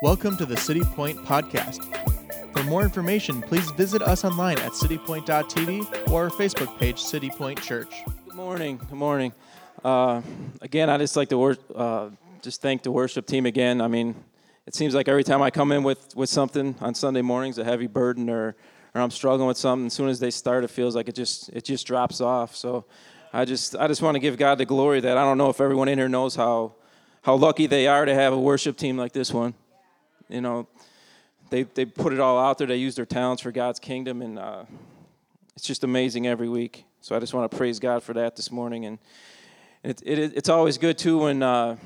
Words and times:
Welcome 0.00 0.36
to 0.36 0.46
the 0.46 0.56
City 0.56 0.82
Point 0.82 1.18
Podcast. 1.24 1.82
For 2.52 2.62
more 2.62 2.84
information, 2.84 3.42
please 3.42 3.68
visit 3.72 4.00
us 4.00 4.24
online 4.24 4.56
at 4.60 4.70
citypoint.tv 4.70 6.08
or 6.12 6.24
our 6.24 6.30
Facebook 6.30 6.78
page, 6.78 7.02
City 7.02 7.30
Point 7.30 7.60
Church. 7.60 8.04
Good 8.24 8.36
morning. 8.36 8.76
Good 8.76 8.92
morning. 8.92 9.32
Uh, 9.84 10.22
again, 10.62 10.88
I 10.88 10.98
just 10.98 11.16
like 11.16 11.30
to 11.30 11.36
wor- 11.36 11.58
uh, 11.74 12.10
just 12.42 12.62
thank 12.62 12.84
the 12.84 12.92
worship 12.92 13.26
team 13.26 13.44
again. 13.44 13.80
I 13.80 13.88
mean, 13.88 14.14
it 14.68 14.76
seems 14.76 14.94
like 14.94 15.08
every 15.08 15.24
time 15.24 15.42
I 15.42 15.50
come 15.50 15.72
in 15.72 15.82
with, 15.82 16.14
with 16.14 16.28
something 16.28 16.76
on 16.80 16.94
Sunday 16.94 17.22
mornings, 17.22 17.58
a 17.58 17.64
heavy 17.64 17.88
burden, 17.88 18.30
or 18.30 18.54
or 18.94 19.00
I'm 19.00 19.10
struggling 19.10 19.48
with 19.48 19.58
something, 19.58 19.86
as 19.86 19.94
soon 19.94 20.08
as 20.10 20.20
they 20.20 20.30
start, 20.30 20.62
it 20.62 20.70
feels 20.70 20.94
like 20.94 21.08
it 21.08 21.16
just 21.16 21.48
it 21.48 21.64
just 21.64 21.88
drops 21.88 22.20
off. 22.20 22.54
So 22.54 22.84
I 23.32 23.44
just 23.44 23.74
I 23.74 23.88
just 23.88 24.00
want 24.00 24.14
to 24.14 24.20
give 24.20 24.36
God 24.36 24.58
the 24.58 24.64
glory 24.64 25.00
that 25.00 25.18
I 25.18 25.24
don't 25.24 25.38
know 25.38 25.50
if 25.50 25.60
everyone 25.60 25.88
in 25.88 25.98
here 25.98 26.08
knows 26.08 26.36
how 26.36 26.74
how 27.22 27.34
lucky 27.34 27.66
they 27.66 27.88
are 27.88 28.04
to 28.04 28.14
have 28.14 28.32
a 28.32 28.38
worship 28.38 28.76
team 28.76 28.96
like 28.96 29.12
this 29.12 29.34
one. 29.34 29.54
You 30.28 30.40
know, 30.40 30.68
they 31.50 31.62
they 31.62 31.84
put 31.84 32.12
it 32.12 32.20
all 32.20 32.38
out 32.38 32.58
there. 32.58 32.66
They 32.66 32.76
use 32.76 32.94
their 32.94 33.06
talents 33.06 33.42
for 33.42 33.50
God's 33.50 33.78
kingdom, 33.78 34.20
and 34.22 34.38
uh, 34.38 34.64
it's 35.56 35.66
just 35.66 35.84
amazing 35.84 36.26
every 36.26 36.48
week. 36.48 36.84
So 37.00 37.16
I 37.16 37.20
just 37.20 37.32
want 37.32 37.50
to 37.50 37.56
praise 37.56 37.78
God 37.78 38.02
for 38.02 38.12
that 38.14 38.36
this 38.36 38.50
morning, 38.50 38.84
and 38.84 38.98
it, 39.82 40.02
it 40.04 40.36
it's 40.36 40.48
always 40.48 40.76
good 40.76 40.98
too 40.98 41.18
when 41.18 41.42
uh, 41.42 41.76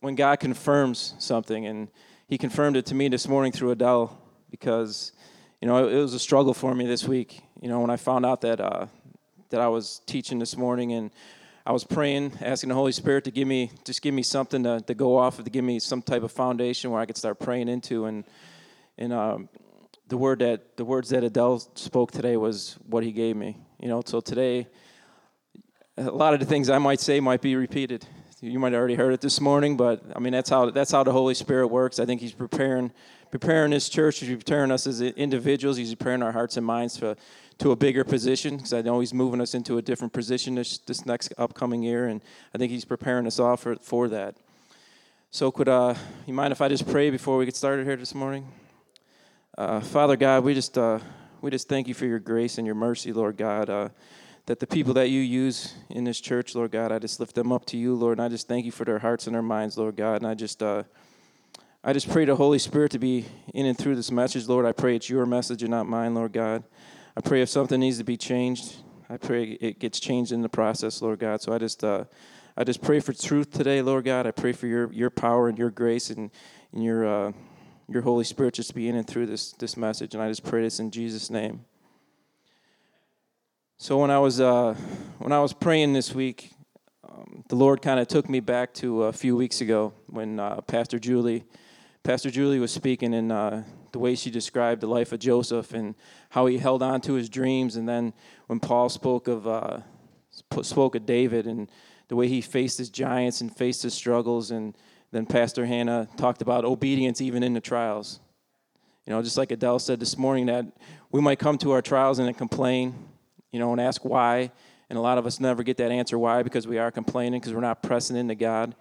when 0.00 0.14
God 0.14 0.40
confirms 0.40 1.14
something, 1.18 1.66
and 1.66 1.88
He 2.28 2.36
confirmed 2.36 2.76
it 2.76 2.86
to 2.86 2.94
me 2.94 3.08
this 3.08 3.26
morning 3.28 3.52
through 3.52 3.70
Adele 3.70 4.18
because 4.50 5.12
you 5.60 5.68
know 5.68 5.88
it, 5.88 5.94
was 5.94 6.12
a 6.12 6.18
struggle 6.18 6.52
for 6.52 6.74
me 6.74 6.86
this 6.86 7.08
week. 7.08 7.40
You 7.60 7.68
know 7.68 7.80
when 7.80 7.90
I 7.90 7.96
found 7.96 8.26
out 8.26 8.42
that 8.42 8.60
uh, 8.60 8.86
that 9.50 9.60
I 9.60 9.68
was 9.68 10.02
teaching 10.06 10.38
this 10.38 10.56
morning 10.56 10.92
and 10.92 11.10
I 11.66 11.72
was 11.72 11.82
praying, 11.82 12.34
asking 12.40 12.68
the 12.68 12.76
Holy 12.76 12.92
Spirit 12.92 13.24
to 13.24 13.32
give 13.32 13.48
me 13.48 13.72
just 13.84 14.00
give 14.00 14.14
me 14.14 14.22
something 14.22 14.62
to, 14.62 14.80
to 14.82 14.94
go 14.94 15.18
off 15.18 15.40
of, 15.40 15.46
to 15.46 15.50
give 15.50 15.64
me 15.64 15.80
some 15.80 16.00
type 16.00 16.22
of 16.22 16.30
foundation 16.30 16.92
where 16.92 17.00
I 17.00 17.06
could 17.06 17.16
start 17.16 17.40
praying 17.40 17.68
into. 17.68 18.04
And 18.04 18.24
and 18.96 19.12
um, 19.12 19.48
the 20.06 20.16
word 20.16 20.38
that 20.38 20.76
the 20.76 20.84
words 20.84 21.08
that 21.10 21.24
Adele 21.24 21.58
spoke 21.74 22.12
today 22.12 22.36
was 22.36 22.78
what 22.86 23.02
He 23.02 23.10
gave 23.10 23.34
me. 23.34 23.56
You 23.80 23.88
know, 23.88 24.00
so 24.06 24.20
today 24.20 24.68
a 25.96 26.04
lot 26.04 26.34
of 26.34 26.40
the 26.40 26.46
things 26.46 26.70
I 26.70 26.78
might 26.78 27.00
say 27.00 27.18
might 27.18 27.42
be 27.42 27.56
repeated. 27.56 28.06
You 28.40 28.58
might 28.58 28.72
have 28.72 28.78
already 28.78 28.96
heard 28.96 29.14
it 29.14 29.22
this 29.22 29.40
morning, 29.40 29.76
but 29.76 30.02
I 30.14 30.18
mean 30.18 30.32
that's 30.32 30.50
how 30.50 30.70
that's 30.70 30.90
how 30.90 31.02
the 31.02 31.12
Holy 31.12 31.34
Spirit 31.34 31.68
works. 31.68 31.98
I 31.98 32.04
think 32.04 32.20
He's 32.20 32.32
preparing 32.32 32.92
preparing 33.30 33.70
this 33.70 33.88
church, 33.88 34.20
He's 34.20 34.28
preparing 34.36 34.70
us 34.70 34.86
as 34.86 35.00
individuals, 35.00 35.78
He's 35.78 35.94
preparing 35.94 36.22
our 36.22 36.32
hearts 36.32 36.56
and 36.56 36.66
minds 36.66 36.98
for 36.98 37.16
to 37.58 37.72
a 37.72 37.76
bigger 37.76 38.04
position 38.04 38.56
because 38.56 38.72
I 38.72 38.82
know 38.82 39.00
he's 39.00 39.14
moving 39.14 39.40
us 39.40 39.54
into 39.54 39.78
a 39.78 39.82
different 39.82 40.12
position 40.12 40.56
this, 40.56 40.78
this 40.78 41.06
next 41.06 41.32
upcoming 41.38 41.82
year, 41.82 42.06
and 42.06 42.20
I 42.54 42.58
think 42.58 42.70
he's 42.70 42.84
preparing 42.84 43.26
us 43.26 43.38
all 43.38 43.56
for, 43.56 43.76
for 43.76 44.08
that. 44.08 44.36
So, 45.30 45.50
could 45.50 45.68
uh, 45.68 45.94
you 46.26 46.34
mind 46.34 46.52
if 46.52 46.60
I 46.60 46.68
just 46.68 46.86
pray 46.86 47.10
before 47.10 47.38
we 47.38 47.44
get 47.44 47.56
started 47.56 47.86
here 47.86 47.96
this 47.96 48.14
morning? 48.14 48.46
Uh, 49.56 49.80
Father 49.80 50.16
God, 50.16 50.44
we 50.44 50.54
just 50.54 50.76
uh, 50.76 50.98
we 51.40 51.50
just 51.50 51.68
thank 51.68 51.88
you 51.88 51.94
for 51.94 52.06
your 52.06 52.18
grace 52.18 52.58
and 52.58 52.66
your 52.66 52.74
mercy, 52.74 53.12
Lord 53.12 53.36
God. 53.36 53.70
That 54.46 54.60
the 54.60 54.66
people 54.66 54.94
that 54.94 55.10
you 55.10 55.20
use 55.20 55.74
in 55.90 56.04
this 56.04 56.20
church, 56.20 56.54
Lord 56.54 56.70
God, 56.70 56.92
I 56.92 56.98
just 56.98 57.18
lift 57.18 57.34
them 57.34 57.52
up 57.52 57.66
to 57.66 57.76
you, 57.76 57.94
Lord, 57.94 58.18
and 58.18 58.24
I 58.24 58.28
just 58.28 58.46
thank 58.46 58.64
you 58.64 58.72
for 58.72 58.84
their 58.84 59.00
hearts 59.00 59.26
and 59.26 59.34
their 59.34 59.42
minds, 59.42 59.76
Lord 59.76 59.96
God. 59.96 60.22
And 60.22 60.26
I 60.26 60.34
just 60.34 60.62
uh, 60.62 60.84
I 61.88 61.92
just 61.92 62.10
pray 62.10 62.24
the 62.24 62.34
Holy 62.34 62.58
Spirit 62.58 62.90
to 62.92 62.98
be 62.98 63.26
in 63.54 63.64
and 63.64 63.78
through 63.78 63.94
this 63.94 64.10
message, 64.10 64.48
Lord. 64.48 64.66
I 64.66 64.72
pray 64.72 64.96
it's 64.96 65.08
your 65.08 65.24
message 65.24 65.62
and 65.62 65.70
not 65.70 65.86
mine, 65.86 66.14
Lord 66.14 66.32
God. 66.32 66.64
I 67.16 67.20
pray 67.20 67.42
if 67.42 67.48
something 67.48 67.78
needs 67.78 67.98
to 67.98 68.04
be 68.04 68.16
changed, 68.16 68.74
I 69.08 69.16
pray 69.16 69.52
it 69.60 69.78
gets 69.78 70.00
changed 70.00 70.32
in 70.32 70.42
the 70.42 70.48
process, 70.48 71.00
Lord 71.00 71.20
God. 71.20 71.40
So 71.40 71.52
I 71.52 71.58
just, 71.58 71.84
uh, 71.84 72.06
I 72.56 72.64
just 72.64 72.82
pray 72.82 72.98
for 72.98 73.12
truth 73.12 73.52
today, 73.52 73.82
Lord 73.82 74.04
God. 74.04 74.26
I 74.26 74.32
pray 74.32 74.52
for 74.52 74.66
your, 74.66 74.92
your 74.92 75.10
power 75.10 75.48
and 75.48 75.56
your 75.56 75.70
grace 75.70 76.10
and, 76.10 76.32
and 76.72 76.82
your, 76.82 77.06
uh, 77.06 77.32
your 77.88 78.02
Holy 78.02 78.24
Spirit 78.24 78.54
just 78.54 78.70
to 78.70 78.74
be 78.74 78.88
in 78.88 78.96
and 78.96 79.06
through 79.06 79.26
this, 79.26 79.52
this 79.52 79.76
message. 79.76 80.12
And 80.14 80.22
I 80.22 80.28
just 80.28 80.42
pray 80.42 80.62
this 80.62 80.80
in 80.80 80.90
Jesus' 80.90 81.30
name. 81.30 81.64
So 83.78 83.98
when 83.98 84.10
I 84.10 84.18
was, 84.18 84.40
uh, 84.40 84.72
when 85.18 85.32
I 85.32 85.40
was 85.40 85.52
praying 85.52 85.92
this 85.92 86.14
week, 86.14 86.50
um, 87.06 87.44
the 87.50 87.56
Lord 87.56 87.82
kind 87.82 88.00
of 88.00 88.08
took 88.08 88.26
me 88.26 88.40
back 88.40 88.72
to 88.74 89.02
a 89.02 89.12
few 89.12 89.36
weeks 89.36 89.60
ago 89.60 89.92
when 90.06 90.40
uh, 90.40 90.62
Pastor 90.62 90.98
Julie, 90.98 91.44
Pastor 92.02 92.30
Julie 92.30 92.58
was 92.58 92.72
speaking, 92.72 93.12
and 93.12 93.30
uh, 93.30 93.60
the 93.92 93.98
way 93.98 94.14
she 94.14 94.30
described 94.30 94.80
the 94.80 94.86
life 94.86 95.12
of 95.12 95.18
Joseph 95.18 95.74
and 95.74 95.94
how 96.30 96.46
he 96.46 96.56
held 96.56 96.82
on 96.82 97.02
to 97.02 97.12
his 97.12 97.28
dreams. 97.28 97.76
And 97.76 97.86
then 97.86 98.14
when 98.46 98.60
Paul 98.60 98.88
spoke 98.88 99.28
of 99.28 99.46
uh, 99.46 99.80
spoke 100.62 100.94
of 100.94 101.04
David 101.04 101.46
and 101.46 101.70
the 102.08 102.16
way 102.16 102.28
he 102.28 102.40
faced 102.40 102.78
his 102.78 102.88
giants 102.88 103.42
and 103.42 103.54
faced 103.54 103.82
his 103.82 103.92
struggles, 103.92 104.50
and 104.52 104.74
then 105.12 105.26
Pastor 105.26 105.66
Hannah 105.66 106.08
talked 106.16 106.40
about 106.40 106.64
obedience 106.64 107.20
even 107.20 107.42
in 107.42 107.52
the 107.52 107.60
trials. 107.60 108.20
You 109.04 109.12
know, 109.12 109.20
just 109.20 109.36
like 109.36 109.52
Adele 109.52 109.80
said 109.80 110.00
this 110.00 110.16
morning, 110.16 110.46
that 110.46 110.64
we 111.12 111.20
might 111.20 111.38
come 111.38 111.58
to 111.58 111.72
our 111.72 111.82
trials 111.82 112.18
and 112.18 112.36
complain, 112.38 112.94
you 113.56 113.60
know, 113.60 113.72
and 113.72 113.80
ask 113.80 114.04
why. 114.04 114.52
And 114.90 114.98
a 114.98 115.00
lot 115.00 115.16
of 115.16 115.24
us 115.24 115.40
never 115.40 115.62
get 115.62 115.78
that 115.78 115.90
answer 115.90 116.18
why 116.18 116.42
because 116.42 116.66
we 116.66 116.76
are 116.76 116.90
complaining 116.90 117.40
because 117.40 117.54
we're 117.54 117.62
not 117.62 117.82
pressing 117.82 118.14
into 118.14 118.34
God. 118.34 118.74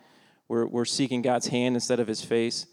We're, 0.49 0.65
we're 0.65 0.83
seeking 0.83 1.21
God's 1.21 1.47
hand 1.47 1.75
instead 1.75 2.01
of 2.01 2.09
his 2.09 2.21
face. 2.21 2.65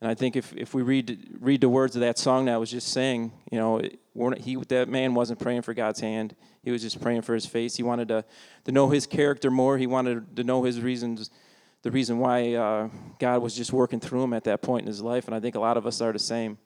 And 0.00 0.10
I 0.10 0.14
think 0.14 0.36
if, 0.36 0.54
if 0.56 0.72
we 0.72 0.80
read 0.80 1.36
read 1.38 1.60
the 1.60 1.68
words 1.68 1.96
of 1.96 2.00
that 2.00 2.16
song 2.16 2.46
that 2.46 2.54
I 2.54 2.56
was 2.56 2.70
just 2.70 2.88
saying, 2.88 3.30
you 3.52 3.58
know, 3.58 3.82
he 4.38 4.56
that 4.70 4.88
man 4.88 5.12
wasn't 5.12 5.38
praying 5.38 5.60
for 5.60 5.74
God's 5.74 6.00
hand. 6.00 6.34
He 6.62 6.70
was 6.70 6.80
just 6.80 6.98
praying 7.02 7.22
for 7.22 7.34
his 7.34 7.44
face. 7.44 7.76
He 7.76 7.82
wanted 7.82 8.08
to, 8.08 8.24
to 8.64 8.72
know 8.72 8.88
his 8.88 9.06
character 9.06 9.50
more. 9.50 9.76
He 9.76 9.86
wanted 9.86 10.34
to 10.36 10.44
know 10.44 10.62
his 10.62 10.80
reasons, 10.80 11.30
the 11.82 11.90
reason 11.90 12.18
why 12.20 12.54
uh, 12.54 12.88
God 13.18 13.42
was 13.42 13.54
just 13.54 13.74
working 13.74 14.00
through 14.00 14.22
him 14.22 14.32
at 14.32 14.44
that 14.44 14.62
point 14.62 14.84
in 14.84 14.86
his 14.86 15.02
life. 15.02 15.26
And 15.26 15.34
I 15.34 15.40
think 15.40 15.56
a 15.56 15.60
lot 15.60 15.76
of 15.76 15.86
us 15.86 16.00
are 16.00 16.12
the 16.14 16.18
same. 16.18 16.56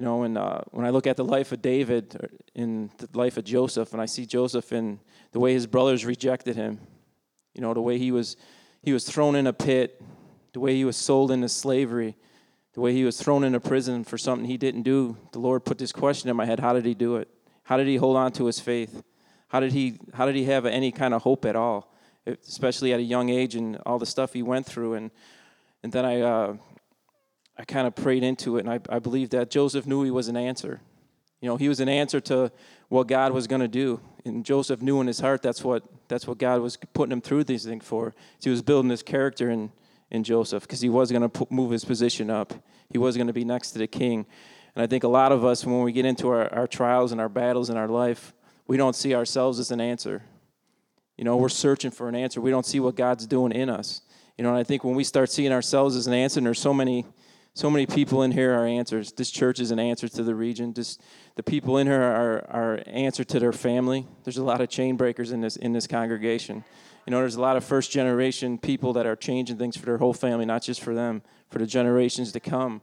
You 0.00 0.06
know, 0.06 0.22
and 0.22 0.38
uh, 0.38 0.62
when 0.70 0.86
I 0.86 0.88
look 0.88 1.06
at 1.06 1.18
the 1.18 1.26
life 1.26 1.52
of 1.52 1.60
David 1.60 2.16
uh, 2.18 2.26
in 2.54 2.90
the 2.96 3.06
life 3.12 3.36
of 3.36 3.44
Joseph, 3.44 3.92
and 3.92 4.00
I 4.00 4.06
see 4.06 4.24
Joseph 4.24 4.72
in 4.72 4.98
the 5.32 5.38
way 5.38 5.52
his 5.52 5.66
brothers 5.66 6.06
rejected 6.06 6.56
him, 6.56 6.80
you 7.52 7.60
know, 7.60 7.74
the 7.74 7.82
way 7.82 7.98
he 7.98 8.10
was 8.10 8.38
he 8.82 8.94
was 8.94 9.04
thrown 9.04 9.36
in 9.36 9.46
a 9.46 9.52
pit, 9.52 10.02
the 10.54 10.60
way 10.60 10.74
he 10.74 10.86
was 10.86 10.96
sold 10.96 11.30
into 11.30 11.50
slavery 11.50 12.16
the 12.72 12.80
way 12.80 12.94
he 12.94 13.04
was 13.04 13.20
thrown 13.20 13.44
into 13.44 13.60
prison 13.60 14.02
for 14.02 14.16
something 14.16 14.48
he 14.48 14.56
didn't 14.56 14.84
do, 14.84 15.18
the 15.32 15.38
Lord 15.38 15.66
put 15.66 15.76
this 15.76 15.92
question 15.92 16.30
in 16.30 16.36
my 16.36 16.46
head: 16.46 16.60
How 16.60 16.72
did 16.72 16.86
he 16.86 16.94
do 16.94 17.16
it? 17.16 17.28
How 17.64 17.76
did 17.76 17.86
he 17.86 17.96
hold 17.96 18.16
on 18.16 18.32
to 18.32 18.46
his 18.46 18.58
faith? 18.58 19.02
How 19.48 19.60
did 19.60 19.74
he 19.74 19.98
How 20.14 20.24
did 20.24 20.34
he 20.34 20.44
have 20.44 20.64
any 20.64 20.92
kind 20.92 21.12
of 21.12 21.20
hope 21.20 21.44
at 21.44 21.56
all, 21.56 21.92
especially 22.26 22.94
at 22.94 23.00
a 23.00 23.02
young 23.02 23.28
age 23.28 23.54
and 23.54 23.76
all 23.84 23.98
the 23.98 24.06
stuff 24.06 24.32
he 24.32 24.42
went 24.42 24.64
through? 24.64 24.94
And 24.94 25.10
and 25.82 25.92
then 25.92 26.06
I 26.06 26.22
uh, 26.22 26.56
I 27.60 27.64
kind 27.64 27.86
of 27.86 27.94
prayed 27.94 28.24
into 28.24 28.56
it, 28.56 28.60
and 28.60 28.70
I, 28.70 28.80
I 28.88 28.98
believe 28.98 29.30
that 29.30 29.50
Joseph 29.50 29.86
knew 29.86 30.02
he 30.02 30.10
was 30.10 30.28
an 30.28 30.36
answer. 30.36 30.80
You 31.40 31.48
know, 31.48 31.56
he 31.56 31.68
was 31.68 31.80
an 31.80 31.88
answer 31.88 32.20
to 32.22 32.50
what 32.88 33.06
God 33.06 33.32
was 33.32 33.46
going 33.46 33.60
to 33.60 33.68
do, 33.68 34.00
and 34.24 34.44
Joseph 34.44 34.82
knew 34.82 35.00
in 35.00 35.06
his 35.06 35.20
heart 35.20 35.42
that's 35.42 35.62
what 35.62 35.82
that's 36.08 36.26
what 36.26 36.38
God 36.38 36.60
was 36.60 36.76
putting 36.92 37.12
him 37.12 37.20
through 37.20 37.44
these 37.44 37.64
things 37.64 37.84
for. 37.84 38.14
He 38.42 38.50
was 38.50 38.62
building 38.62 38.90
his 38.90 39.02
character 39.02 39.48
and 39.48 39.70
in 40.10 40.24
Joseph 40.24 40.64
because 40.64 40.80
he 40.80 40.88
was 40.88 41.12
going 41.12 41.28
to 41.28 41.46
move 41.50 41.70
his 41.70 41.84
position 41.84 42.30
up. 42.30 42.52
He 42.90 42.98
was 42.98 43.16
going 43.16 43.28
to 43.28 43.32
be 43.32 43.44
next 43.44 43.70
to 43.72 43.78
the 43.78 43.86
king. 43.86 44.26
And 44.74 44.82
I 44.82 44.86
think 44.86 45.04
a 45.04 45.08
lot 45.08 45.32
of 45.32 45.44
us, 45.44 45.64
when 45.64 45.82
we 45.82 45.92
get 45.92 46.04
into 46.04 46.28
our, 46.28 46.52
our 46.52 46.66
trials 46.66 47.12
and 47.12 47.20
our 47.20 47.28
battles 47.28 47.70
in 47.70 47.76
our 47.76 47.88
life, 47.88 48.32
we 48.66 48.76
don't 48.76 48.96
see 48.96 49.14
ourselves 49.14 49.58
as 49.58 49.70
an 49.70 49.80
answer. 49.80 50.22
You 51.16 51.24
know, 51.24 51.36
we're 51.36 51.48
searching 51.48 51.90
for 51.90 52.08
an 52.08 52.14
answer. 52.14 52.40
We 52.40 52.50
don't 52.50 52.66
see 52.66 52.80
what 52.80 52.96
God's 52.96 53.26
doing 53.26 53.52
in 53.52 53.68
us. 53.68 54.02
You 54.36 54.44
know, 54.44 54.50
and 54.50 54.58
I 54.58 54.64
think 54.64 54.84
when 54.84 54.94
we 54.94 55.04
start 55.04 55.30
seeing 55.30 55.52
ourselves 55.52 55.96
as 55.96 56.06
an 56.06 56.14
answer, 56.14 56.40
and 56.40 56.46
there's 56.46 56.58
so 56.58 56.72
many, 56.72 57.04
so 57.54 57.68
many 57.68 57.86
people 57.86 58.22
in 58.22 58.30
here 58.30 58.54
are 58.54 58.66
answers. 58.66 59.12
This 59.12 59.30
church 59.30 59.60
is 59.60 59.70
an 59.70 59.78
answer 59.78 60.08
to 60.08 60.22
the 60.22 60.34
region. 60.34 60.72
Just 60.72 61.02
the 61.34 61.42
people 61.42 61.78
in 61.78 61.86
here 61.86 62.00
are 62.00 62.46
are 62.48 62.82
answer 62.86 63.24
to 63.24 63.40
their 63.40 63.52
family. 63.52 64.06
There's 64.24 64.38
a 64.38 64.44
lot 64.44 64.60
of 64.60 64.68
chain 64.68 64.96
breakers 64.96 65.32
in 65.32 65.40
this 65.40 65.56
in 65.56 65.72
this 65.72 65.86
congregation. 65.86 66.64
You 67.06 67.10
know, 67.12 67.18
there's 67.18 67.36
a 67.36 67.40
lot 67.40 67.56
of 67.56 67.64
first 67.64 67.90
generation 67.90 68.58
people 68.58 68.92
that 68.92 69.06
are 69.06 69.16
changing 69.16 69.56
things 69.56 69.76
for 69.76 69.86
their 69.86 69.98
whole 69.98 70.12
family, 70.12 70.44
not 70.44 70.62
just 70.62 70.80
for 70.80 70.94
them, 70.94 71.22
for 71.48 71.58
the 71.58 71.66
generations 71.66 72.32
to 72.32 72.40
come. 72.40 72.82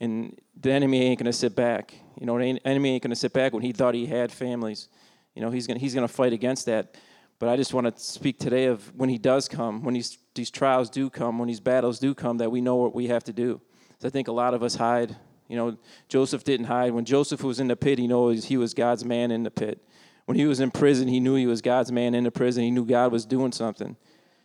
And 0.00 0.38
the 0.60 0.72
enemy 0.72 1.00
ain't 1.02 1.20
to 1.20 1.32
sit 1.32 1.54
back. 1.54 1.94
You 2.20 2.26
know, 2.26 2.36
the 2.38 2.60
enemy 2.64 2.90
ain't 2.90 3.04
to 3.04 3.16
sit 3.16 3.32
back 3.32 3.52
when 3.52 3.62
he 3.62 3.72
thought 3.72 3.94
he 3.94 4.06
had 4.06 4.30
families. 4.30 4.88
You 5.34 5.40
know, 5.40 5.50
he's 5.50 5.66
gonna 5.66 5.80
he's 5.80 5.94
to 5.94 6.08
fight 6.08 6.32
against 6.32 6.66
that. 6.66 6.96
But 7.38 7.48
I 7.48 7.56
just 7.56 7.72
want 7.72 7.92
to 7.92 8.00
speak 8.00 8.38
today 8.38 8.66
of 8.66 8.94
when 8.94 9.08
he 9.08 9.18
does 9.18 9.48
come, 9.48 9.82
when 9.82 9.94
these 9.94 10.18
these 10.34 10.50
trials 10.50 10.90
do 10.90 11.08
come, 11.08 11.38
when 11.38 11.48
these 11.48 11.60
battles 11.60 11.98
do 11.98 12.14
come, 12.14 12.38
that 12.38 12.52
we 12.52 12.60
know 12.60 12.76
what 12.76 12.94
we 12.94 13.06
have 13.08 13.24
to 13.24 13.32
do. 13.32 13.60
I 14.04 14.10
think 14.10 14.28
a 14.28 14.32
lot 14.32 14.54
of 14.54 14.62
us 14.62 14.76
hide. 14.76 15.16
You 15.48 15.56
know, 15.56 15.76
Joseph 16.08 16.44
didn't 16.44 16.66
hide. 16.66 16.92
When 16.92 17.04
Joseph 17.04 17.42
was 17.42 17.60
in 17.60 17.68
the 17.68 17.76
pit, 17.76 17.98
he 17.98 18.06
knows 18.06 18.46
he 18.46 18.56
was 18.56 18.74
God's 18.74 19.04
man 19.04 19.30
in 19.30 19.42
the 19.42 19.50
pit. 19.50 19.82
When 20.24 20.36
he 20.36 20.46
was 20.46 20.60
in 20.60 20.70
prison, 20.70 21.08
he 21.08 21.20
knew 21.20 21.34
he 21.34 21.46
was 21.46 21.60
God's 21.60 21.92
man 21.92 22.14
in 22.14 22.24
the 22.24 22.30
prison. 22.30 22.62
He 22.62 22.70
knew 22.70 22.84
God 22.84 23.12
was 23.12 23.26
doing 23.26 23.52
something. 23.52 23.96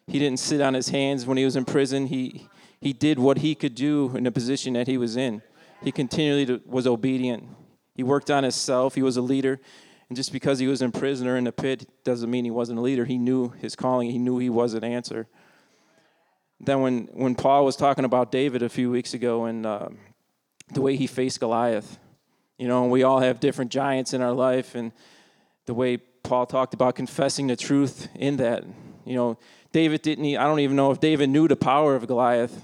He 0.07 0.19
didn't 0.19 0.39
sit 0.39 0.61
on 0.61 0.73
his 0.73 0.89
hands 0.89 1.25
when 1.25 1.37
he 1.37 1.45
was 1.45 1.55
in 1.55 1.65
prison. 1.65 2.07
He, 2.07 2.49
he 2.81 2.93
did 2.93 3.19
what 3.19 3.39
he 3.39 3.55
could 3.55 3.75
do 3.75 4.15
in 4.15 4.23
the 4.23 4.31
position 4.31 4.73
that 4.73 4.87
he 4.87 4.97
was 4.97 5.17
in. 5.17 5.41
He 5.83 5.91
continually 5.91 6.61
was 6.65 6.87
obedient. 6.87 7.43
He 7.93 8.03
worked 8.03 8.31
on 8.31 8.43
himself. 8.43 8.95
He 8.95 9.03
was 9.03 9.17
a 9.17 9.21
leader. 9.21 9.59
And 10.09 10.15
just 10.15 10.31
because 10.31 10.59
he 10.59 10.67
was 10.67 10.81
in 10.81 10.91
prison 10.91 11.27
or 11.27 11.35
in 11.35 11.43
the 11.43 11.51
pit 11.51 11.87
doesn't 12.03 12.31
mean 12.31 12.45
he 12.45 12.51
wasn't 12.51 12.79
a 12.79 12.81
leader. 12.81 13.05
He 13.05 13.17
knew 13.17 13.49
his 13.49 13.75
calling, 13.75 14.09
he 14.09 14.17
knew 14.17 14.37
he 14.39 14.49
was 14.49 14.73
an 14.73 14.83
answer. 14.83 15.27
Then, 16.67 16.81
when, 16.81 17.07
when 17.13 17.33
Paul 17.33 17.63
was 17.63 17.77
talking 17.77 18.03
about 18.03 18.29
David 18.29 18.61
a 18.61 18.67
few 18.67 18.91
weeks 18.91 19.13
ago, 19.13 19.45
and 19.45 19.65
uh, 19.65 19.87
the 20.73 20.81
way 20.81 20.97
he 20.97 21.07
faced 21.07 21.39
Goliath. 21.39 21.97
You 22.57 22.67
know, 22.67 22.87
we 22.87 23.03
all 23.03 23.21
have 23.21 23.39
different 23.39 23.71
giants 23.71 24.13
in 24.13 24.21
our 24.21 24.33
life, 24.33 24.75
and 24.75 24.91
the 25.65 25.73
way 25.73 25.95
Paul 25.95 26.45
talked 26.45 26.73
about 26.73 26.95
confessing 26.95 27.47
the 27.47 27.55
truth 27.55 28.09
in 28.15 28.35
that. 28.37 28.65
You 29.05 29.15
know, 29.15 29.37
David 29.71 30.01
didn't, 30.01 30.25
I 30.25 30.43
don't 30.43 30.59
even 30.59 30.75
know 30.75 30.91
if 30.91 30.99
David 30.99 31.29
knew 31.29 31.47
the 31.47 31.55
power 31.55 31.95
of 31.95 32.05
Goliath 32.05 32.61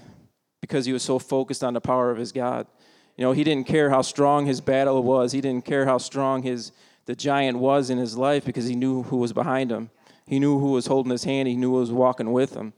because 0.60 0.84
he 0.84 0.92
was 0.92 1.02
so 1.02 1.18
focused 1.18 1.64
on 1.64 1.72
the 1.72 1.80
power 1.80 2.10
of 2.10 2.18
his 2.18 2.30
God. 2.30 2.66
You 3.16 3.24
know, 3.24 3.32
he 3.32 3.42
didn't 3.42 3.66
care 3.66 3.88
how 3.88 4.02
strong 4.02 4.44
his 4.44 4.60
battle 4.60 5.02
was. 5.02 5.32
He 5.32 5.40
didn't 5.40 5.64
care 5.64 5.86
how 5.86 5.96
strong 5.96 6.42
his 6.42 6.72
the 7.06 7.16
giant 7.16 7.58
was 7.58 7.88
in 7.88 7.96
his 7.96 8.18
life 8.18 8.44
because 8.44 8.66
he 8.66 8.76
knew 8.76 9.04
who 9.04 9.16
was 9.16 9.32
behind 9.32 9.72
him. 9.72 9.88
He 10.26 10.38
knew 10.38 10.58
who 10.58 10.72
was 10.72 10.88
holding 10.88 11.10
his 11.10 11.24
hand. 11.24 11.48
He 11.48 11.56
knew 11.56 11.70
who 11.70 11.80
was 11.80 11.90
walking 11.90 12.30
with 12.30 12.52
him. 12.52 12.74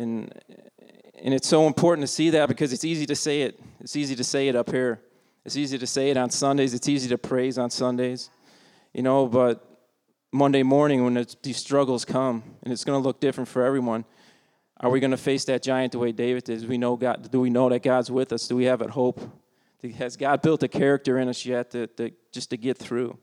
And 0.00 0.32
and 1.22 1.34
it's 1.34 1.46
so 1.46 1.66
important 1.66 2.06
to 2.06 2.12
see 2.12 2.30
that 2.30 2.48
because 2.48 2.72
it's 2.72 2.84
easy 2.84 3.04
to 3.06 3.14
say 3.14 3.42
it. 3.42 3.60
It's 3.80 3.94
easy 3.96 4.16
to 4.16 4.24
say 4.24 4.48
it 4.48 4.56
up 4.56 4.70
here. 4.70 5.02
It's 5.44 5.56
easy 5.56 5.76
to 5.76 5.86
say 5.86 6.10
it 6.10 6.16
on 6.16 6.30
Sundays. 6.30 6.72
It's 6.72 6.88
easy 6.88 7.08
to 7.10 7.18
praise 7.18 7.58
on 7.58 7.68
Sundays. 7.70 8.30
You 8.94 9.02
know, 9.02 9.26
but 9.26 9.66
Monday 10.32 10.62
morning 10.62 11.04
when 11.04 11.26
these 11.42 11.58
struggles 11.58 12.04
come, 12.06 12.42
and 12.62 12.72
it's 12.72 12.84
going 12.84 13.00
to 13.00 13.06
look 13.06 13.20
different 13.20 13.48
for 13.48 13.62
everyone, 13.62 14.06
are 14.78 14.88
we 14.88 15.00
going 15.00 15.10
to 15.10 15.18
face 15.18 15.44
that 15.44 15.62
giant 15.62 15.92
the 15.92 15.98
way 15.98 16.12
David 16.12 16.44
did? 16.44 16.62
Do 16.62 16.68
we 16.68 16.78
know 16.78 16.96
God? 16.96 17.30
Do 17.30 17.40
we 17.40 17.50
know 17.50 17.68
that 17.68 17.82
God's 17.82 18.10
with 18.10 18.32
us? 18.32 18.48
Do 18.48 18.56
we 18.56 18.64
have 18.64 18.78
that 18.78 18.90
hope? 18.90 19.20
Has 19.98 20.16
God 20.16 20.40
built 20.40 20.62
a 20.62 20.68
character 20.68 21.18
in 21.18 21.28
us 21.28 21.44
yet 21.44 21.70
to, 21.72 21.86
to 21.88 22.10
just 22.32 22.50
to 22.50 22.56
get 22.56 22.78
through? 22.78 23.18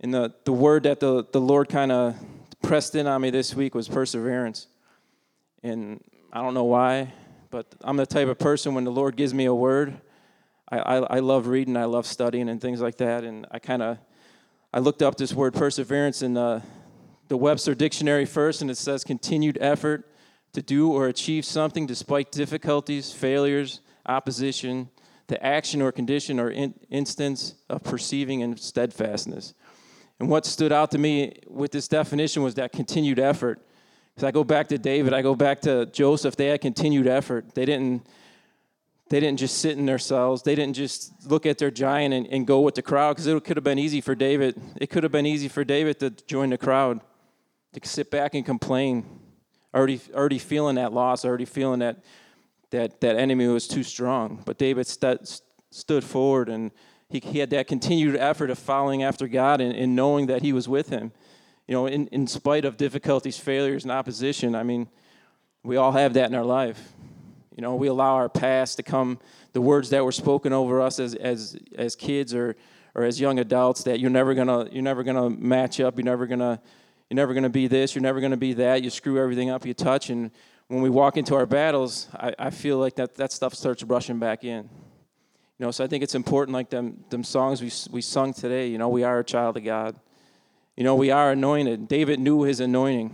And 0.00 0.12
the, 0.12 0.34
the 0.44 0.52
word 0.52 0.82
that 0.82 0.98
the, 0.98 1.24
the 1.30 1.40
Lord 1.40 1.68
kind 1.68 1.92
of 1.92 2.16
pressed 2.62 2.96
in 2.96 3.06
on 3.06 3.20
me 3.20 3.30
this 3.30 3.54
week 3.54 3.76
was 3.76 3.88
perseverance. 3.88 4.66
And 5.64 6.04
I 6.30 6.42
don't 6.42 6.52
know 6.52 6.64
why, 6.64 7.10
but 7.50 7.74
I'm 7.80 7.96
the 7.96 8.04
type 8.04 8.28
of 8.28 8.38
person 8.38 8.74
when 8.74 8.84
the 8.84 8.92
Lord 8.92 9.16
gives 9.16 9.32
me 9.32 9.46
a 9.46 9.54
word, 9.54 9.98
I, 10.68 10.78
I, 10.78 10.96
I 10.96 11.18
love 11.20 11.46
reading, 11.46 11.74
I 11.74 11.86
love 11.86 12.06
studying 12.06 12.50
and 12.50 12.60
things 12.60 12.82
like 12.82 12.98
that. 12.98 13.24
And 13.24 13.46
I 13.50 13.58
kind 13.58 13.82
of 13.82 13.98
I 14.74 14.80
looked 14.80 15.00
up 15.00 15.16
this 15.16 15.32
word 15.32 15.54
perseverance 15.54 16.20
in 16.20 16.34
the, 16.34 16.62
the 17.28 17.38
Webster 17.38 17.74
Dictionary 17.74 18.26
first, 18.26 18.60
and 18.60 18.70
it 18.70 18.76
says 18.76 19.04
continued 19.04 19.56
effort 19.58 20.06
to 20.52 20.60
do 20.60 20.92
or 20.92 21.08
achieve 21.08 21.46
something 21.46 21.86
despite 21.86 22.30
difficulties, 22.30 23.10
failures, 23.10 23.80
opposition, 24.04 24.90
the 25.28 25.42
action 25.42 25.80
or 25.80 25.92
condition 25.92 26.38
or 26.38 26.50
in, 26.50 26.74
instance 26.90 27.54
of 27.70 27.82
perceiving 27.82 28.42
and 28.42 28.60
steadfastness. 28.60 29.54
And 30.20 30.28
what 30.28 30.44
stood 30.44 30.72
out 30.72 30.90
to 30.90 30.98
me 30.98 31.38
with 31.46 31.72
this 31.72 31.88
definition 31.88 32.42
was 32.42 32.54
that 32.56 32.70
continued 32.70 33.18
effort. 33.18 33.66
Because 34.14 34.26
I 34.26 34.30
go 34.30 34.44
back 34.44 34.68
to 34.68 34.78
David, 34.78 35.12
I 35.12 35.22
go 35.22 35.34
back 35.34 35.60
to 35.62 35.86
Joseph, 35.86 36.36
they 36.36 36.46
had 36.46 36.60
continued 36.60 37.06
effort. 37.06 37.54
They 37.54 37.64
didn't, 37.64 38.06
they 39.10 39.18
didn't 39.20 39.38
just 39.38 39.58
sit 39.58 39.76
in 39.76 39.86
their 39.86 39.98
cells. 39.98 40.42
They 40.42 40.54
didn't 40.54 40.76
just 40.76 41.28
look 41.28 41.46
at 41.46 41.58
their 41.58 41.70
giant 41.70 42.14
and, 42.14 42.26
and 42.28 42.46
go 42.46 42.60
with 42.60 42.76
the 42.76 42.82
crowd 42.82 43.14
because 43.14 43.26
it 43.26 43.44
could 43.44 43.56
have 43.56 43.64
been 43.64 43.78
easy 43.78 44.00
for 44.00 44.14
David. 44.14 44.60
It 44.80 44.88
could 44.88 45.02
have 45.02 45.12
been 45.12 45.26
easy 45.26 45.48
for 45.48 45.64
David 45.64 45.98
to 46.00 46.10
join 46.10 46.50
the 46.50 46.58
crowd, 46.58 47.00
to 47.72 47.88
sit 47.88 48.10
back 48.10 48.34
and 48.34 48.46
complain, 48.46 49.20
already, 49.74 50.00
already 50.14 50.38
feeling 50.38 50.76
that 50.76 50.92
loss, 50.92 51.24
already 51.24 51.44
feeling 51.44 51.80
that 51.80 51.98
that 52.74 53.00
that 53.00 53.16
enemy 53.16 53.46
was 53.46 53.68
too 53.68 53.84
strong. 53.84 54.42
But 54.44 54.58
David 54.58 54.86
st- 54.86 55.40
stood 55.70 56.02
forward 56.02 56.48
and 56.48 56.72
he, 57.08 57.20
he 57.20 57.38
had 57.38 57.50
that 57.50 57.68
continued 57.68 58.16
effort 58.16 58.50
of 58.50 58.58
following 58.58 59.04
after 59.04 59.28
God 59.28 59.60
and, 59.60 59.74
and 59.74 59.94
knowing 59.94 60.26
that 60.26 60.42
he 60.42 60.52
was 60.52 60.68
with 60.68 60.88
him. 60.88 61.12
You 61.66 61.74
know, 61.74 61.86
in, 61.86 62.08
in 62.08 62.26
spite 62.26 62.64
of 62.64 62.76
difficulties, 62.76 63.38
failures, 63.38 63.84
and 63.84 63.92
opposition, 63.92 64.54
I 64.54 64.62
mean, 64.62 64.88
we 65.62 65.76
all 65.76 65.92
have 65.92 66.14
that 66.14 66.28
in 66.28 66.34
our 66.34 66.44
life. 66.44 66.92
You 67.56 67.62
know, 67.62 67.74
we 67.76 67.88
allow 67.88 68.14
our 68.14 68.28
past 68.28 68.76
to 68.76 68.82
come, 68.82 69.18
the 69.52 69.60
words 69.60 69.90
that 69.90 70.04
were 70.04 70.12
spoken 70.12 70.52
over 70.52 70.80
us 70.80 70.98
as, 70.98 71.14
as, 71.14 71.56
as 71.76 71.96
kids 71.96 72.34
or, 72.34 72.56
or 72.94 73.04
as 73.04 73.20
young 73.20 73.38
adults 73.38 73.84
that 73.84 74.00
you're 74.00 74.10
never 74.10 74.34
gonna, 74.34 74.68
you're 74.70 74.82
never 74.82 75.02
gonna 75.02 75.30
match 75.30 75.80
up, 75.80 75.96
you're 75.96 76.04
never 76.04 76.26
gonna, 76.26 76.60
you're 77.08 77.16
never 77.16 77.32
gonna 77.32 77.48
be 77.48 77.66
this, 77.66 77.94
you're 77.94 78.02
never 78.02 78.20
gonna 78.20 78.36
be 78.36 78.52
that, 78.54 78.82
you 78.82 78.90
screw 78.90 79.22
everything 79.22 79.50
up 79.50 79.64
you 79.64 79.72
touch, 79.72 80.10
and 80.10 80.32
when 80.68 80.82
we 80.82 80.90
walk 80.90 81.16
into 81.16 81.34
our 81.34 81.46
battles, 81.46 82.08
I, 82.14 82.34
I 82.38 82.50
feel 82.50 82.78
like 82.78 82.96
that, 82.96 83.14
that 83.14 83.32
stuff 83.32 83.54
starts 83.54 83.82
brushing 83.82 84.18
back 84.18 84.44
in. 84.44 84.68
You 85.58 85.66
know, 85.66 85.70
so 85.70 85.84
I 85.84 85.86
think 85.86 86.02
it's 86.02 86.16
important, 86.16 86.52
like 86.54 86.70
them, 86.70 87.04
them 87.10 87.22
songs 87.22 87.62
we, 87.62 87.70
we 87.92 88.02
sung 88.02 88.32
today, 88.32 88.66
you 88.66 88.78
know, 88.78 88.88
we 88.88 89.04
are 89.04 89.20
a 89.20 89.24
child 89.24 89.56
of 89.56 89.64
God. 89.64 89.94
You 90.76 90.84
know, 90.84 90.94
we 90.96 91.10
are 91.10 91.30
anointed. 91.32 91.88
David 91.88 92.18
knew 92.18 92.42
his 92.42 92.60
anointing. 92.60 93.12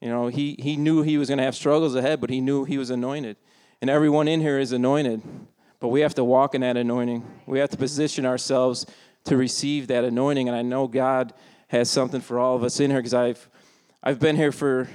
You 0.00 0.08
know, 0.08 0.28
he, 0.28 0.56
he 0.58 0.76
knew 0.76 1.02
he 1.02 1.18
was 1.18 1.28
going 1.28 1.38
to 1.38 1.44
have 1.44 1.54
struggles 1.54 1.94
ahead, 1.94 2.20
but 2.20 2.30
he 2.30 2.40
knew 2.40 2.64
he 2.64 2.78
was 2.78 2.90
anointed. 2.90 3.36
And 3.80 3.90
everyone 3.90 4.28
in 4.28 4.40
here 4.40 4.58
is 4.58 4.72
anointed. 4.72 5.22
But 5.80 5.88
we 5.88 6.00
have 6.00 6.14
to 6.14 6.24
walk 6.24 6.54
in 6.54 6.62
that 6.62 6.76
anointing. 6.76 7.24
We 7.46 7.58
have 7.58 7.70
to 7.70 7.76
position 7.76 8.24
ourselves 8.24 8.86
to 9.24 9.36
receive 9.36 9.88
that 9.88 10.04
anointing. 10.04 10.48
And 10.48 10.56
I 10.56 10.62
know 10.62 10.86
God 10.86 11.34
has 11.68 11.90
something 11.90 12.20
for 12.20 12.38
all 12.38 12.56
of 12.56 12.62
us 12.62 12.80
in 12.80 12.90
here 12.90 13.00
because 13.00 13.14
I've, 13.14 13.48
I've 14.02 14.20
been 14.20 14.36
here 14.36 14.52
for 14.52 14.88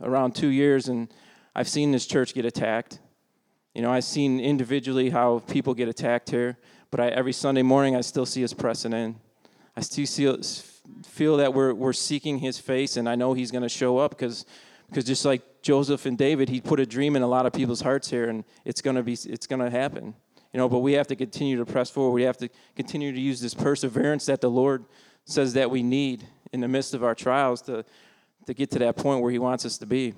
around 0.00 0.34
two 0.34 0.48
years, 0.48 0.88
and 0.88 1.12
I've 1.54 1.68
seen 1.68 1.92
this 1.92 2.06
church 2.06 2.34
get 2.34 2.44
attacked. 2.44 3.00
You 3.74 3.82
know, 3.82 3.92
I've 3.92 4.04
seen 4.04 4.40
individually 4.40 5.10
how 5.10 5.40
people 5.40 5.74
get 5.74 5.88
attacked 5.88 6.30
here, 6.30 6.58
but 6.90 7.00
I, 7.00 7.08
every 7.08 7.32
Sunday 7.32 7.62
morning 7.62 7.94
I 7.94 8.00
still 8.00 8.26
see 8.26 8.42
us 8.42 8.52
pressing 8.52 8.92
in. 8.92 9.16
I 9.76 9.80
still 9.80 10.06
see, 10.06 10.26
feel 11.04 11.36
that 11.38 11.54
we're, 11.54 11.74
we're 11.74 11.92
seeking 11.92 12.38
his 12.38 12.58
face, 12.58 12.96
and 12.96 13.08
I 13.08 13.14
know 13.14 13.34
he's 13.34 13.50
going 13.50 13.62
to 13.62 13.68
show 13.68 13.98
up 13.98 14.10
because 14.10 14.44
because 14.88 15.04
just 15.04 15.24
like 15.24 15.42
Joseph 15.60 16.06
and 16.06 16.16
David, 16.16 16.48
he 16.48 16.62
put 16.62 16.80
a 16.80 16.86
dream 16.86 17.14
in 17.14 17.22
a 17.22 17.26
lot 17.26 17.44
of 17.44 17.52
people's 17.52 17.82
hearts 17.82 18.08
here, 18.08 18.28
and 18.28 18.44
it's 18.64 18.80
going 18.80 18.96
to 18.96 19.02
be 19.02 19.12
it's 19.12 19.46
going 19.46 19.60
to 19.60 19.70
happen. 19.70 20.14
You 20.52 20.58
know, 20.58 20.68
but 20.68 20.78
we 20.78 20.94
have 20.94 21.06
to 21.08 21.16
continue 21.16 21.58
to 21.58 21.66
press 21.66 21.90
forward. 21.90 22.12
We 22.12 22.22
have 22.22 22.38
to 22.38 22.48
continue 22.74 23.12
to 23.12 23.20
use 23.20 23.40
this 23.40 23.52
perseverance 23.52 24.26
that 24.26 24.40
the 24.40 24.50
Lord 24.50 24.84
says 25.24 25.52
that 25.54 25.70
we 25.70 25.82
need 25.82 26.26
in 26.52 26.60
the 26.60 26.68
midst 26.68 26.94
of 26.94 27.04
our 27.04 27.14
trials 27.14 27.60
to 27.62 27.84
to 28.46 28.54
get 28.54 28.70
to 28.70 28.78
that 28.78 28.96
point 28.96 29.20
where 29.20 29.30
He 29.30 29.38
wants 29.38 29.66
us 29.66 29.76
to 29.78 29.86
be. 29.86 30.14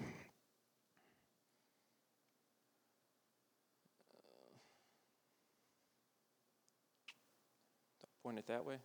Point 8.22 8.38
it 8.38 8.46
that 8.46 8.64
way. 8.64 8.76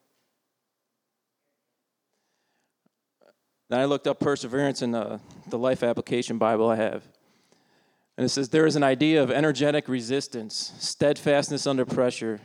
Then 3.69 3.79
I 3.79 3.85
looked 3.85 4.07
up 4.07 4.19
perseverance 4.19 4.81
in 4.81 4.91
the, 4.91 5.19
the 5.47 5.57
Life 5.57 5.83
Application 5.83 6.37
Bible 6.37 6.69
I 6.69 6.75
have. 6.75 7.03
And 8.17 8.25
it 8.25 8.29
says 8.29 8.49
there 8.49 8.65
is 8.65 8.75
an 8.75 8.83
idea 8.83 9.21
of 9.21 9.31
energetic 9.31 9.89
resistance, 9.89 10.73
steadfastness 10.79 11.67
under 11.67 11.85
pressure, 11.85 12.39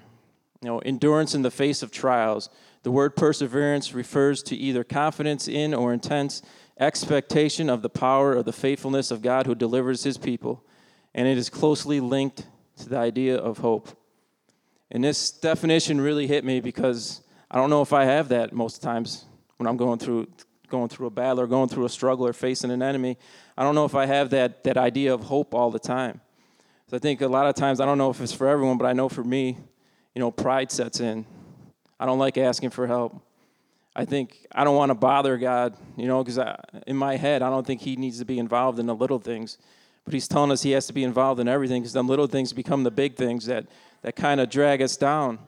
you 0.63 0.69
know, 0.69 0.79
endurance 0.81 1.35
in 1.35 1.43
the 1.43 1.51
face 1.51 1.83
of 1.83 1.91
trials. 1.91 2.49
The 2.83 2.91
word 2.91 3.15
perseverance 3.17 3.93
refers 3.93 4.43
to 4.45 4.57
either 4.57 4.83
confidence 4.83 5.47
in 5.47 5.75
or 5.75 5.93
intense 5.93 6.43
expectation 6.79 7.69
of 7.69 7.83
the 7.83 7.91
power 7.91 8.35
of 8.35 8.47
the 8.47 8.53
faithfulness 8.53 9.11
of 9.11 9.23
God 9.23 9.47
who 9.47 9.55
delivers 9.55 10.03
his 10.03 10.17
people, 10.17 10.65
and 11.15 11.29
it 11.29 11.37
is 11.37 11.51
closely 11.51 12.01
linked 12.01 12.47
to 12.79 12.89
the 12.89 12.97
idea 12.97 13.37
of 13.37 13.59
hope. 13.59 13.91
And 14.91 15.05
this 15.05 15.31
definition 15.31 16.01
really 16.01 16.27
hit 16.27 16.45
me 16.45 16.61
because 16.61 17.21
I 17.51 17.59
don't 17.59 17.71
know 17.71 17.83
if 17.83 17.93
I 17.93 18.05
have 18.05 18.29
that 18.31 18.53
most 18.53 18.83
times 18.83 19.27
when 19.59 19.67
I'm 19.67 19.77
going 19.77 19.99
through 19.99 20.29
going 20.71 20.89
through 20.89 21.09
a 21.09 21.11
battle 21.11 21.41
or 21.41 21.47
going 21.47 21.69
through 21.69 21.85
a 21.85 21.89
struggle 21.89 22.27
or 22.27 22.33
facing 22.33 22.71
an 22.71 22.83
enemy. 22.83 23.19
I 23.59 23.63
don't 23.63 23.75
know 23.75 23.85
if 23.85 23.95
I 23.95 24.07
have 24.07 24.31
that 24.31 24.65
that 24.65 24.77
idea 24.77 25.13
of 25.13 25.25
hope 25.25 25.55
all 25.55 25.71
the 25.71 25.79
time. 25.79 26.21
So 26.89 26.97
I 26.97 27.01
think 27.01 27.21
a 27.21 27.29
lot 27.29 27.47
of 27.47 27.55
times 27.55 27.81
I 27.81 27.87
don't 27.87 27.99
know 27.99 28.11
if 28.11 28.21
it's 28.21 28.33
for 28.33 28.49
everyone, 28.49 28.79
but 28.79 28.87
I 28.87 28.93
know 28.93 29.09
for 29.09 29.23
me, 29.23 29.59
you 30.15 30.21
know, 30.21 30.31
pride 30.31 30.73
sets 30.73 30.99
in. 30.99 31.25
I 32.01 32.07
don't 32.07 32.19
like 32.19 32.37
asking 32.39 32.71
for 32.71 32.87
help. 32.87 33.23
I 33.95 34.05
think 34.05 34.47
I 34.53 34.65
don't 34.65 34.77
want 34.77 34.91
to 34.91 34.95
bother 34.95 35.37
God, 35.37 35.77
you 35.97 36.07
know, 36.07 36.25
because 36.25 36.39
in 36.87 36.97
my 36.97 37.17
head, 37.17 37.43
I 37.43 37.51
don't 37.51 37.67
think 37.67 37.81
He 37.81 37.97
needs 37.97 38.19
to 38.19 38.25
be 38.25 38.39
involved 38.39 38.79
in 38.79 38.87
the 38.87 38.95
little 38.95 39.19
things. 39.19 39.59
But 40.05 40.15
He's 40.15 40.27
telling 40.27 40.51
us 40.51 40.63
He 40.63 40.71
has 40.73 40.87
to 40.87 40.93
be 40.93 41.05
involved 41.05 41.41
in 41.41 41.49
everything 41.49 41.83
because 41.83 41.93
them 41.93 42.09
little 42.09 42.27
things 42.27 42.53
become 42.53 42.83
the 42.83 42.91
big 42.91 43.17
things 43.17 43.47
that, 43.47 43.67
that 44.03 44.17
kind 44.17 44.41
of 44.41 44.49
drag 44.49 44.81
us 44.81 44.97
down. 44.97 45.39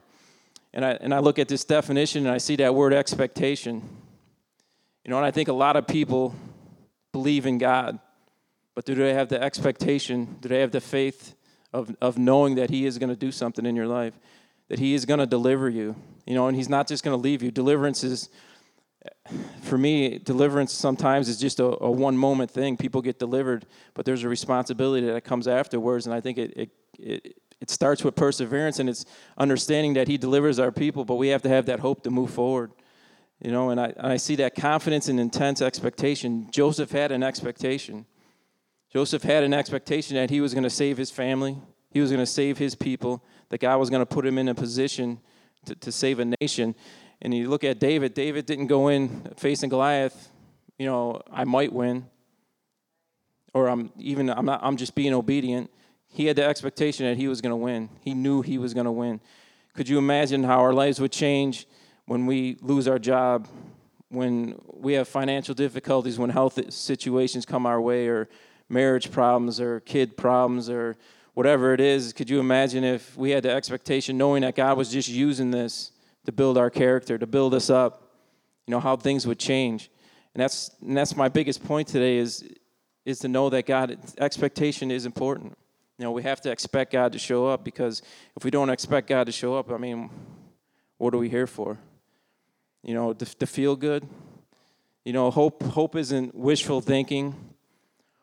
And 0.73 0.83
I, 0.83 0.91
and 0.91 1.13
I 1.13 1.19
look 1.19 1.39
at 1.39 1.47
this 1.47 1.63
definition 1.63 2.25
and 2.25 2.33
I 2.33 2.37
see 2.37 2.55
that 2.57 2.73
word 2.73 2.93
expectation. 2.93 3.81
You 5.03 5.11
know, 5.11 5.17
and 5.17 5.25
I 5.25 5.31
think 5.31 5.49
a 5.49 5.53
lot 5.53 5.75
of 5.75 5.85
people 5.85 6.33
believe 7.11 7.45
in 7.45 7.57
God, 7.57 7.99
but 8.73 8.85
do 8.85 8.95
they 8.95 9.13
have 9.13 9.29
the 9.29 9.41
expectation? 9.41 10.37
Do 10.39 10.49
they 10.49 10.61
have 10.61 10.71
the 10.71 10.81
faith 10.81 11.35
of, 11.73 11.95
of 12.01 12.17
knowing 12.17 12.55
that 12.55 12.69
He 12.69 12.85
is 12.85 12.97
going 12.97 13.09
to 13.09 13.15
do 13.15 13.31
something 13.31 13.65
in 13.65 13.75
your 13.75 13.87
life? 13.87 14.17
That 14.69 14.79
He 14.79 14.93
is 14.93 15.05
going 15.05 15.19
to 15.19 15.25
deliver 15.25 15.69
you? 15.69 15.95
You 16.25 16.35
know, 16.35 16.47
and 16.47 16.55
He's 16.55 16.69
not 16.69 16.87
just 16.87 17.03
going 17.03 17.15
to 17.15 17.21
leave 17.21 17.43
you. 17.43 17.51
Deliverance 17.51 18.03
is, 18.03 18.29
for 19.61 19.77
me, 19.77 20.19
deliverance 20.19 20.71
sometimes 20.71 21.27
is 21.27 21.37
just 21.37 21.59
a, 21.59 21.65
a, 21.83 21.91
one 21.91 22.17
moment 22.17 22.49
thing. 22.49 22.77
People 22.77 23.01
get 23.01 23.19
delivered, 23.19 23.65
but 23.93 24.05
there's 24.05 24.23
a 24.23 24.29
responsibility 24.29 25.05
that 25.07 25.25
comes 25.25 25.49
afterwards, 25.49 26.05
and 26.05 26.15
I 26.15 26.21
think 26.21 26.37
it, 26.37 26.53
it, 26.55 26.69
it, 26.97 27.37
it 27.59 27.69
starts 27.69 28.03
with 28.03 28.15
perseverance 28.15 28.79
and 28.79 28.89
it's 28.89 29.05
understanding 29.37 29.93
that 29.93 30.07
He 30.07 30.17
delivers 30.17 30.59
our 30.59 30.71
people, 30.71 31.03
but 31.03 31.15
we 31.15 31.27
have 31.27 31.41
to 31.41 31.49
have 31.49 31.65
that 31.65 31.81
hope 31.81 32.03
to 32.03 32.09
move 32.09 32.29
forward. 32.29 32.71
You 33.41 33.51
know, 33.51 33.71
and 33.71 33.79
I, 33.79 33.93
and 33.97 34.07
I 34.07 34.17
see 34.17 34.35
that 34.37 34.55
confidence 34.55 35.09
and 35.09 35.19
intense 35.19 35.61
expectation. 35.61 36.47
Joseph 36.51 36.91
had 36.91 37.11
an 37.11 37.23
expectation. 37.23 38.05
Joseph 38.91 39.23
had 39.23 39.43
an 39.43 39.53
expectation 39.53 40.15
that 40.15 40.29
he 40.29 40.39
was 40.39 40.53
going 40.53 40.63
to 40.63 40.69
save 40.69 40.97
his 40.97 41.11
family, 41.11 41.57
He 41.89 41.99
was 41.99 42.11
going 42.11 42.19
to 42.19 42.25
save 42.25 42.57
his 42.57 42.75
people, 42.75 43.23
that 43.49 43.59
God 43.59 43.77
was 43.77 43.89
going 43.89 44.01
to 44.01 44.05
put 44.05 44.25
him 44.25 44.37
in 44.37 44.47
a 44.47 44.55
position 44.55 45.19
to, 45.65 45.75
to 45.75 45.91
save 45.91 46.19
a 46.19 46.25
nation. 46.41 46.75
And 47.21 47.33
you 47.33 47.49
look 47.49 47.63
at 47.63 47.79
David, 47.79 48.13
David 48.13 48.45
didn't 48.45 48.67
go 48.67 48.89
in 48.89 49.31
facing 49.35 49.69
Goliath, 49.69 50.31
you 50.77 50.85
know, 50.85 51.21
I 51.31 51.43
might 51.43 51.71
win. 51.71 52.07
Or 53.53 53.67
I'm 53.67 53.91
even 53.97 54.29
I'm 54.29 54.45
not 54.45 54.59
I'm 54.63 54.77
just 54.77 54.95
being 54.95 55.13
obedient. 55.13 55.69
He 56.07 56.25
had 56.25 56.35
the 56.35 56.43
expectation 56.43 57.05
that 57.05 57.17
he 57.17 57.27
was 57.27 57.39
going 57.39 57.51
to 57.51 57.55
win. 57.55 57.89
He 58.01 58.13
knew 58.13 58.41
he 58.41 58.57
was 58.57 58.73
going 58.73 58.85
to 58.85 58.91
win. 58.91 59.21
Could 59.75 59.89
you 59.89 59.97
imagine 59.97 60.43
how 60.43 60.59
our 60.59 60.73
lives 60.73 60.99
would 60.99 61.11
change 61.11 61.67
when 62.05 62.25
we 62.25 62.57
lose 62.61 62.87
our 62.87 62.99
job, 62.99 63.47
when 64.09 64.59
we 64.67 64.93
have 64.93 65.07
financial 65.07 65.55
difficulties, 65.55 66.19
when 66.19 66.29
health 66.29 66.59
situations 66.73 67.45
come 67.45 67.65
our 67.65 67.81
way, 67.81 68.07
or 68.07 68.29
marriage 68.69 69.11
problems, 69.11 69.59
or 69.59 69.79
kid 69.81 70.17
problems, 70.17 70.69
or 70.69 70.95
whatever 71.33 71.73
it 71.73 71.79
is? 71.79 72.13
Could 72.13 72.29
you 72.29 72.39
imagine 72.39 72.83
if 72.83 73.17
we 73.17 73.31
had 73.31 73.43
the 73.43 73.51
expectation, 73.51 74.17
knowing 74.17 74.41
that 74.41 74.55
God 74.55 74.77
was 74.77 74.91
just 74.91 75.09
using 75.09 75.51
this 75.51 75.91
to 76.25 76.31
build 76.31 76.57
our 76.57 76.69
character, 76.69 77.17
to 77.17 77.27
build 77.27 77.53
us 77.53 77.69
up, 77.69 78.11
you 78.67 78.71
know, 78.71 78.79
how 78.79 78.95
things 78.95 79.25
would 79.25 79.39
change? 79.39 79.89
And 80.33 80.41
that's, 80.41 80.71
and 80.81 80.95
that's 80.95 81.15
my 81.15 81.29
biggest 81.29 81.63
point 81.63 81.87
today 81.87 82.17
is, 82.17 82.47
is 83.05 83.19
to 83.19 83.27
know 83.27 83.49
that 83.49 83.65
God, 83.65 83.97
expectation 84.17 84.91
is 84.91 85.05
important. 85.05 85.57
You 85.97 86.05
know, 86.05 86.11
we 86.11 86.23
have 86.23 86.41
to 86.41 86.51
expect 86.51 86.91
God 86.91 87.11
to 87.13 87.19
show 87.19 87.47
up 87.47 87.63
because 87.63 88.01
if 88.35 88.43
we 88.43 88.51
don't 88.51 88.69
expect 88.69 89.07
God 89.07 89.25
to 89.25 89.31
show 89.31 89.55
up, 89.55 89.71
I 89.71 89.77
mean, 89.77 90.09
what 90.97 91.13
are 91.13 91.17
we 91.17 91.29
here 91.29 91.47
for? 91.47 91.77
You 92.83 92.93
know, 92.93 93.13
to, 93.13 93.25
to 93.25 93.45
feel 93.45 93.75
good? 93.75 94.07
You 95.05 95.13
know, 95.13 95.31
hope, 95.31 95.63
hope 95.63 95.95
isn't 95.95 96.35
wishful 96.35 96.81
thinking. 96.81 97.35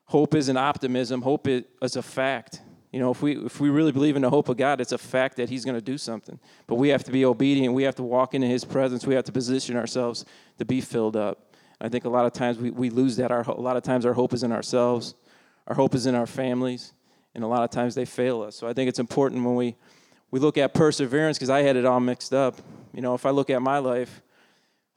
Hope 0.06 0.34
isn't 0.34 0.56
optimism. 0.56 1.22
Hope 1.22 1.48
is 1.48 1.96
a 1.96 2.02
fact. 2.02 2.60
You 2.92 2.98
know, 2.98 3.12
if 3.12 3.22
we 3.22 3.36
if 3.36 3.60
we 3.60 3.70
really 3.70 3.92
believe 3.92 4.16
in 4.16 4.22
the 4.22 4.30
hope 4.30 4.48
of 4.48 4.56
God, 4.56 4.80
it's 4.80 4.90
a 4.90 4.98
fact 4.98 5.36
that 5.36 5.48
He's 5.48 5.64
going 5.64 5.76
to 5.76 5.80
do 5.80 5.96
something. 5.96 6.40
But 6.66 6.74
we 6.74 6.88
have 6.88 7.04
to 7.04 7.12
be 7.12 7.24
obedient. 7.24 7.72
We 7.72 7.84
have 7.84 7.94
to 7.96 8.02
walk 8.02 8.34
into 8.34 8.48
His 8.48 8.64
presence. 8.64 9.06
We 9.06 9.14
have 9.14 9.24
to 9.24 9.32
position 9.32 9.76
ourselves 9.76 10.24
to 10.58 10.64
be 10.64 10.80
filled 10.80 11.16
up. 11.16 11.54
I 11.80 11.88
think 11.88 12.04
a 12.04 12.08
lot 12.08 12.26
of 12.26 12.32
times 12.32 12.58
we, 12.58 12.70
we 12.70 12.90
lose 12.90 13.16
that. 13.16 13.30
Our, 13.30 13.42
a 13.42 13.60
lot 13.60 13.76
of 13.76 13.84
times 13.84 14.04
our 14.04 14.12
hope 14.12 14.32
is 14.32 14.42
in 14.42 14.50
ourselves. 14.50 15.14
Our 15.68 15.76
hope 15.76 15.94
is 15.94 16.06
in 16.06 16.16
our 16.16 16.26
families 16.26 16.92
and 17.34 17.44
a 17.44 17.46
lot 17.46 17.62
of 17.62 17.70
times 17.70 17.94
they 17.94 18.04
fail 18.04 18.42
us. 18.42 18.56
So 18.56 18.66
I 18.66 18.72
think 18.72 18.88
it's 18.88 18.98
important 18.98 19.44
when 19.44 19.54
we 19.54 19.76
we 20.30 20.38
look 20.38 20.56
at 20.58 20.74
perseverance 20.74 21.38
because 21.38 21.50
I 21.50 21.62
had 21.62 21.74
it 21.76 21.84
all 21.84 21.98
mixed 21.98 22.32
up. 22.32 22.56
You 22.92 23.02
know, 23.02 23.14
if 23.14 23.26
I 23.26 23.30
look 23.30 23.50
at 23.50 23.60
my 23.60 23.78
life, 23.78 24.22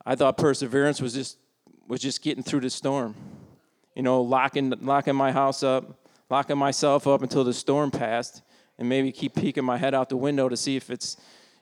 I 0.05 0.15
thought 0.15 0.37
perseverance 0.37 1.01
was 1.01 1.13
just 1.13 1.37
was 1.87 2.01
just 2.01 2.21
getting 2.21 2.43
through 2.43 2.61
the 2.61 2.69
storm. 2.69 3.15
You 3.95 4.03
know, 4.03 4.21
locking 4.21 4.73
locking 4.81 5.15
my 5.15 5.31
house 5.31 5.63
up, 5.63 6.07
locking 6.29 6.57
myself 6.57 7.07
up 7.07 7.21
until 7.21 7.43
the 7.43 7.53
storm 7.53 7.91
passed, 7.91 8.41
and 8.77 8.89
maybe 8.89 9.11
keep 9.11 9.35
peeking 9.35 9.63
my 9.63 9.77
head 9.77 9.93
out 9.93 10.09
the 10.09 10.17
window 10.17 10.49
to 10.49 10.57
see 10.57 10.75
if 10.75 10.89
it's 10.89 11.17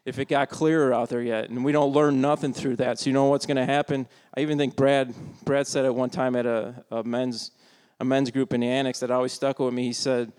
if 0.05 0.17
it 0.17 0.27
got 0.27 0.49
clearer 0.49 0.93
out 0.93 1.09
there 1.09 1.21
yet. 1.21 1.49
And 1.49 1.63
we 1.63 1.71
don't 1.71 1.93
learn 1.93 2.21
nothing 2.21 2.53
through 2.53 2.77
that. 2.77 2.99
So 2.99 3.09
you 3.09 3.13
know 3.13 3.25
what's 3.25 3.45
going 3.45 3.57
to 3.57 3.65
happen? 3.65 4.07
I 4.35 4.41
even 4.41 4.57
think 4.57 4.75
Brad 4.75 5.13
Brad 5.43 5.67
said 5.67 5.85
it 5.85 5.93
one 5.93 6.09
time 6.09 6.35
at 6.35 6.45
a, 6.45 6.83
a 6.89 7.03
men's 7.03 7.51
a 7.99 8.05
men's 8.05 8.31
group 8.31 8.53
in 8.53 8.61
the 8.61 8.67
annex 8.67 8.99
that 9.01 9.11
always 9.11 9.33
stuck 9.33 9.59
with 9.59 9.73
me. 9.73 9.83
He 9.83 9.93
said 9.93 10.31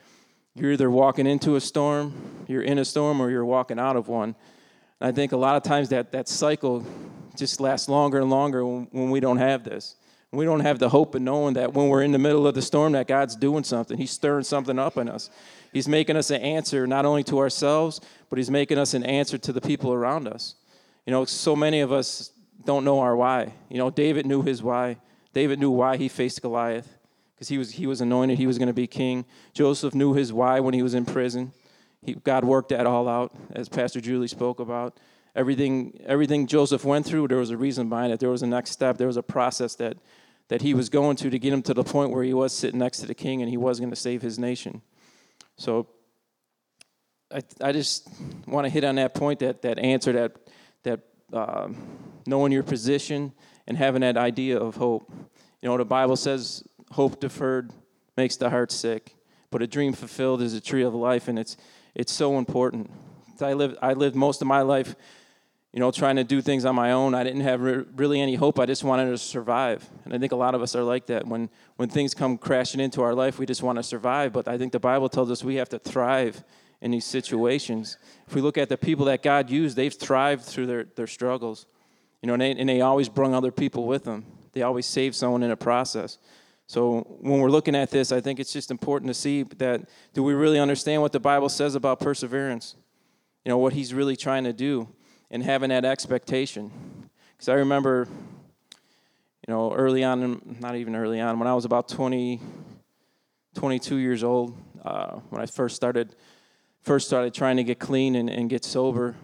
you're 0.54 0.72
either 0.72 0.90
walking 0.90 1.26
into 1.26 1.56
a 1.56 1.60
storm, 1.60 2.44
you're 2.46 2.62
in 2.62 2.78
a 2.78 2.84
storm, 2.84 3.20
or 3.20 3.30
you're 3.30 3.44
walking 3.44 3.78
out 3.78 3.96
of 3.96 4.08
one. 4.08 4.34
And 5.02 5.08
I 5.08 5.10
think 5.12 5.32
a 5.32 5.36
lot 5.36 5.56
of 5.56 5.64
times 5.64 5.88
that, 5.88 6.12
that 6.12 6.28
cycle 6.28 6.86
just 7.36 7.60
lasts 7.60 7.88
longer 7.88 8.20
and 8.20 8.30
longer 8.30 8.64
when, 8.64 8.86
when 8.92 9.10
we 9.10 9.18
don't 9.18 9.38
have 9.38 9.64
this. 9.64 9.96
We 10.30 10.44
don't 10.44 10.60
have 10.60 10.78
the 10.78 10.88
hope 10.88 11.16
of 11.16 11.22
knowing 11.22 11.54
that 11.54 11.74
when 11.74 11.88
we're 11.88 12.04
in 12.04 12.12
the 12.12 12.20
middle 12.20 12.46
of 12.46 12.54
the 12.54 12.62
storm 12.62 12.92
that 12.92 13.08
God's 13.08 13.34
doing 13.34 13.64
something. 13.64 13.98
He's 13.98 14.12
stirring 14.12 14.44
something 14.44 14.78
up 14.78 14.96
in 14.96 15.08
us. 15.08 15.28
He's 15.72 15.88
making 15.88 16.16
us 16.16 16.30
an 16.30 16.40
answer 16.40 16.86
not 16.86 17.04
only 17.04 17.24
to 17.24 17.40
ourselves, 17.40 18.00
but 18.30 18.38
he's 18.38 18.48
making 18.48 18.78
us 18.78 18.94
an 18.94 19.02
answer 19.02 19.38
to 19.38 19.52
the 19.52 19.60
people 19.60 19.92
around 19.92 20.28
us. 20.28 20.54
You 21.04 21.10
know, 21.10 21.24
so 21.24 21.56
many 21.56 21.80
of 21.80 21.90
us 21.90 22.30
don't 22.64 22.84
know 22.84 23.00
our 23.00 23.16
why. 23.16 23.52
You 23.70 23.78
know, 23.78 23.90
David 23.90 24.24
knew 24.24 24.42
his 24.42 24.62
why. 24.62 24.98
David 25.34 25.58
knew 25.58 25.72
why 25.72 25.96
he 25.96 26.06
faced 26.06 26.40
Goliath 26.42 26.88
because 27.34 27.48
he 27.48 27.58
was, 27.58 27.72
he 27.72 27.88
was 27.88 28.00
anointed, 28.00 28.38
he 28.38 28.46
was 28.46 28.56
going 28.56 28.68
to 28.68 28.72
be 28.72 28.86
king. 28.86 29.24
Joseph 29.52 29.96
knew 29.96 30.14
his 30.14 30.32
why 30.32 30.60
when 30.60 30.74
he 30.74 30.82
was 30.84 30.94
in 30.94 31.04
prison. 31.04 31.52
He, 32.02 32.14
God 32.14 32.44
worked 32.44 32.70
that 32.70 32.86
all 32.86 33.08
out, 33.08 33.34
as 33.52 33.68
Pastor 33.68 34.00
Julie 34.00 34.28
spoke 34.28 34.60
about. 34.60 34.98
Everything, 35.34 35.98
everything 36.04 36.46
Joseph 36.46 36.84
went 36.84 37.06
through, 37.06 37.28
there 37.28 37.38
was 37.38 37.50
a 37.50 37.56
reason 37.56 37.88
behind 37.88 38.12
it. 38.12 38.20
There 38.20 38.30
was 38.30 38.42
a 38.42 38.46
next 38.46 38.70
step. 38.70 38.98
There 38.98 39.06
was 39.06 39.16
a 39.16 39.22
process 39.22 39.74
that, 39.76 39.96
that 40.48 40.62
he 40.62 40.74
was 40.74 40.88
going 40.88 41.16
to 41.16 41.30
to 41.30 41.38
get 41.38 41.52
him 41.52 41.62
to 41.62 41.74
the 41.74 41.84
point 41.84 42.10
where 42.10 42.24
he 42.24 42.34
was 42.34 42.52
sitting 42.52 42.80
next 42.80 42.98
to 42.98 43.06
the 43.06 43.14
king 43.14 43.40
and 43.40 43.48
he 43.48 43.56
was 43.56 43.78
going 43.78 43.90
to 43.90 43.96
save 43.96 44.20
his 44.20 44.38
nation. 44.38 44.82
So 45.56 45.88
I, 47.32 47.42
I 47.60 47.72
just 47.72 48.08
want 48.46 48.66
to 48.66 48.68
hit 48.68 48.84
on 48.84 48.96
that 48.96 49.14
point, 49.14 49.38
that, 49.38 49.62
that 49.62 49.78
answer, 49.78 50.12
that, 50.12 50.36
that 50.82 51.00
um, 51.32 51.76
knowing 52.26 52.52
your 52.52 52.62
position 52.62 53.32
and 53.66 53.76
having 53.76 54.02
that 54.02 54.16
idea 54.16 54.58
of 54.58 54.76
hope. 54.76 55.10
You 55.62 55.68
know, 55.68 55.76
the 55.76 55.84
Bible 55.84 56.16
says 56.16 56.64
hope 56.90 57.20
deferred 57.20 57.72
makes 58.16 58.36
the 58.36 58.50
heart 58.50 58.70
sick, 58.70 59.16
but 59.50 59.62
a 59.62 59.66
dream 59.66 59.92
fulfilled 59.92 60.42
is 60.42 60.52
a 60.54 60.60
tree 60.60 60.82
of 60.82 60.94
life, 60.94 61.28
and 61.28 61.38
it's 61.38 61.56
it's 61.94 62.12
so 62.12 62.38
important. 62.38 62.90
I 63.40 63.54
lived 63.54 63.76
I 63.82 63.94
lived 63.94 64.14
most 64.14 64.40
of 64.40 64.46
my 64.46 64.62
life, 64.62 64.94
you 65.72 65.80
know, 65.80 65.90
trying 65.90 66.16
to 66.16 66.24
do 66.24 66.40
things 66.40 66.64
on 66.64 66.74
my 66.74 66.92
own. 66.92 67.14
I 67.14 67.24
didn't 67.24 67.40
have 67.40 67.60
re- 67.60 67.84
really 67.96 68.20
any 68.20 68.36
hope. 68.36 68.60
I 68.60 68.66
just 68.66 68.84
wanted 68.84 69.10
to 69.10 69.18
survive, 69.18 69.88
and 70.04 70.14
I 70.14 70.18
think 70.18 70.32
a 70.32 70.36
lot 70.36 70.54
of 70.54 70.62
us 70.62 70.76
are 70.76 70.84
like 70.84 71.06
that. 71.06 71.26
When 71.26 71.50
when 71.76 71.88
things 71.88 72.14
come 72.14 72.38
crashing 72.38 72.80
into 72.80 73.02
our 73.02 73.14
life, 73.14 73.38
we 73.38 73.46
just 73.46 73.62
want 73.62 73.78
to 73.78 73.82
survive. 73.82 74.32
But 74.32 74.46
I 74.46 74.58
think 74.58 74.72
the 74.72 74.80
Bible 74.80 75.08
tells 75.08 75.30
us 75.30 75.42
we 75.42 75.56
have 75.56 75.68
to 75.70 75.78
thrive 75.78 76.44
in 76.80 76.90
these 76.90 77.04
situations. 77.04 77.96
If 78.26 78.34
we 78.34 78.40
look 78.40 78.58
at 78.58 78.68
the 78.68 78.76
people 78.76 79.06
that 79.06 79.22
God 79.22 79.48
used, 79.50 79.76
they've 79.76 79.94
thrived 79.94 80.44
through 80.44 80.66
their, 80.66 80.84
their 80.84 81.06
struggles. 81.06 81.66
You 82.20 82.26
know, 82.26 82.34
and 82.34 82.42
they, 82.42 82.50
and 82.52 82.68
they 82.68 82.80
always 82.80 83.08
bring 83.08 83.34
other 83.34 83.52
people 83.52 83.86
with 83.86 84.04
them. 84.04 84.26
They 84.52 84.62
always 84.62 84.86
save 84.86 85.14
someone 85.14 85.42
in 85.42 85.50
a 85.50 85.56
process. 85.56 86.18
So 86.66 87.00
when 87.20 87.40
we're 87.40 87.50
looking 87.50 87.74
at 87.74 87.90
this, 87.90 88.12
I 88.12 88.20
think 88.20 88.40
it's 88.40 88.52
just 88.52 88.70
important 88.70 89.08
to 89.08 89.14
see 89.14 89.42
that 89.58 89.88
do 90.14 90.22
we 90.22 90.32
really 90.32 90.58
understand 90.58 91.02
what 91.02 91.12
the 91.12 91.20
Bible 91.20 91.48
says 91.48 91.74
about 91.74 92.00
perseverance? 92.00 92.76
You 93.44 93.50
know, 93.50 93.58
what 93.58 93.72
he's 93.72 93.92
really 93.92 94.16
trying 94.16 94.44
to 94.44 94.52
do 94.52 94.88
and 95.30 95.42
having 95.42 95.70
that 95.70 95.84
expectation. 95.84 96.70
Because 97.32 97.48
I 97.48 97.54
remember, 97.54 98.06
you 99.46 99.52
know, 99.52 99.72
early 99.72 100.04
on, 100.04 100.56
not 100.60 100.76
even 100.76 100.94
early 100.94 101.20
on, 101.20 101.38
when 101.38 101.48
I 101.48 101.54
was 101.54 101.64
about 101.64 101.88
20, 101.88 102.40
22 103.54 103.96
years 103.96 104.22
old, 104.22 104.56
uh, 104.84 105.16
when 105.30 105.40
I 105.40 105.46
first 105.46 105.76
started, 105.76 106.14
first 106.82 107.06
started 107.06 107.34
trying 107.34 107.56
to 107.56 107.64
get 107.64 107.78
clean 107.78 108.14
and, 108.14 108.30
and 108.30 108.48
get 108.48 108.64
sober, 108.64 109.16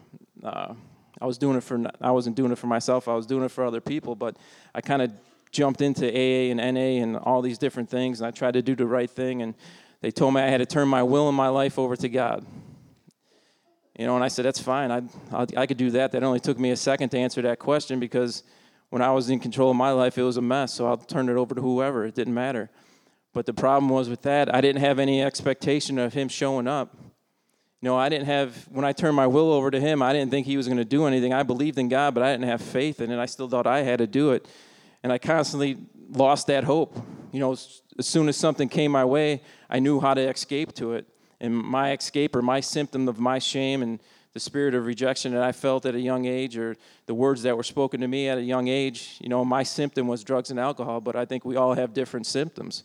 uh, 0.43 0.75
I 1.21 1.27
was 1.27 1.39
doing 1.39 1.57
it 1.57 1.63
for, 1.63 1.85
I 2.01 2.11
wasn't 2.11 2.37
doing 2.37 2.53
it 2.53 2.59
for 2.59 2.69
myself, 2.69 3.09
I 3.09 3.15
was 3.15 3.27
doing 3.27 3.45
it 3.45 3.51
for 3.51 3.65
other 3.65 3.81
people, 3.81 4.15
but 4.15 4.37
I 4.75 4.81
kind 4.81 5.03
of 5.03 5.13
jumped 5.51 5.81
into 5.81 6.07
AA 6.07 6.51
and 6.51 6.59
NA 6.59 7.03
and 7.03 7.17
all 7.17 7.43
these 7.43 7.59
different 7.59 7.89
things, 7.89 8.21
and 8.21 8.27
I 8.27 8.31
tried 8.31 8.55
to 8.55 8.63
do 8.63 8.75
the 8.75 8.87
right 8.87 9.11
thing, 9.11 9.43
and 9.43 9.55
they 10.01 10.11
told 10.11 10.35
me 10.35 10.41
I 10.41 10.49
had 10.49 10.59
to 10.59 10.67
turn 10.67 10.89
my 10.89 11.03
will 11.03 11.29
and 11.29 11.37
my 11.37 11.49
life 11.49 11.79
over 11.79 11.97
to 11.97 12.09
God. 12.09 12.47
You 13.99 14.07
know, 14.07 14.15
and 14.15 14.23
I 14.23 14.29
said, 14.29 14.45
that's 14.45 14.61
fine. 14.61 14.93
I, 14.93 15.03
I 15.57 15.67
could 15.67 15.77
do 15.77 15.91
that. 15.91 16.13
That 16.13 16.23
only 16.23 16.39
took 16.39 16.59
me 16.59 16.71
a 16.71 16.77
second 16.77 17.09
to 17.11 17.19
answer 17.19 17.43
that 17.43 17.59
question 17.59 17.99
because 17.99 18.45
when 18.91 19.03
I 19.03 19.11
was 19.11 19.29
in 19.29 19.41
control 19.41 19.71
of 19.73 19.77
my 19.77 19.91
life, 19.91 20.17
it 20.17 20.23
was 20.23 20.37
a 20.37 20.43
mess. 20.43 20.73
So 20.73 20.87
I'll 20.87 20.97
turn 20.97 21.29
it 21.29 21.35
over 21.35 21.57
to 21.57 21.61
whoever. 21.61 22.05
It 22.05 22.15
didn't 22.15 22.35
matter. 22.35 22.71
But 23.33 23.47
the 23.47 23.53
problem 23.53 23.89
was 23.89 24.09
with 24.09 24.23
that, 24.23 24.55
I 24.55 24.61
didn't 24.61 24.83
have 24.83 25.01
any 25.01 25.21
expectation 25.21 25.99
of 25.99 26.15
him 26.15 26.29
showing 26.29 26.69
up. 26.69 26.97
You 27.81 27.89
know, 27.89 27.97
I 27.97 28.09
didn't 28.09 28.27
have, 28.27 28.69
when 28.71 28.85
I 28.85 28.93
turned 28.93 29.17
my 29.17 29.27
will 29.27 29.53
over 29.53 29.71
to 29.71 29.81
him, 29.81 30.01
I 30.01 30.13
didn't 30.13 30.31
think 30.31 30.47
he 30.47 30.57
was 30.57 30.67
going 30.67 30.79
to 30.79 30.85
do 30.85 31.07
anything. 31.07 31.33
I 31.33 31.43
believed 31.43 31.79
in 31.79 31.89
God, 31.89 32.15
but 32.15 32.23
I 32.23 32.31
didn't 32.33 32.49
have 32.49 32.63
faith 32.63 33.01
in 33.01 33.11
it. 33.11 33.19
I 33.19 33.27
still 33.27 33.49
thought 33.49 33.67
I 33.67 33.83
had 33.83 33.99
to 33.99 34.07
do 34.07 34.31
it 34.31 34.47
and 35.03 35.13
I 35.13 35.19
constantly 35.19 35.79
lost 36.11 36.47
that 36.49 36.65
hope. 36.65 36.97
You 37.33 37.41
know, 37.41 37.53
as 37.53 37.83
soon 38.01 38.29
as 38.29 38.37
something 38.37 38.69
came 38.69 38.93
my 38.93 39.05
way, 39.05 39.43
I 39.69 39.79
knew 39.79 40.01
how 40.01 40.15
to 40.15 40.21
escape 40.21 40.75
to 40.75 40.95
it. 40.95 41.07
And 41.41 41.55
my 41.55 41.93
escape 41.93 42.35
or 42.35 42.43
my 42.43 42.61
symptom 42.61 43.09
of 43.09 43.19
my 43.21 43.39
shame 43.39 43.83
and 43.83 44.01
the 44.33 44.41
spirit 44.41 44.75
of 44.75 44.87
rejection 44.87 45.33
that 45.33 45.43
I 45.43 45.53
felt 45.53 45.87
at 45.87 45.95
a 45.95 46.01
young 46.01 46.27
age, 46.27 46.57
or 46.57 46.77
the 47.07 47.15
words 47.15 47.43
that 47.43 47.57
were 47.57 47.63
spoken 47.63 48.01
to 48.01 48.09
me 48.09 48.29
at 48.29 48.39
a 48.39 48.43
young 48.43 48.69
age, 48.69 49.17
you 49.21 49.29
know, 49.29 49.45
my 49.45 49.63
symptom 49.63 50.07
was 50.07 50.23
drugs 50.23 50.51
and 50.51 50.61
alcohol, 50.61 51.01
but 51.01 51.17
I 51.17 51.25
think 51.25 51.45
we 51.45 51.57
all 51.57 51.75
have 51.75 51.95
different 51.95 52.27
symptoms. 52.27 52.85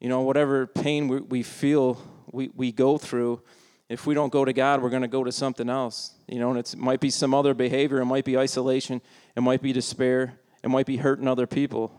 You 0.00 0.08
know, 0.08 0.20
whatever 0.20 0.66
pain 0.66 1.08
we, 1.08 1.20
we 1.20 1.42
feel, 1.42 2.00
we, 2.30 2.50
we 2.54 2.72
go 2.72 2.96
through, 2.96 3.42
if 3.88 4.06
we 4.06 4.14
don't 4.14 4.32
go 4.32 4.44
to 4.44 4.52
God, 4.52 4.82
we're 4.82 4.90
going 4.90 5.02
to 5.02 5.08
go 5.08 5.24
to 5.24 5.32
something 5.32 5.68
else. 5.68 6.12
You 6.28 6.38
know, 6.38 6.50
and 6.50 6.58
it 6.58 6.76
might 6.76 7.00
be 7.00 7.10
some 7.10 7.34
other 7.34 7.54
behavior, 7.54 8.00
it 8.00 8.06
might 8.06 8.24
be 8.24 8.38
isolation, 8.38 9.00
it 9.36 9.40
might 9.40 9.62
be 9.62 9.72
despair, 9.72 10.38
it 10.62 10.68
might 10.68 10.86
be 10.86 10.96
hurting 10.96 11.28
other 11.28 11.46
people. 11.46 11.92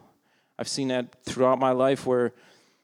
I've 0.58 0.68
seen 0.68 0.90
that 0.90 1.16
throughout 1.24 1.60
my 1.60 1.72
life 1.72 2.06
where 2.06 2.34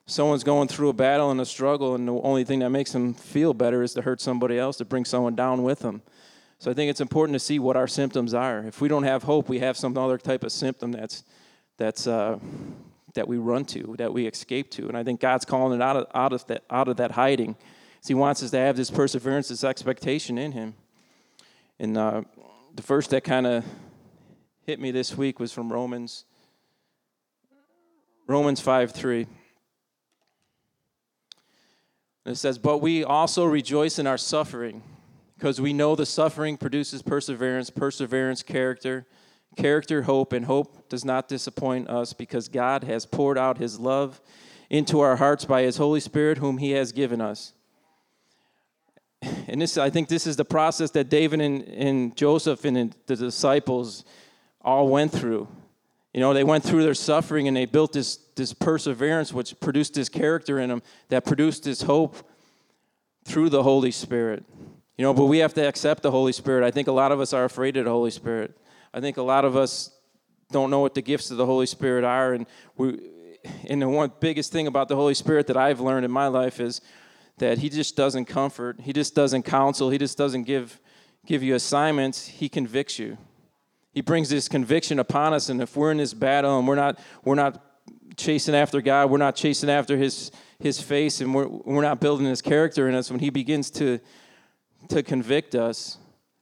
someone's 0.06 0.44
going 0.44 0.68
through 0.68 0.90
a 0.90 0.94
battle 0.94 1.32
and 1.32 1.42
a 1.42 1.46
struggle, 1.46 1.96
and 1.96 2.08
the 2.08 2.14
only 2.14 2.44
thing 2.44 2.60
that 2.60 2.70
makes 2.70 2.92
them 2.92 3.14
feel 3.14 3.54
better 3.54 3.84
is 3.84 3.94
to 3.94 4.02
hurt 4.02 4.22
somebody 4.22 4.58
else, 4.58 4.78
to 4.78 4.86
bring 4.86 5.06
someone 5.06 5.36
down 5.36 5.64
with 5.64 5.80
them. 5.80 6.02
So 6.60 6.72
I 6.72 6.74
think 6.74 6.90
it's 6.90 7.02
important 7.02 7.36
to 7.36 7.40
see 7.40 7.60
what 7.60 7.76
our 7.76 7.88
symptoms 7.88 8.34
are. 8.34 8.60
If 8.60 8.80
we 8.80 8.88
don't 8.88 9.04
have 9.04 9.24
hope, 9.24 9.50
we 9.50 9.60
have 9.60 9.76
some 9.76 9.98
other 9.98 10.18
type 10.18 10.44
of 10.44 10.52
symptom 10.52 10.92
that's 10.92 11.24
that's 11.78 12.08
uh, 12.08 12.40
that 13.14 13.28
we 13.28 13.38
run 13.38 13.66
to, 13.66 13.96
that 13.98 14.14
we 14.14 14.26
escape 14.26 14.72
to, 14.72 14.88
and 14.88 14.98
I 14.98 15.04
think 15.04 15.20
God's 15.20 15.46
calling 15.46 15.80
it 15.80 15.84
out 15.84 15.98
of 15.98 16.08
out 16.16 16.32
of 16.32 16.46
that 16.48 16.64
out 16.70 16.88
of 16.88 16.98
that 16.98 17.12
hiding. 17.12 17.56
He 18.08 18.14
wants 18.14 18.44
us 18.44 18.52
to 18.52 18.58
have 18.58 18.78
this 18.78 18.92
perseverance, 18.92 19.48
this 19.48 19.64
expectation 19.64 20.38
in 20.38 20.52
Him. 20.52 20.76
And 21.80 21.98
uh, 21.98 22.22
the 22.76 22.84
verse 22.84 23.08
that 23.08 23.24
kind 23.24 23.48
of 23.48 23.66
hit 24.66 24.80
me 24.80 24.90
this 24.90 25.16
week 25.16 25.40
was 25.40 25.54
from 25.54 25.72
Romans 25.72 26.26
Romans 28.28 28.60
5 28.60 28.92
3. 28.92 29.28
it 32.26 32.36
says, 32.36 32.58
But 32.58 32.80
we 32.80 33.04
also 33.04 33.46
rejoice 33.46 34.00
in 34.00 34.08
our 34.08 34.18
suffering, 34.18 34.82
because 35.38 35.62
we 35.62 35.74
know 35.74 35.96
the 35.96 36.08
suffering 36.08 36.58
produces 36.58 37.04
perseverance, 37.04 37.70
perseverance, 37.70 38.42
character, 38.42 39.06
character, 39.56 40.02
hope, 40.02 40.34
and 40.34 40.46
hope 40.46 40.90
does 40.90 41.06
not 41.06 41.28
disappoint 41.28 41.88
us 41.88 42.14
because 42.14 42.48
God 42.48 42.84
has 42.84 43.06
poured 43.06 43.38
out 43.38 43.60
his 43.60 43.80
love 43.80 44.20
into 44.72 45.02
our 45.02 45.18
hearts 45.18 45.46
by 45.46 45.62
his 45.62 45.78
Holy 45.78 46.00
Spirit, 46.00 46.40
whom 46.40 46.58
he 46.58 46.72
has 46.72 46.92
given 46.92 47.22
us. 47.22 47.54
And 49.48 49.62
this, 49.62 49.78
I 49.78 49.92
think 49.92 50.08
this 50.08 50.26
is 50.26 50.36
the 50.36 50.46
process 50.46 50.90
that 50.92 51.10
David 51.10 51.42
and, 51.42 51.62
and 51.64 52.18
Joseph 52.18 52.66
and 52.66 52.96
the 53.06 53.16
disciples 53.16 54.04
all 54.66 54.90
went 54.90 55.12
through. 55.12 55.48
You 56.14 56.22
know, 56.22 56.34
they 56.34 56.44
went 56.44 56.64
through 56.64 56.84
their 56.84 56.94
suffering 56.94 57.48
and 57.48 57.56
they 57.56 57.66
built 57.66 57.94
this, 57.94 58.18
this 58.36 58.54
perseverance, 58.54 59.32
which 59.32 59.58
produced 59.60 59.94
this 59.94 60.10
character 60.10 60.60
in 60.60 60.70
them 60.70 60.82
that 61.10 61.26
produced 61.26 61.64
this 61.64 61.84
hope 61.84 62.16
through 63.26 63.50
the 63.50 63.64
Holy 63.64 63.92
Spirit. 63.92 64.44
You 64.98 65.04
know, 65.04 65.14
but 65.14 65.26
we 65.26 65.40
have 65.40 65.54
to 65.56 65.68
accept 65.68 66.04
the 66.04 66.12
Holy 66.12 66.32
Spirit. 66.32 66.66
I 66.66 66.72
think 66.72 66.88
a 66.88 66.94
lot 66.94 67.12
of 67.12 67.20
us 67.20 67.34
are 67.34 67.44
afraid 67.44 67.76
of 67.78 67.86
the 67.86 67.92
Holy 67.92 68.12
Spirit. 68.12 68.58
I 68.94 69.02
think 69.02 69.18
a 69.18 69.22
lot 69.22 69.44
of 69.44 69.58
us 69.58 69.92
don't 70.52 70.70
know 70.70 70.80
what 70.80 70.94
the 70.94 71.02
gifts 71.02 71.32
of 71.32 71.38
the 71.38 71.46
Holy 71.46 71.66
Spirit 71.66 72.06
are. 72.06 72.34
And, 72.34 72.46
we, 72.78 72.98
and 73.70 73.82
the 73.82 73.90
one 73.90 74.12
biggest 74.20 74.54
thing 74.54 74.68
about 74.68 74.88
the 74.88 74.96
Holy 74.96 75.14
Spirit 75.14 75.48
that 75.48 75.58
I've 75.58 75.82
learned 75.82 76.06
in 76.06 76.12
my 76.12 76.28
life 76.28 76.62
is 76.62 76.80
that 77.40 77.58
He 77.58 77.68
just 77.68 77.98
doesn't 77.98 78.26
comfort, 78.26 78.80
He 78.80 78.94
just 78.94 79.16
doesn't 79.16 79.44
counsel, 79.44 79.90
He 79.90 79.98
just 79.98 80.18
doesn't 80.18 80.44
give, 80.44 80.80
give 81.26 81.44
you 81.44 81.56
assignments, 81.56 82.26
He 82.26 82.48
convicts 82.48 82.98
you. 82.98 83.18
He 83.96 84.02
brings 84.02 84.30
this 84.30 84.50
conviction 84.50 85.00
upon 85.00 85.34
us, 85.34 85.48
and 85.48 85.62
if 85.62 85.78
we're 85.78 85.90
in 85.90 85.98
this 85.98 86.14
battle 86.14 86.60
and 86.60 86.68
we're 86.68 86.76
not, 86.76 87.00
we're 87.24 87.34
not 87.34 87.64
chasing 88.18 88.54
after 88.54 88.82
God, 88.82 89.10
we're 89.10 89.18
not 89.18 89.38
chasing 89.38 89.70
after 89.70 89.96
His, 89.96 90.32
his 90.60 90.82
face, 90.82 91.22
and 91.22 91.34
we're, 91.34 91.48
we're 91.48 91.82
not 91.82 92.02
building 92.02 92.28
His 92.28 92.42
character 92.42 92.90
in 92.90 92.94
us, 92.94 93.10
when 93.10 93.22
He 93.22 93.30
begins 93.30 93.72
to, 93.72 94.00
to 94.90 95.02
convict 95.02 95.56
us, 95.56 95.98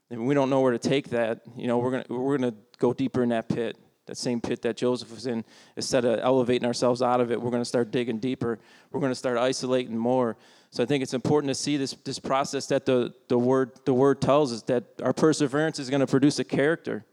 and 0.10 0.25
we 0.25 0.33
don't 0.33 0.50
know 0.50 0.62
where 0.62 0.72
to 0.72 0.79
take 0.79 1.12
that, 1.12 1.41
you 1.55 1.67
know, 1.67 1.77
we're 1.77 1.91
gonna 1.91 2.05
we're 2.10 2.38
gonna 2.39 2.55
go 2.79 2.91
deeper 2.91 3.22
in 3.22 3.29
that 3.29 3.50
pit, 3.50 3.77
that 4.07 4.17
same 4.17 4.41
pit 4.41 4.63
that 4.63 4.75
Joseph 4.75 5.12
was 5.12 5.27
in. 5.27 5.45
Instead 5.75 6.05
of 6.05 6.19
elevating 6.24 6.65
ourselves 6.65 7.03
out 7.03 7.22
of 7.22 7.31
it, 7.31 7.39
we're 7.39 7.51
gonna 7.51 7.63
start 7.63 7.91
digging 7.91 8.17
deeper. 8.17 8.57
We're 8.91 9.00
gonna 9.00 9.13
start 9.13 9.38
isolating 9.38 9.95
more. 9.95 10.38
So 10.72 10.81
I 10.81 10.88
think 10.88 11.03
it's 11.03 11.13
important 11.13 11.50
to 11.50 11.55
see 11.55 11.77
this 11.77 11.93
this 12.03 12.17
process 12.17 12.65
that 12.67 12.88
the 12.88 13.13
the 13.27 13.38
word 13.38 13.74
the 13.86 13.93
word 13.93 14.22
tells 14.22 14.51
us 14.51 14.63
that 14.63 14.86
our 15.03 15.13
perseverance 15.13 15.77
is 15.77 15.91
gonna 15.91 16.07
produce 16.07 16.39
a 16.39 16.43
character. 16.43 17.05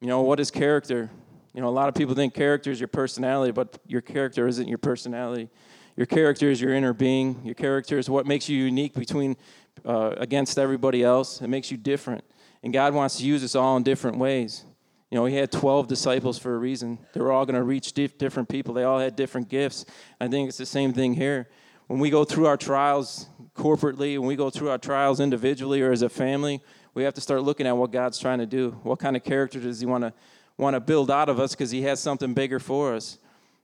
You 0.00 0.06
know, 0.06 0.22
what 0.22 0.40
is 0.40 0.50
character? 0.50 1.10
You 1.54 1.60
know, 1.60 1.68
a 1.68 1.70
lot 1.70 1.88
of 1.88 1.94
people 1.94 2.14
think 2.14 2.32
character 2.32 2.70
is 2.70 2.80
your 2.80 2.88
personality, 2.88 3.52
but 3.52 3.78
your 3.86 4.00
character 4.00 4.48
isn't 4.48 4.66
your 4.66 4.78
personality. 4.78 5.50
Your 5.94 6.06
character 6.06 6.50
is 6.50 6.58
your 6.60 6.72
inner 6.72 6.94
being. 6.94 7.40
Your 7.44 7.54
character 7.54 7.98
is 7.98 8.08
what 8.08 8.26
makes 8.26 8.48
you 8.48 8.56
unique 8.56 8.94
between 8.94 9.36
uh, 9.84 10.14
against 10.16 10.58
everybody 10.58 11.02
else. 11.02 11.42
It 11.42 11.48
makes 11.48 11.70
you 11.70 11.76
different. 11.76 12.24
And 12.62 12.72
God 12.72 12.94
wants 12.94 13.18
to 13.18 13.26
use 13.26 13.44
us 13.44 13.54
all 13.54 13.76
in 13.76 13.82
different 13.82 14.16
ways. 14.16 14.64
You 15.10 15.18
know, 15.18 15.26
He 15.26 15.36
had 15.36 15.52
12 15.52 15.88
disciples 15.88 16.38
for 16.38 16.54
a 16.54 16.58
reason. 16.58 16.98
They 17.12 17.20
were 17.20 17.32
all 17.32 17.44
going 17.44 17.56
to 17.56 17.62
reach 17.62 17.92
different 17.92 18.48
people, 18.48 18.72
they 18.72 18.84
all 18.84 18.98
had 18.98 19.16
different 19.16 19.50
gifts. 19.50 19.84
I 20.18 20.28
think 20.28 20.48
it's 20.48 20.58
the 20.58 20.64
same 20.64 20.94
thing 20.94 21.12
here. 21.12 21.48
When 21.88 21.98
we 21.98 22.08
go 22.08 22.24
through 22.24 22.46
our 22.46 22.56
trials 22.56 23.26
corporately, 23.54 24.16
when 24.16 24.28
we 24.28 24.36
go 24.36 24.48
through 24.48 24.70
our 24.70 24.78
trials 24.78 25.18
individually 25.18 25.82
or 25.82 25.90
as 25.90 26.02
a 26.02 26.08
family, 26.08 26.62
we 26.94 27.04
have 27.04 27.14
to 27.14 27.20
start 27.20 27.42
looking 27.42 27.66
at 27.66 27.76
what 27.76 27.92
God's 27.92 28.18
trying 28.18 28.38
to 28.38 28.46
do. 28.46 28.70
What 28.82 28.98
kind 28.98 29.16
of 29.16 29.24
character 29.24 29.60
does 29.60 29.80
He 29.80 29.86
want 29.86 30.04
to 30.04 30.12
want 30.56 30.74
to 30.74 30.80
build 30.80 31.10
out 31.10 31.28
of 31.28 31.40
us 31.40 31.52
because 31.52 31.70
He 31.70 31.82
has 31.82 32.00
something 32.00 32.34
bigger 32.34 32.58
for 32.58 32.94
us. 32.94 33.18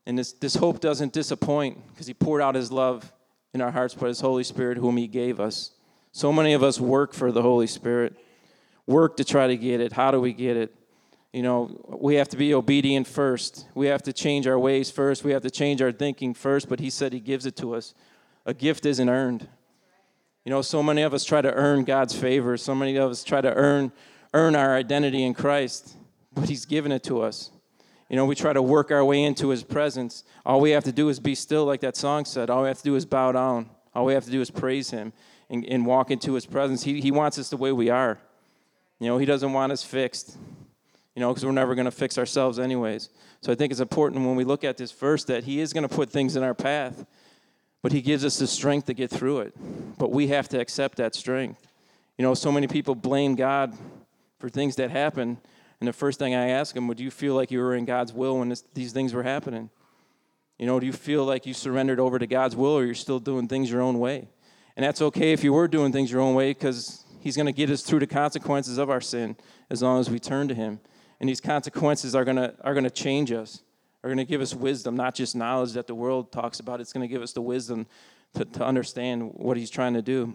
And 0.06 0.18
this, 0.18 0.32
this 0.32 0.54
hope 0.54 0.80
doesn't 0.80 1.12
disappoint 1.12 1.78
because 1.88 2.06
He 2.06 2.14
poured 2.14 2.40
out 2.40 2.54
His 2.54 2.72
love 2.72 3.12
in 3.52 3.60
our 3.60 3.70
hearts 3.70 3.94
by 3.94 4.08
His 4.08 4.20
Holy 4.20 4.44
Spirit, 4.44 4.78
whom 4.78 4.96
He 4.96 5.06
gave 5.06 5.38
us. 5.38 5.72
So 6.12 6.32
many 6.32 6.54
of 6.54 6.62
us 6.62 6.80
work 6.80 7.12
for 7.12 7.30
the 7.30 7.42
Holy 7.42 7.66
Spirit, 7.66 8.16
work 8.86 9.16
to 9.18 9.24
try 9.24 9.46
to 9.48 9.56
get 9.56 9.80
it. 9.80 9.92
How 9.92 10.10
do 10.10 10.20
we 10.20 10.32
get 10.32 10.56
it? 10.56 10.74
You 11.32 11.42
know, 11.42 11.98
we 12.00 12.14
have 12.14 12.28
to 12.30 12.36
be 12.36 12.54
obedient 12.54 13.06
first. 13.06 13.66
We 13.74 13.88
have 13.88 14.02
to 14.04 14.12
change 14.12 14.46
our 14.46 14.58
ways 14.58 14.90
first. 14.90 15.22
We 15.22 15.32
have 15.32 15.42
to 15.42 15.50
change 15.50 15.82
our 15.82 15.92
thinking 15.92 16.32
first, 16.32 16.68
but 16.68 16.80
He 16.80 16.88
said 16.88 17.12
He 17.12 17.20
gives 17.20 17.44
it 17.44 17.56
to 17.56 17.74
us. 17.74 17.94
A 18.46 18.54
gift 18.54 18.86
isn't 18.86 19.08
earned. 19.08 19.48
You 20.46 20.50
know, 20.50 20.62
so 20.62 20.82
many 20.82 21.02
of 21.02 21.12
us 21.12 21.24
try 21.24 21.42
to 21.42 21.52
earn 21.52 21.84
God's 21.84 22.16
favor. 22.16 22.56
So 22.56 22.74
many 22.74 22.96
of 22.96 23.10
us 23.10 23.22
try 23.22 23.42
to 23.42 23.52
earn, 23.52 23.92
earn 24.32 24.56
our 24.56 24.74
identity 24.74 25.22
in 25.22 25.34
Christ, 25.34 25.94
but 26.34 26.48
He's 26.48 26.64
given 26.64 26.90
it 26.90 27.02
to 27.04 27.20
us. 27.20 27.50
You 28.08 28.16
know, 28.16 28.24
we 28.24 28.34
try 28.36 28.54
to 28.54 28.62
work 28.62 28.90
our 28.90 29.04
way 29.04 29.22
into 29.24 29.48
His 29.48 29.62
presence. 29.62 30.24
All 30.46 30.60
we 30.60 30.70
have 30.70 30.84
to 30.84 30.92
do 30.92 31.10
is 31.10 31.20
be 31.20 31.34
still, 31.34 31.66
like 31.66 31.80
that 31.80 31.96
song 31.96 32.24
said. 32.24 32.48
All 32.48 32.62
we 32.62 32.68
have 32.68 32.78
to 32.78 32.84
do 32.84 32.94
is 32.94 33.04
bow 33.04 33.32
down. 33.32 33.68
All 33.94 34.06
we 34.06 34.14
have 34.14 34.24
to 34.24 34.30
do 34.30 34.40
is 34.40 34.50
praise 34.50 34.90
Him 34.90 35.12
and, 35.50 35.64
and 35.64 35.86
walk 35.86 36.10
into 36.10 36.34
his 36.34 36.46
presence. 36.46 36.82
He, 36.82 37.00
he 37.00 37.10
wants 37.10 37.38
us 37.38 37.50
the 37.50 37.56
way 37.56 37.72
we 37.72 37.90
are. 37.90 38.18
You 38.98 39.08
know, 39.08 39.18
he 39.18 39.26
doesn't 39.26 39.52
want 39.52 39.72
us 39.72 39.82
fixed, 39.82 40.36
you 41.14 41.20
know, 41.20 41.30
because 41.30 41.44
we're 41.44 41.52
never 41.52 41.74
going 41.74 41.84
to 41.84 41.90
fix 41.90 42.18
ourselves 42.18 42.58
anyways. 42.58 43.10
So 43.42 43.52
I 43.52 43.54
think 43.54 43.70
it's 43.70 43.80
important 43.80 44.24
when 44.24 44.36
we 44.36 44.44
look 44.44 44.64
at 44.64 44.76
this 44.76 44.92
verse 44.92 45.24
that 45.24 45.44
he 45.44 45.60
is 45.60 45.72
going 45.72 45.86
to 45.86 45.94
put 45.94 46.10
things 46.10 46.36
in 46.36 46.42
our 46.42 46.54
path, 46.54 47.04
but 47.86 47.92
he 47.92 48.02
gives 48.02 48.24
us 48.24 48.36
the 48.36 48.48
strength 48.48 48.86
to 48.86 48.94
get 48.94 49.12
through 49.12 49.38
it. 49.38 49.54
But 49.96 50.10
we 50.10 50.26
have 50.26 50.48
to 50.48 50.58
accept 50.58 50.96
that 50.96 51.14
strength. 51.14 51.68
You 52.18 52.24
know, 52.24 52.34
so 52.34 52.50
many 52.50 52.66
people 52.66 52.96
blame 52.96 53.36
God 53.36 53.74
for 54.40 54.48
things 54.48 54.74
that 54.74 54.90
happen. 54.90 55.38
And 55.78 55.86
the 55.86 55.92
first 55.92 56.18
thing 56.18 56.34
I 56.34 56.48
ask 56.48 56.74
them, 56.74 56.88
would 56.88 56.98
you 56.98 57.12
feel 57.12 57.36
like 57.36 57.52
you 57.52 57.60
were 57.60 57.76
in 57.76 57.84
God's 57.84 58.12
will 58.12 58.40
when 58.40 58.48
this, 58.48 58.64
these 58.74 58.90
things 58.90 59.14
were 59.14 59.22
happening? 59.22 59.70
You 60.58 60.66
know, 60.66 60.80
do 60.80 60.86
you 60.86 60.92
feel 60.92 61.24
like 61.24 61.46
you 61.46 61.54
surrendered 61.54 62.00
over 62.00 62.18
to 62.18 62.26
God's 62.26 62.56
will 62.56 62.72
or 62.72 62.84
you're 62.84 62.92
still 62.92 63.20
doing 63.20 63.46
things 63.46 63.70
your 63.70 63.82
own 63.82 64.00
way? 64.00 64.26
And 64.74 64.84
that's 64.84 65.00
okay 65.00 65.32
if 65.32 65.44
you 65.44 65.52
were 65.52 65.68
doing 65.68 65.92
things 65.92 66.10
your 66.10 66.22
own 66.22 66.34
way 66.34 66.54
because 66.54 67.04
He's 67.20 67.36
going 67.36 67.46
to 67.46 67.52
get 67.52 67.70
us 67.70 67.82
through 67.82 68.00
the 68.00 68.08
consequences 68.08 68.78
of 68.78 68.90
our 68.90 69.00
sin 69.00 69.36
as 69.70 69.80
long 69.80 70.00
as 70.00 70.10
we 70.10 70.18
turn 70.18 70.48
to 70.48 70.56
Him. 70.56 70.80
And 71.20 71.28
these 71.28 71.40
consequences 71.40 72.16
are 72.16 72.24
going 72.24 72.38
to, 72.38 72.52
are 72.64 72.74
going 72.74 72.82
to 72.82 72.90
change 72.90 73.30
us, 73.30 73.62
are 74.06 74.08
going 74.14 74.18
to 74.18 74.24
give 74.24 74.40
us 74.40 74.54
wisdom, 74.54 74.96
not 74.96 75.14
just 75.14 75.34
knowledge 75.34 75.72
that 75.72 75.86
the 75.86 75.94
world 75.94 76.30
talks 76.30 76.60
about. 76.60 76.80
It's 76.80 76.92
going 76.92 77.06
to 77.06 77.12
give 77.12 77.22
us 77.22 77.32
the 77.32 77.42
wisdom 77.42 77.86
to, 78.34 78.44
to 78.44 78.64
understand 78.64 79.32
what 79.34 79.56
He's 79.56 79.70
trying 79.70 79.94
to 79.94 80.02
do. 80.02 80.32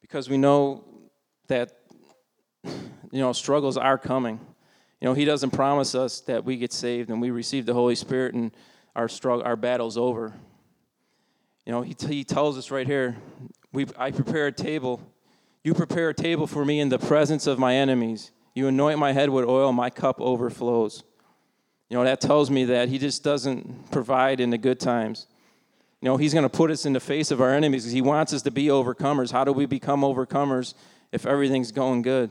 Because 0.00 0.28
we 0.28 0.38
know 0.38 0.84
that 1.48 1.78
you 2.64 3.20
know 3.20 3.32
struggles 3.32 3.76
are 3.76 3.98
coming 3.98 4.40
you 5.02 5.08
know, 5.08 5.14
He 5.14 5.24
doesn't 5.24 5.50
promise 5.50 5.96
us 5.96 6.20
that 6.22 6.44
we 6.44 6.56
get 6.56 6.72
saved 6.72 7.10
and 7.10 7.20
we 7.20 7.32
receive 7.32 7.66
the 7.66 7.74
Holy 7.74 7.96
Spirit 7.96 8.34
and 8.34 8.52
our 8.94 9.08
struggle, 9.08 9.44
our 9.44 9.56
battle's 9.56 9.98
over. 9.98 10.32
You 11.66 11.72
know, 11.72 11.82
He, 11.82 11.96
he 12.08 12.22
tells 12.22 12.56
us 12.56 12.70
right 12.70 12.86
here, 12.86 13.16
we, 13.72 13.86
I 13.98 14.12
prepare 14.12 14.46
a 14.46 14.52
table. 14.52 15.02
You 15.64 15.74
prepare 15.74 16.08
a 16.08 16.14
table 16.14 16.46
for 16.46 16.64
me 16.64 16.80
in 16.80 16.88
the 16.88 16.98
presence 16.98 17.46
of 17.46 17.58
my 17.58 17.74
enemies. 17.74 18.32
You 18.54 18.68
anoint 18.68 18.98
my 18.98 19.12
head 19.12 19.30
with 19.30 19.44
oil, 19.44 19.72
my 19.72 19.90
cup 19.90 20.20
overflows. 20.20 21.04
You 21.88 21.96
know, 21.96 22.04
that 22.04 22.20
tells 22.20 22.50
me 22.50 22.64
that 22.66 22.88
He 22.88 22.98
just 22.98 23.22
doesn't 23.22 23.90
provide 23.90 24.40
in 24.40 24.50
the 24.50 24.58
good 24.58 24.80
times. 24.80 25.26
You 26.00 26.06
know, 26.06 26.16
He's 26.16 26.32
going 26.32 26.42
to 26.42 26.48
put 26.48 26.70
us 26.70 26.84
in 26.84 26.92
the 26.92 27.00
face 27.00 27.30
of 27.30 27.40
our 27.40 27.54
enemies 27.54 27.84
because 27.84 27.92
He 27.92 28.02
wants 28.02 28.32
us 28.32 28.42
to 28.42 28.50
be 28.50 28.66
overcomers. 28.66 29.30
How 29.30 29.44
do 29.44 29.52
we 29.52 29.66
become 29.66 30.00
overcomers 30.00 30.74
if 31.12 31.26
everything's 31.26 31.70
going 31.70 32.02
good? 32.02 32.30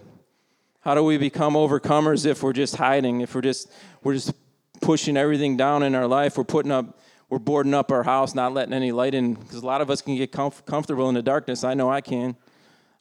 How 0.82 0.96
do 0.96 1.04
we 1.04 1.17
become 1.17 1.54
overcomers 1.54 2.26
if 2.26 2.44
we're 2.44 2.54
just 2.54 2.76
hiding? 2.76 3.22
If 3.22 3.36
we're 3.36 3.41
just 3.41 3.72
we're 4.04 4.15
just 4.15 4.34
pushing 4.82 5.15
everything 5.15 5.56
down 5.56 5.84
in 5.84 5.96
our 5.96 6.08
life? 6.08 6.38
We're 6.38 6.44
putting 6.44 6.72
up 6.72 7.00
we're 7.30 7.39
boarding 7.39 7.74
up 7.74 7.91
our 7.91 8.04
house, 8.04 8.36
not 8.36 8.54
letting 8.54 8.74
any 8.74 8.91
light 8.91 9.13
in 9.13 9.36
because 9.36 9.58
a 9.58 9.65
lot 9.65 9.80
of 9.80 9.89
us 9.89 10.02
can 10.02 10.17
get 10.17 10.34
comf- 10.34 10.65
comfortable 10.65 11.08
in 11.08 11.15
the 11.15 11.22
darkness. 11.22 11.63
I 11.63 11.76
know 11.76 11.89
I 11.89 12.02
can. 12.02 12.36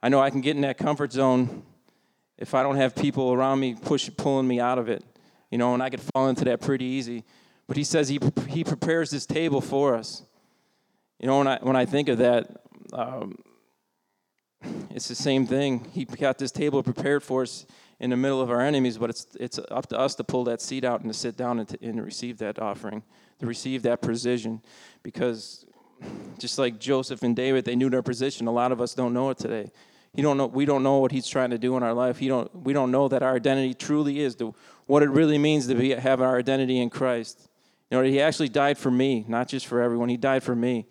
I 0.02 0.08
know 0.08 0.20
I 0.20 0.30
can 0.30 0.40
get 0.40 0.56
in 0.56 0.62
that 0.62 0.78
comfort 0.78 1.12
zone 1.12 1.62
if 2.38 2.54
I 2.54 2.62
don't 2.62 2.76
have 2.76 2.94
people 2.94 3.32
around 3.32 3.60
me 3.60 3.74
push 3.74 4.08
pulling 4.16 4.48
me 4.48 4.60
out 4.60 4.78
of 4.78 4.88
it. 4.88 5.04
You 5.50 5.58
know, 5.58 5.74
and 5.74 5.82
I 5.82 5.90
could 5.90 6.00
fall 6.00 6.28
into 6.28 6.44
that 6.44 6.60
pretty 6.60 6.84
easy. 6.84 7.24
But 7.66 7.76
he 7.76 7.84
says 7.84 8.08
he 8.08 8.18
he 8.48 8.64
prepares 8.64 9.10
this 9.10 9.26
table 9.26 9.60
for 9.60 9.94
us. 9.94 10.22
You 11.18 11.26
know, 11.26 11.38
when 11.38 11.46
I 11.46 11.58
when 11.60 11.76
I 11.76 11.84
think 11.84 12.08
of 12.08 12.18
that, 12.18 12.48
um, 12.92 13.36
it's 14.90 15.08
the 15.08 15.14
same 15.14 15.46
thing. 15.46 15.86
He 15.92 16.04
got 16.04 16.38
this 16.38 16.50
table 16.50 16.82
prepared 16.82 17.22
for 17.22 17.42
us 17.42 17.66
in 17.98 18.10
the 18.10 18.16
middle 18.16 18.40
of 18.40 18.50
our 18.50 18.60
enemies, 18.60 18.96
but 18.98 19.10
it's, 19.10 19.26
it's 19.38 19.60
up 19.70 19.86
to 19.88 19.98
us 19.98 20.14
to 20.14 20.24
pull 20.24 20.44
that 20.44 20.60
seat 20.60 20.84
out 20.84 21.00
and 21.02 21.12
to 21.12 21.18
sit 21.18 21.36
down 21.36 21.58
and, 21.58 21.68
to, 21.68 21.78
and 21.82 22.02
receive 22.02 22.38
that 22.38 22.58
offering, 22.58 23.02
to 23.38 23.46
receive 23.46 23.82
that 23.82 24.00
precision. 24.00 24.62
Because 25.02 25.66
just 26.38 26.58
like 26.58 26.78
Joseph 26.78 27.22
and 27.22 27.36
David, 27.36 27.66
they 27.66 27.76
knew 27.76 27.90
their 27.90 28.02
position. 28.02 28.46
A 28.46 28.52
lot 28.52 28.72
of 28.72 28.80
us 28.80 28.94
don't 28.94 29.12
know 29.12 29.28
it 29.30 29.38
today. 29.38 29.70
He 30.14 30.22
don't 30.22 30.36
know, 30.36 30.46
we 30.46 30.64
don't 30.64 30.82
know 30.82 30.98
what 30.98 31.12
he's 31.12 31.26
trying 31.26 31.50
to 31.50 31.58
do 31.58 31.76
in 31.76 31.82
our 31.82 31.94
life. 31.94 32.18
He 32.18 32.28
don't, 32.28 32.52
we 32.64 32.72
don't 32.72 32.90
know 32.90 33.08
that 33.08 33.22
our 33.22 33.36
identity 33.36 33.74
truly 33.74 34.20
is 34.20 34.36
the, 34.36 34.52
what 34.86 35.02
it 35.02 35.10
really 35.10 35.38
means 35.38 35.68
to 35.68 35.74
be, 35.74 35.90
have 35.90 36.20
our 36.20 36.36
identity 36.36 36.80
in 36.80 36.90
Christ. 36.90 37.48
You 37.90 37.98
know, 37.98 38.04
he 38.04 38.20
actually 38.20 38.48
died 38.48 38.76
for 38.76 38.90
me, 38.90 39.24
not 39.28 39.48
just 39.48 39.66
for 39.66 39.80
everyone. 39.80 40.08
He 40.08 40.16
died 40.16 40.42
for 40.42 40.54
me. 40.54 40.86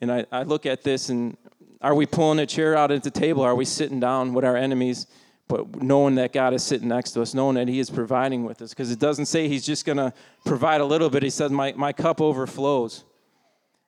And 0.00 0.10
I, 0.10 0.26
I 0.32 0.42
look 0.42 0.66
at 0.66 0.82
this 0.82 1.08
and 1.08 1.36
are 1.80 1.94
we 1.94 2.06
pulling 2.06 2.38
a 2.38 2.46
chair 2.46 2.76
out 2.76 2.90
at 2.90 3.02
the 3.02 3.10
table? 3.10 3.42
Are 3.42 3.54
we 3.54 3.64
sitting 3.64 3.98
down 3.98 4.34
with 4.34 4.44
our 4.44 4.56
enemies, 4.56 5.08
but 5.48 5.82
knowing 5.82 6.14
that 6.14 6.32
God 6.32 6.54
is 6.54 6.62
sitting 6.62 6.88
next 6.88 7.12
to 7.12 7.22
us, 7.22 7.34
knowing 7.34 7.56
that 7.56 7.66
He 7.66 7.80
is 7.80 7.90
providing 7.90 8.44
with 8.44 8.62
us? 8.62 8.70
Because 8.70 8.92
it 8.92 9.00
doesn't 9.00 9.26
say 9.26 9.48
He's 9.48 9.66
just 9.66 9.84
going 9.84 9.98
to 9.98 10.12
provide 10.44 10.80
a 10.80 10.84
little 10.84 11.10
bit. 11.10 11.24
He 11.24 11.30
says, 11.30 11.50
my, 11.50 11.72
my 11.72 11.92
cup 11.92 12.20
overflows. 12.20 13.04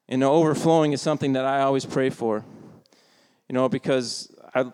And 0.08 0.22
the 0.22 0.26
overflowing 0.26 0.92
is 0.92 1.00
something 1.00 1.34
that 1.34 1.44
I 1.44 1.62
always 1.62 1.86
pray 1.86 2.10
for. 2.10 2.44
You 3.48 3.54
know, 3.54 3.68
because 3.68 4.33
I, 4.54 4.60
you 4.60 4.72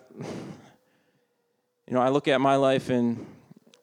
know, 1.89 2.01
I 2.01 2.11
look 2.11 2.29
at 2.29 2.41
my 2.41 2.57
life 2.57 2.91
and 2.91 3.27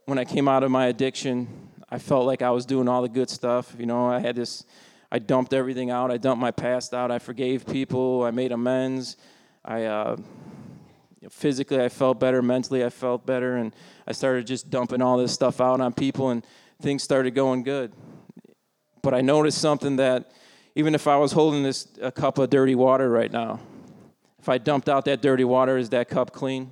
when 0.05 0.17
I 0.17 0.25
came 0.25 0.47
out 0.47 0.63
of 0.63 0.71
my 0.71 0.87
addiction, 0.87 1.47
I 1.89 1.97
felt 1.97 2.25
like 2.25 2.41
I 2.41 2.51
was 2.51 2.65
doing 2.65 2.87
all 2.87 3.01
the 3.01 3.09
good 3.09 3.29
stuff. 3.29 3.75
You 3.77 3.85
know, 3.85 4.07
I 4.07 4.19
had 4.19 4.35
this 4.35 4.63
I 5.11 5.19
dumped 5.19 5.53
everything 5.53 5.89
out. 5.89 6.11
I 6.11 6.17
dumped 6.17 6.41
my 6.41 6.51
past 6.51 6.93
out. 6.93 7.11
I 7.11 7.19
forgave 7.19 7.65
people. 7.65 8.23
I 8.23 8.31
made 8.31 8.51
amends. 8.51 9.15
I 9.63 9.85
uh, 9.85 10.17
physically 11.29 11.81
I 11.81 11.89
felt 11.89 12.19
better. 12.19 12.41
Mentally 12.41 12.83
I 12.83 12.89
felt 12.89 13.25
better, 13.25 13.55
and 13.55 13.73
I 14.05 14.11
started 14.11 14.45
just 14.45 14.69
dumping 14.69 15.01
all 15.01 15.17
this 15.17 15.31
stuff 15.31 15.61
out 15.61 15.79
on 15.79 15.93
people, 15.93 16.29
and 16.29 16.45
things 16.81 17.03
started 17.03 17.31
going 17.35 17.63
good. 17.63 17.93
But 19.01 19.13
I 19.13 19.21
noticed 19.21 19.59
something 19.59 19.95
that 19.95 20.31
even 20.75 20.93
if 20.93 21.07
I 21.07 21.15
was 21.15 21.31
holding 21.31 21.63
this 21.63 21.87
a 22.01 22.11
cup 22.11 22.37
of 22.37 22.49
dirty 22.49 22.75
water 22.75 23.09
right 23.09 23.31
now, 23.31 23.61
if 24.47 24.49
I 24.49 24.59
dumped 24.59 24.87
out 24.87 25.03
that 25.03 25.21
dirty 25.21 25.43
water, 25.43 25.77
is 25.77 25.89
that 25.89 26.07
cup 26.07 26.31
clean? 26.31 26.71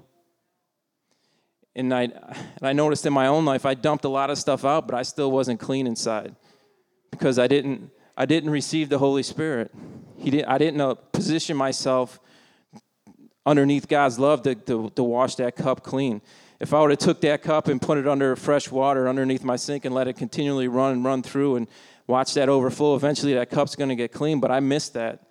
And 1.76 1.94
I, 1.94 2.04
and 2.04 2.64
I 2.64 2.72
noticed 2.72 3.06
in 3.06 3.12
my 3.12 3.28
own 3.28 3.44
life, 3.44 3.66
I 3.66 3.74
dumped 3.74 4.06
a 4.06 4.08
lot 4.10 4.30
of 4.30 4.38
stuff 4.38 4.64
out, 4.64 4.88
but 4.88 4.96
I 4.96 5.04
still 5.04 5.30
wasn't 5.30 5.60
clean 5.60 5.86
inside 5.86 6.38
because 7.12 7.38
I 7.38 7.48
didn't 7.48 7.92
I 8.16 8.26
didn't 8.26 8.50
receive 8.50 8.88
the 8.88 8.98
Holy 8.98 9.24
Spirit. 9.24 9.72
He 10.18 10.30
didn't, 10.30 10.48
I 10.48 10.58
didn't 10.58 10.80
uh, 10.80 10.94
position 10.94 11.58
myself 11.58 12.22
underneath 13.46 13.90
God's 13.90 14.20
love 14.20 14.44
to, 14.44 14.56
to, 14.56 14.90
to 14.92 15.04
wash 15.04 15.36
that 15.36 15.58
cup 15.58 15.84
clean. 15.84 16.22
If 16.62 16.74
I 16.74 16.80
would 16.80 16.92
have 16.92 17.00
took 17.00 17.20
that 17.22 17.42
cup 17.42 17.68
and 17.68 17.82
put 17.82 17.98
it 17.98 18.08
under 18.08 18.38
fresh 18.38 18.72
water 18.72 19.10
underneath 19.10 19.44
my 19.44 19.58
sink 19.58 19.84
and 19.84 19.94
let 19.94 20.08
it 20.08 20.14
continually 20.14 20.70
run 20.70 20.94
and 20.94 21.04
run 21.04 21.24
through 21.24 21.58
and 21.58 21.68
watch 22.08 22.36
that 22.36 22.48
overflow, 22.48 22.96
eventually 22.96 23.34
that 23.34 23.50
cup's 23.50 23.76
going 23.76 23.90
to 23.90 23.98
get 23.98 24.14
clean. 24.14 24.40
But 24.40 24.50
I 24.50 24.62
missed 24.62 24.94
that. 24.94 25.25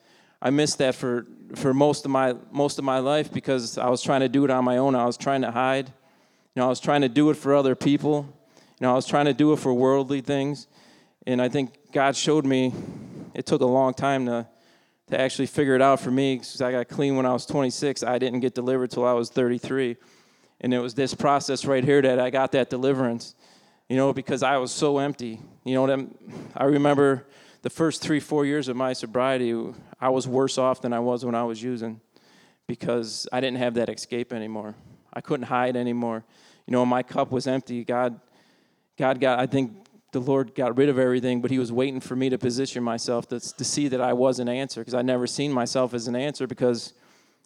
I 0.45 0.51
missed 0.51 0.77
that 0.79 0.95
for, 0.95 1.27
for 1.55 1.73
most 1.73 2.05
of 2.05 2.11
my 2.11 2.37
most 2.53 2.79
of 2.79 2.85
my 2.85 2.99
life 2.99 3.33
because 3.33 3.79
I 3.79 3.89
was 3.89 4.03
trying 4.03 4.21
to 4.21 4.29
do 4.29 4.45
it 4.45 4.51
on 4.51 4.63
my 4.63 4.77
own. 4.77 4.95
I 4.95 5.07
was 5.07 5.17
trying 5.17 5.41
to 5.41 5.51
hide. 5.51 5.89
You 5.89 6.61
know, 6.61 6.67
I 6.67 6.69
was 6.69 6.81
trying 6.81 7.01
to 7.01 7.09
do 7.09 7.31
it 7.31 7.35
for 7.39 7.55
other 7.55 7.75
people. 7.75 8.29
You 8.79 8.87
know, 8.87 8.93
I 8.93 8.95
was 8.95 9.07
trying 9.07 9.25
to 9.25 9.33
do 9.33 9.55
it 9.55 9.59
for 9.59 9.73
worldly 9.73 10.21
things. 10.21 10.67
And 11.27 11.41
I 11.41 11.49
think 11.49 11.93
God 11.93 12.15
showed 12.15 12.45
me, 12.45 12.75
it 13.33 13.47
took 13.47 13.63
a 13.63 13.67
long 13.67 13.95
time 13.95 14.27
to, 14.27 14.47
to 15.11 15.19
actually 15.19 15.47
figure 15.47 15.75
it 15.75 15.81
out 15.81 15.99
for 15.99 16.11
me 16.11 16.37
because 16.37 16.61
I 16.61 16.71
got 16.73 16.89
clean 16.89 17.17
when 17.17 17.25
I 17.25 17.33
was 17.33 17.47
26. 17.47 18.03
I 18.03 18.19
didn't 18.19 18.41
get 18.41 18.55
delivered 18.55 18.91
till 18.91 19.07
I 19.07 19.15
was 19.15 19.31
33. 19.31 19.97
And 20.61 20.75
it 20.75 20.79
was 20.79 20.95
this 20.95 21.15
process 21.15 21.65
right 21.65 21.83
here 21.83 22.03
that 22.03 22.21
I 22.21 22.29
got 22.29 22.53
that 22.53 22.69
deliverance, 22.69 23.35
you 23.89 23.97
know, 23.97 24.13
because 24.13 24.43
I 24.43 24.59
was 24.59 24.71
so 24.71 24.99
empty. 24.99 25.41
You 25.65 25.75
know, 25.75 26.09
I 26.55 26.65
remember 26.65 27.27
the 27.65 27.71
first 27.71 28.03
three, 28.03 28.21
four 28.21 28.45
years 28.45 28.69
of 28.69 28.77
my 28.77 28.93
sobriety, 28.93 29.59
I 29.99 30.11
was 30.11 30.29
worse 30.29 30.59
off 30.59 30.83
than 30.83 30.93
I 30.93 31.01
was 31.01 31.25
when 31.25 31.35
I 31.35 31.45
was 31.45 31.63
using 31.63 31.99
because 32.67 33.27
I 33.33 33.41
didn't 33.41 33.57
have 33.57 33.73
that 33.75 33.89
escape 33.89 34.35
anymore. 34.35 34.75
I 35.15 35.23
couldn't 35.23 35.47
hide 35.47 35.75
anymore. 35.75 36.25
You 36.67 36.73
know, 36.73 36.85
my 36.85 37.03
cup 37.03 37.33
was 37.33 37.47
empty. 37.47 37.83
God, 37.83 38.21
God 38.99 39.19
got, 39.19 39.39
I 39.39 39.47
think 39.47 39.73
the 40.13 40.21
Lord 40.21 40.55
got 40.55 40.77
rid 40.77 40.91
of 40.91 40.99
everything, 40.99 41.41
but 41.41 41.51
He 41.51 41.59
was 41.59 41.73
waiting 41.73 42.01
for 42.01 42.15
me 42.15 42.29
to 42.29 42.37
position 42.37 42.85
myself 42.85 43.29
to, 43.29 43.41
to 43.41 43.65
see 43.65 43.89
that 43.89 44.01
I 44.01 44.13
was 44.13 44.41
an 44.41 44.49
answer 44.51 44.83
because 44.83 44.93
I 44.93 45.01
never 45.01 45.27
seen 45.27 45.51
myself 45.51 45.95
as 45.95 46.07
an 46.07 46.15
answer 46.15 46.47
because, 46.47 46.93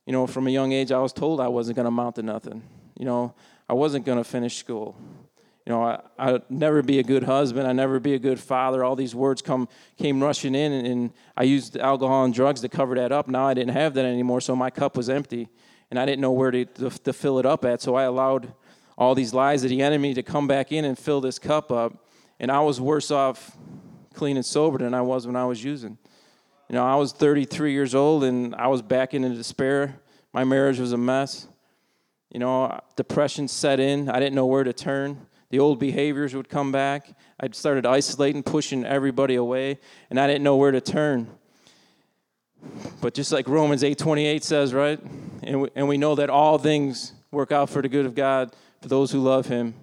you 0.04 0.12
know, 0.12 0.26
from 0.26 0.48
a 0.48 0.50
young 0.50 0.72
age 0.72 0.90
I 0.90 0.98
was 0.98 1.12
told 1.12 1.40
I 1.40 1.46
wasn't 1.46 1.76
going 1.76 1.84
to 1.84 1.90
amount 1.90 2.16
to 2.16 2.24
nothing. 2.24 2.64
You 2.98 3.04
know, 3.04 3.34
I 3.68 3.74
wasn't 3.74 4.04
going 4.04 4.18
to 4.18 4.24
finish 4.24 4.56
school. 4.56 4.96
You 5.68 5.74
know, 5.74 5.84
I, 5.84 6.00
I'd 6.18 6.50
never 6.50 6.82
be 6.82 6.98
a 6.98 7.02
good 7.02 7.24
husband. 7.24 7.68
I'd 7.68 7.76
never 7.76 8.00
be 8.00 8.14
a 8.14 8.18
good 8.18 8.40
father. 8.40 8.82
All 8.82 8.96
these 8.96 9.14
words 9.14 9.42
come 9.42 9.68
came 9.98 10.22
rushing 10.22 10.54
in, 10.54 10.72
and, 10.72 10.86
and 10.86 11.10
I 11.36 11.42
used 11.42 11.76
alcohol 11.76 12.24
and 12.24 12.32
drugs 12.32 12.62
to 12.62 12.70
cover 12.70 12.94
that 12.94 13.12
up. 13.12 13.28
Now 13.28 13.46
I 13.46 13.52
didn't 13.52 13.74
have 13.74 13.92
that 13.92 14.06
anymore, 14.06 14.40
so 14.40 14.56
my 14.56 14.70
cup 14.70 14.96
was 14.96 15.10
empty, 15.10 15.46
and 15.90 15.98
I 15.98 16.06
didn't 16.06 16.22
know 16.22 16.32
where 16.32 16.50
to, 16.50 16.64
to, 16.64 16.88
to 16.88 17.12
fill 17.12 17.38
it 17.38 17.44
up 17.44 17.66
at. 17.66 17.82
So 17.82 17.96
I 17.96 18.04
allowed 18.04 18.50
all 18.96 19.14
these 19.14 19.34
lies 19.34 19.62
of 19.62 19.68
the 19.68 19.82
enemy 19.82 20.14
to 20.14 20.22
come 20.22 20.48
back 20.48 20.72
in 20.72 20.86
and 20.86 20.98
fill 20.98 21.20
this 21.20 21.38
cup 21.38 21.70
up 21.70 22.08
and 22.40 22.50
I 22.50 22.60
was 22.60 22.80
worse 22.80 23.10
off 23.10 23.56
clean 24.14 24.36
and 24.36 24.46
sober 24.46 24.78
than 24.78 24.94
I 24.94 25.02
was 25.02 25.26
when 25.26 25.36
I 25.36 25.44
was 25.44 25.62
using. 25.62 25.98
You 26.68 26.74
know, 26.74 26.84
I 26.84 26.96
was 26.96 27.12
33 27.12 27.72
years 27.72 27.94
old 27.94 28.24
and 28.24 28.54
I 28.54 28.66
was 28.66 28.82
back 28.82 29.14
into 29.14 29.30
despair. 29.30 30.00
My 30.32 30.44
marriage 30.44 30.78
was 30.78 30.92
a 30.92 30.98
mess. 30.98 31.48
You 32.30 32.40
know, 32.40 32.78
depression 32.96 33.48
set 33.48 33.80
in. 33.80 34.08
I 34.08 34.20
didn't 34.20 34.34
know 34.34 34.46
where 34.46 34.64
to 34.64 34.72
turn. 34.72 35.26
The 35.50 35.58
old 35.58 35.78
behaviors 35.78 36.34
would 36.34 36.48
come 36.48 36.72
back. 36.72 37.08
I'd 37.40 37.54
started 37.54 37.86
isolating, 37.86 38.42
pushing 38.42 38.84
everybody 38.84 39.36
away, 39.36 39.78
and 40.10 40.20
I 40.20 40.26
didn't 40.26 40.42
know 40.42 40.56
where 40.56 40.72
to 40.72 40.80
turn. 40.80 41.28
But 43.00 43.14
just 43.14 43.32
like 43.32 43.48
Romans 43.48 43.82
8:28 43.82 44.42
says, 44.42 44.74
right? 44.74 45.00
And 45.42 45.62
we, 45.62 45.68
and 45.74 45.88
we 45.88 45.96
know 45.96 46.14
that 46.16 46.28
all 46.28 46.58
things 46.58 47.12
work 47.30 47.52
out 47.52 47.70
for 47.70 47.80
the 47.80 47.88
good 47.88 48.04
of 48.04 48.14
God 48.14 48.54
for 48.82 48.88
those 48.88 49.12
who 49.12 49.20
love 49.20 49.46
him 49.46 49.74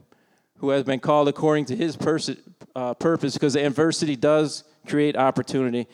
who 0.59 0.69
has 0.69 0.83
been 0.83 0.99
called 0.99 1.27
according 1.27 1.65
to 1.65 1.75
his 1.75 1.95
pers- 1.95 2.31
uh, 2.75 2.93
purpose 2.93 3.33
because 3.33 3.55
adversity 3.55 4.15
does 4.15 4.63
create 4.87 5.15
opportunity. 5.15 5.87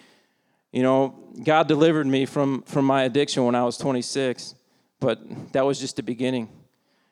You 0.72 0.84
know, 0.84 1.16
God 1.44 1.68
delivered 1.68 2.08
me 2.08 2.26
from, 2.26 2.62
from 2.64 2.86
my 2.86 3.04
addiction 3.04 3.44
when 3.44 3.56
I 3.56 3.64
was 3.64 3.78
26, 3.78 4.56
but 5.00 5.20
that 5.54 5.66
was 5.66 5.80
just 5.80 5.96
the 5.96 6.04
beginning. 6.04 6.50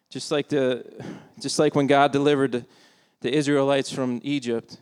Just 0.09 0.31
like, 0.31 0.49
the, 0.49 0.83
just 1.39 1.59
like 1.59 1.75
when 1.75 1.87
God 1.87 2.11
delivered 2.11 2.65
the, 3.21 3.33
Israelites 3.33 3.91
from 3.91 4.19
Egypt, 4.23 4.77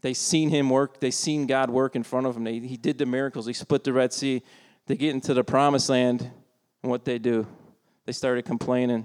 they 0.00 0.14
seen 0.14 0.48
him 0.48 0.70
work, 0.70 1.00
they 1.00 1.10
seen 1.10 1.46
God 1.46 1.70
work 1.70 1.94
in 1.94 2.02
front 2.02 2.26
of 2.26 2.34
them. 2.34 2.44
They, 2.44 2.58
he 2.58 2.76
did 2.76 2.98
the 2.98 3.06
miracles, 3.06 3.46
he 3.46 3.52
split 3.52 3.84
the 3.84 3.92
Red 3.92 4.12
Sea. 4.12 4.42
They 4.86 4.96
get 4.96 5.14
into 5.14 5.34
the 5.34 5.44
promised 5.44 5.88
land, 5.88 6.30
and 6.82 6.90
what 6.90 7.04
they 7.04 7.18
do? 7.18 7.46
They 8.06 8.12
started 8.12 8.44
complaining. 8.44 9.04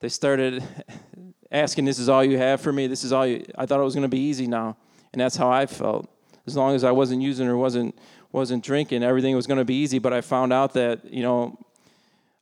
They 0.00 0.08
started 0.08 0.62
asking, 1.50 1.86
This 1.86 1.98
is 1.98 2.08
all 2.08 2.22
you 2.22 2.38
have 2.38 2.60
for 2.60 2.72
me? 2.72 2.86
This 2.86 3.04
is 3.04 3.12
all 3.12 3.26
you. 3.26 3.44
I 3.56 3.66
thought 3.66 3.80
it 3.80 3.84
was 3.84 3.94
going 3.94 4.02
to 4.02 4.08
be 4.08 4.20
easy 4.20 4.46
now. 4.46 4.76
And 5.12 5.20
that's 5.20 5.36
how 5.36 5.50
I 5.50 5.66
felt. 5.66 6.08
As 6.46 6.56
long 6.56 6.74
as 6.74 6.84
I 6.84 6.92
wasn't 6.92 7.22
using 7.22 7.48
or 7.48 7.56
wasn't, 7.56 7.98
wasn't 8.30 8.62
drinking, 8.62 9.02
everything 9.02 9.34
was 9.34 9.46
going 9.46 9.58
to 9.58 9.64
be 9.64 9.74
easy. 9.74 9.98
But 9.98 10.12
I 10.12 10.20
found 10.20 10.52
out 10.52 10.74
that, 10.74 11.10
you 11.12 11.22
know, 11.22 11.58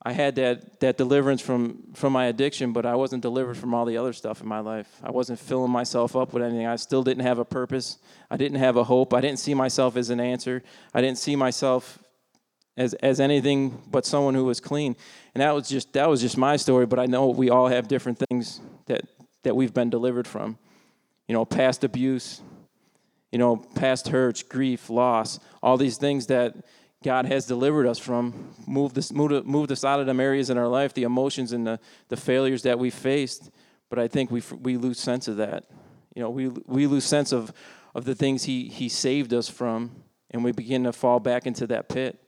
I 0.04 0.12
had 0.12 0.34
that, 0.34 0.80
that 0.80 0.98
deliverance 0.98 1.40
from, 1.40 1.78
from 1.94 2.12
my 2.12 2.26
addiction, 2.26 2.72
but 2.72 2.84
I 2.84 2.94
wasn't 2.94 3.22
delivered 3.22 3.56
from 3.56 3.72
all 3.72 3.86
the 3.86 3.96
other 3.96 4.12
stuff 4.12 4.42
in 4.42 4.46
my 4.46 4.60
life. 4.60 4.88
I 5.02 5.10
wasn't 5.10 5.38
filling 5.38 5.70
myself 5.70 6.14
up 6.14 6.34
with 6.34 6.42
anything. 6.42 6.66
I 6.66 6.76
still 6.76 7.02
didn't 7.02 7.22
have 7.22 7.38
a 7.38 7.44
purpose. 7.44 7.98
I 8.30 8.36
didn't 8.36 8.58
have 8.58 8.76
a 8.76 8.84
hope. 8.84 9.14
I 9.14 9.22
didn't 9.22 9.38
see 9.38 9.54
myself 9.54 9.96
as 9.96 10.10
an 10.10 10.20
answer. 10.20 10.62
I 10.92 11.00
didn't 11.00 11.18
see 11.18 11.36
myself 11.36 11.98
as, 12.76 12.92
as 12.94 13.18
anything 13.18 13.82
but 13.90 14.04
someone 14.04 14.34
who 14.34 14.44
was 14.44 14.60
clean. 14.60 14.94
And 15.34 15.40
that 15.40 15.54
was 15.54 15.68
just 15.68 15.92
that 15.94 16.08
was 16.08 16.20
just 16.20 16.36
my 16.36 16.56
story, 16.56 16.86
but 16.86 16.98
I 16.98 17.06
know 17.06 17.28
we 17.28 17.50
all 17.50 17.68
have 17.68 17.88
different 17.88 18.22
things 18.28 18.60
that 18.86 19.02
that 19.42 19.56
we've 19.56 19.72
been 19.72 19.90
delivered 19.90 20.26
from. 20.26 20.58
You 21.28 21.32
know, 21.32 21.44
past 21.44 21.84
abuse, 21.84 22.42
you 23.32 23.38
know, 23.38 23.56
past 23.56 24.08
hurts, 24.08 24.42
grief, 24.42 24.90
loss, 24.90 25.38
all 25.62 25.76
these 25.76 25.96
things 25.96 26.26
that 26.26 26.54
God 27.04 27.26
has 27.26 27.44
delivered 27.44 27.86
us 27.86 27.98
from, 27.98 28.48
moved 28.66 28.96
us, 28.96 29.12
moved, 29.12 29.46
moved 29.46 29.70
us 29.70 29.84
out 29.84 30.00
of 30.00 30.06
them 30.06 30.20
areas 30.20 30.48
in 30.48 30.56
our 30.56 30.66
life, 30.66 30.94
the 30.94 31.02
emotions 31.02 31.52
and 31.52 31.66
the, 31.66 31.78
the 32.08 32.16
failures 32.16 32.62
that 32.62 32.78
we 32.78 32.88
faced. 32.88 33.50
But 33.90 33.98
I 33.98 34.08
think 34.08 34.30
we, 34.30 34.42
we 34.58 34.78
lose 34.78 34.98
sense 34.98 35.28
of 35.28 35.36
that. 35.36 35.66
You 36.14 36.22
know, 36.22 36.30
we, 36.30 36.48
we 36.48 36.86
lose 36.86 37.04
sense 37.04 37.30
of, 37.30 37.52
of 37.94 38.06
the 38.06 38.14
things 38.14 38.44
he, 38.44 38.68
he 38.68 38.88
saved 38.88 39.34
us 39.34 39.50
from, 39.50 39.90
and 40.30 40.42
we 40.42 40.52
begin 40.52 40.84
to 40.84 40.94
fall 40.94 41.20
back 41.20 41.46
into 41.46 41.66
that 41.66 41.90
pit. 41.90 42.18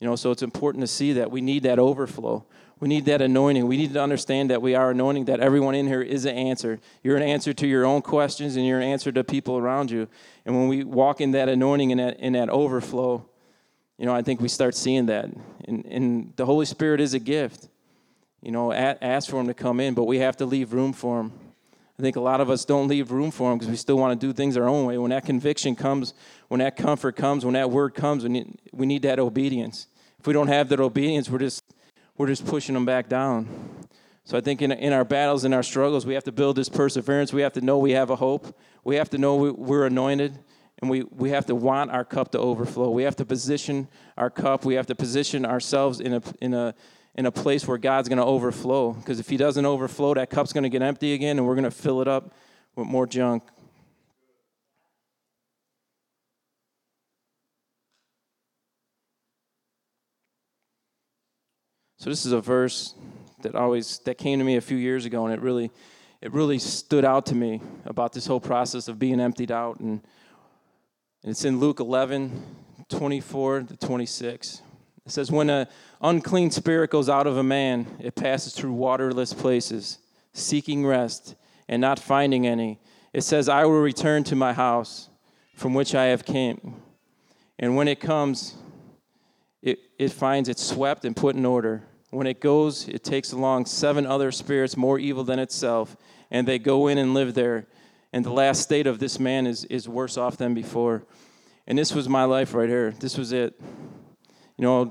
You 0.00 0.08
know, 0.08 0.16
so 0.16 0.32
it's 0.32 0.42
important 0.42 0.82
to 0.82 0.88
see 0.88 1.12
that 1.12 1.30
we 1.30 1.40
need 1.40 1.62
that 1.62 1.78
overflow. 1.78 2.44
We 2.80 2.88
need 2.88 3.04
that 3.04 3.22
anointing. 3.22 3.64
We 3.68 3.76
need 3.76 3.94
to 3.94 4.02
understand 4.02 4.50
that 4.50 4.60
we 4.60 4.74
are 4.74 4.90
anointing, 4.90 5.26
that 5.26 5.38
everyone 5.38 5.76
in 5.76 5.86
here 5.86 6.02
is 6.02 6.24
an 6.24 6.36
answer. 6.36 6.80
You're 7.04 7.16
an 7.16 7.22
answer 7.22 7.52
to 7.54 7.66
your 7.66 7.86
own 7.86 8.02
questions 8.02 8.56
and 8.56 8.66
you're 8.66 8.80
an 8.80 8.88
answer 8.88 9.12
to 9.12 9.22
people 9.22 9.56
around 9.56 9.92
you. 9.92 10.08
And 10.44 10.56
when 10.56 10.66
we 10.66 10.82
walk 10.82 11.20
in 11.20 11.30
that 11.30 11.48
anointing 11.48 11.92
and 11.92 12.00
that, 12.00 12.18
in 12.18 12.32
that 12.32 12.50
overflow, 12.50 13.24
you 13.98 14.06
know, 14.06 14.14
I 14.14 14.22
think 14.22 14.40
we 14.40 14.48
start 14.48 14.74
seeing 14.74 15.06
that. 15.06 15.30
And, 15.64 15.84
and 15.86 16.32
the 16.36 16.46
Holy 16.46 16.66
Spirit 16.66 17.00
is 17.00 17.14
a 17.14 17.18
gift. 17.18 17.68
You 18.42 18.52
know, 18.52 18.72
ask 18.72 19.30
for 19.30 19.40
Him 19.40 19.46
to 19.46 19.54
come 19.54 19.80
in, 19.80 19.94
but 19.94 20.04
we 20.04 20.18
have 20.18 20.36
to 20.38 20.46
leave 20.46 20.72
room 20.72 20.92
for 20.92 21.20
Him. 21.20 21.32
I 21.98 22.02
think 22.02 22.16
a 22.16 22.20
lot 22.20 22.40
of 22.40 22.50
us 22.50 22.64
don't 22.64 22.88
leave 22.88 23.10
room 23.10 23.30
for 23.30 23.50
Him 23.50 23.58
because 23.58 23.70
we 23.70 23.76
still 23.76 23.96
want 23.96 24.20
to 24.20 24.26
do 24.26 24.32
things 24.32 24.56
our 24.56 24.68
own 24.68 24.84
way. 24.84 24.98
When 24.98 25.10
that 25.10 25.24
conviction 25.24 25.74
comes, 25.74 26.12
when 26.48 26.60
that 26.60 26.76
comfort 26.76 27.16
comes, 27.16 27.44
when 27.44 27.54
that 27.54 27.70
word 27.70 27.94
comes, 27.94 28.22
we 28.22 28.28
need, 28.28 28.58
we 28.72 28.86
need 28.86 29.02
that 29.02 29.18
obedience. 29.18 29.86
If 30.20 30.26
we 30.26 30.32
don't 30.32 30.48
have 30.48 30.68
that 30.68 30.80
obedience, 30.80 31.30
we're 31.30 31.38
just 31.38 31.64
we're 32.18 32.26
just 32.26 32.46
pushing 32.46 32.74
them 32.74 32.84
back 32.84 33.08
down. 33.08 33.48
So 34.24 34.36
I 34.36 34.40
think 34.40 34.60
in, 34.60 34.72
in 34.72 34.92
our 34.92 35.04
battles, 35.04 35.44
in 35.44 35.52
our 35.54 35.62
struggles, 35.62 36.04
we 36.04 36.14
have 36.14 36.24
to 36.24 36.32
build 36.32 36.56
this 36.56 36.68
perseverance. 36.68 37.32
We 37.32 37.42
have 37.42 37.52
to 37.54 37.60
know 37.60 37.78
we 37.78 37.92
have 37.92 38.10
a 38.10 38.16
hope. 38.16 38.58
We 38.84 38.96
have 38.96 39.10
to 39.10 39.18
know 39.18 39.36
we, 39.36 39.50
we're 39.50 39.86
anointed. 39.86 40.38
And 40.82 40.90
we, 40.90 41.04
we 41.04 41.30
have 41.30 41.46
to 41.46 41.54
want 41.54 41.90
our 41.90 42.04
cup 42.04 42.32
to 42.32 42.38
overflow. 42.38 42.90
We 42.90 43.04
have 43.04 43.16
to 43.16 43.24
position 43.24 43.88
our 44.18 44.28
cup. 44.28 44.66
We 44.66 44.74
have 44.74 44.86
to 44.88 44.94
position 44.94 45.46
ourselves 45.46 46.00
in 46.00 46.12
a, 46.12 46.22
in 46.42 46.52
a, 46.52 46.74
in 47.14 47.24
a 47.24 47.32
place 47.32 47.66
where 47.66 47.78
God's 47.78 48.10
going 48.10 48.18
to 48.18 48.24
overflow. 48.26 48.92
Because 48.92 49.18
if 49.18 49.26
He 49.26 49.38
doesn't 49.38 49.64
overflow, 49.64 50.12
that 50.14 50.28
cup's 50.28 50.52
going 50.52 50.64
to 50.64 50.68
get 50.68 50.82
empty 50.82 51.14
again, 51.14 51.38
and 51.38 51.46
we're 51.46 51.54
going 51.54 51.64
to 51.64 51.70
fill 51.70 52.02
it 52.02 52.08
up 52.08 52.34
with 52.74 52.86
more 52.86 53.06
junk. 53.06 53.42
So 61.96 62.10
this 62.10 62.26
is 62.26 62.32
a 62.32 62.40
verse 62.42 62.94
that 63.40 63.54
always 63.54 64.00
that 64.00 64.18
came 64.18 64.38
to 64.40 64.44
me 64.44 64.56
a 64.56 64.60
few 64.60 64.76
years 64.76 65.06
ago, 65.06 65.24
and 65.24 65.32
it 65.32 65.40
really, 65.40 65.70
it 66.20 66.34
really 66.34 66.58
stood 66.58 67.06
out 67.06 67.24
to 67.26 67.34
me 67.34 67.62
about 67.86 68.12
this 68.12 68.26
whole 68.26 68.40
process 68.40 68.88
of 68.88 68.98
being 68.98 69.20
emptied 69.20 69.50
out, 69.50 69.80
and, 69.80 70.02
and 71.22 71.30
it's 71.30 71.44
in 71.44 71.60
Luke 71.60 71.80
11, 71.80 72.42
24 72.88 73.62
to 73.62 73.76
26. 73.76 74.62
It 75.04 75.12
says, 75.12 75.30
"When 75.30 75.50
an 75.50 75.66
unclean 76.00 76.50
spirit 76.50 76.90
goes 76.90 77.08
out 77.08 77.26
of 77.26 77.36
a 77.36 77.42
man, 77.42 77.86
it 78.00 78.14
passes 78.14 78.54
through 78.54 78.72
waterless 78.72 79.32
places, 79.32 79.98
seeking 80.32 80.86
rest, 80.86 81.34
and 81.68 81.80
not 81.80 81.98
finding 81.98 82.46
any. 82.46 82.78
It 83.12 83.22
says, 83.22 83.48
I 83.48 83.64
will 83.64 83.80
return 83.80 84.24
to 84.24 84.36
my 84.36 84.52
house 84.52 85.08
from 85.54 85.74
which 85.74 85.94
I 85.94 86.06
have 86.06 86.24
came. 86.24 86.82
And 87.58 87.76
when 87.76 87.88
it 87.88 88.00
comes, 88.00 88.54
it, 89.62 89.78
it 89.98 90.12
finds 90.12 90.48
it 90.48 90.58
swept 90.58 91.04
and 91.04 91.16
put 91.16 91.34
in 91.34 91.46
order. 91.46 91.84
When 92.10 92.26
it 92.26 92.40
goes, 92.40 92.88
it 92.88 93.02
takes 93.02 93.32
along 93.32 93.66
seven 93.66 94.06
other 94.06 94.30
spirits 94.30 94.76
more 94.76 94.98
evil 94.98 95.24
than 95.24 95.38
itself, 95.38 95.96
and 96.30 96.46
they 96.46 96.58
go 96.58 96.86
in 96.88 96.98
and 96.98 97.14
live 97.14 97.34
there. 97.34 97.66
And 98.16 98.24
the 98.24 98.32
last 98.32 98.62
state 98.62 98.86
of 98.86 98.98
this 98.98 99.20
man 99.20 99.46
is, 99.46 99.66
is 99.66 99.86
worse 99.86 100.16
off 100.16 100.38
than 100.38 100.54
before. 100.54 101.04
And 101.66 101.76
this 101.76 101.94
was 101.94 102.08
my 102.08 102.24
life 102.24 102.54
right 102.54 102.66
here. 102.66 102.92
This 102.98 103.18
was 103.18 103.30
it. 103.30 103.60
You 104.56 104.62
know, 104.64 104.90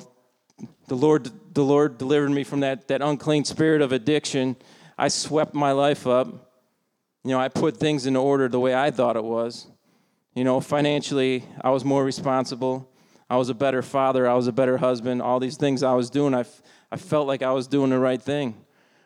the 0.86 0.96
Lord, 0.96 1.32
the 1.52 1.64
Lord 1.64 1.98
delivered 1.98 2.30
me 2.30 2.44
from 2.44 2.60
that, 2.60 2.88
that 2.88 3.02
unclean 3.02 3.44
spirit 3.44 3.82
of 3.82 3.92
addiction. 3.92 4.56
I 4.96 5.08
swept 5.08 5.56
my 5.56 5.72
life 5.72 6.06
up. 6.06 6.28
You 7.24 7.32
know, 7.32 7.40
I 7.40 7.48
put 7.48 7.78
things 7.78 8.06
in 8.06 8.16
order 8.16 8.48
the 8.48 8.60
way 8.60 8.76
I 8.76 8.92
thought 8.92 9.16
it 9.16 9.24
was. 9.24 9.72
You 10.36 10.44
know, 10.44 10.62
financially, 10.62 11.46
I 11.62 11.72
was 11.72 11.84
more 11.84 12.06
responsible. 12.06 12.88
I 13.28 13.38
was 13.38 13.50
a 13.50 13.56
better 13.56 13.82
father. 13.82 14.30
I 14.30 14.36
was 14.36 14.46
a 14.46 14.54
better 14.54 14.78
husband. 14.78 15.24
All 15.24 15.40
these 15.40 15.58
things 15.58 15.82
I 15.82 15.96
was 15.96 16.12
doing, 16.12 16.36
I, 16.36 16.42
f- 16.42 16.62
I 16.92 16.98
felt 16.98 17.26
like 17.26 17.42
I 17.42 17.54
was 17.54 17.66
doing 17.66 17.90
the 17.90 17.98
right 17.98 18.22
thing. 18.22 18.54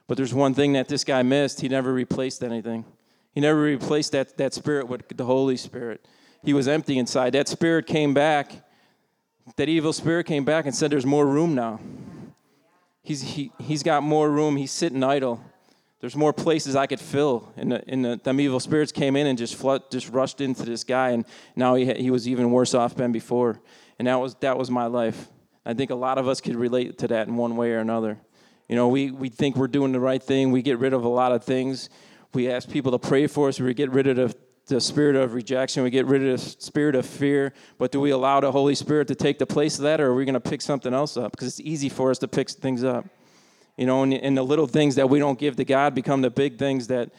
But 0.07 0.17
there's 0.17 0.33
one 0.33 0.53
thing 0.53 0.73
that 0.73 0.89
this 0.89 1.05
guy 1.05 1.23
missed. 1.23 1.61
He 1.61 1.69
never 1.69 1.93
replaced 1.93 2.43
anything. 2.43 2.83
He 3.31 3.41
never 3.41 3.59
replaced 3.59 4.11
that, 4.13 4.37
that 4.37 4.53
spirit 4.53 4.87
with 4.87 5.07
the 5.15 5.25
Holy 5.25 5.57
Spirit. 5.57 6.05
He 6.43 6.53
was 6.53 6.67
empty 6.67 6.97
inside. 6.97 7.33
That 7.33 7.47
spirit 7.47 7.85
came 7.85 8.13
back. 8.13 8.51
That 9.55 9.69
evil 9.69 9.93
spirit 9.93 10.25
came 10.25 10.45
back 10.45 10.65
and 10.65 10.75
said, 10.75 10.91
There's 10.91 11.05
more 11.05 11.25
room 11.25 11.55
now. 11.55 11.79
He's, 13.01 13.21
he, 13.21 13.51
he's 13.59 13.83
got 13.83 14.03
more 14.03 14.29
room. 14.29 14.55
He's 14.55 14.71
sitting 14.71 15.03
idle. 15.03 15.43
There's 15.99 16.15
more 16.15 16.31
places 16.31 16.75
I 16.75 16.87
could 16.87 16.99
fill. 16.99 17.51
And, 17.57 17.71
the, 17.71 17.83
and 17.87 18.05
the, 18.05 18.19
them 18.23 18.39
evil 18.39 18.59
spirits 18.59 18.91
came 18.91 19.15
in 19.15 19.27
and 19.27 19.37
just 19.37 19.55
flood, 19.55 19.89
just 19.91 20.09
rushed 20.09 20.41
into 20.41 20.63
this 20.63 20.83
guy. 20.83 21.09
And 21.09 21.25
now 21.55 21.75
he, 21.75 21.91
he 21.93 22.11
was 22.11 22.27
even 22.27 22.51
worse 22.51 22.73
off 22.73 22.95
than 22.95 23.11
before. 23.11 23.59
And 23.97 24.07
that 24.07 24.15
was, 24.15 24.35
that 24.35 24.57
was 24.57 24.71
my 24.71 24.85
life. 24.85 25.27
I 25.65 25.73
think 25.73 25.91
a 25.91 25.95
lot 25.95 26.17
of 26.17 26.27
us 26.27 26.39
could 26.39 26.55
relate 26.55 26.97
to 26.99 27.07
that 27.09 27.27
in 27.27 27.35
one 27.35 27.57
way 27.57 27.71
or 27.71 27.79
another. 27.79 28.17
You 28.69 28.75
know, 28.75 28.87
we, 28.87 29.11
we 29.11 29.29
think 29.29 29.55
we're 29.55 29.67
doing 29.67 29.91
the 29.91 29.99
right 29.99 30.21
thing. 30.21 30.51
We 30.51 30.61
get 30.61 30.79
rid 30.79 30.93
of 30.93 31.03
a 31.03 31.09
lot 31.09 31.31
of 31.31 31.43
things. 31.43 31.89
We 32.33 32.49
ask 32.49 32.69
people 32.69 32.91
to 32.91 32.99
pray 32.99 33.27
for 33.27 33.47
us. 33.47 33.59
We 33.59 33.73
get 33.73 33.91
rid 33.91 34.07
of 34.07 34.15
the, 34.15 34.35
the 34.67 34.81
spirit 34.81 35.15
of 35.15 35.33
rejection. 35.33 35.83
We 35.83 35.89
get 35.89 36.05
rid 36.05 36.23
of 36.25 36.39
the 36.39 36.49
spirit 36.61 36.95
of 36.95 37.05
fear. 37.05 37.53
But 37.77 37.91
do 37.91 37.99
we 37.99 38.11
allow 38.11 38.39
the 38.39 38.51
Holy 38.51 38.75
Spirit 38.75 39.07
to 39.07 39.15
take 39.15 39.39
the 39.39 39.47
place 39.47 39.77
of 39.77 39.83
that, 39.83 39.99
or 39.99 40.07
are 40.07 40.15
we 40.15 40.25
going 40.25 40.33
to 40.33 40.39
pick 40.39 40.61
something 40.61 40.93
else 40.93 41.17
up? 41.17 41.31
Because 41.31 41.47
it's 41.47 41.61
easy 41.61 41.89
for 41.89 42.11
us 42.11 42.19
to 42.19 42.27
pick 42.27 42.49
things 42.49 42.83
up. 42.83 43.05
You 43.77 43.85
know, 43.85 44.03
and, 44.03 44.13
and 44.13 44.37
the 44.37 44.43
little 44.43 44.67
things 44.67 44.95
that 44.95 45.09
we 45.09 45.19
don't 45.19 45.39
give 45.39 45.55
to 45.55 45.65
God 45.65 45.95
become 45.95 46.21
the 46.21 46.29
big 46.29 46.57
things 46.57 46.87
that 46.87 47.11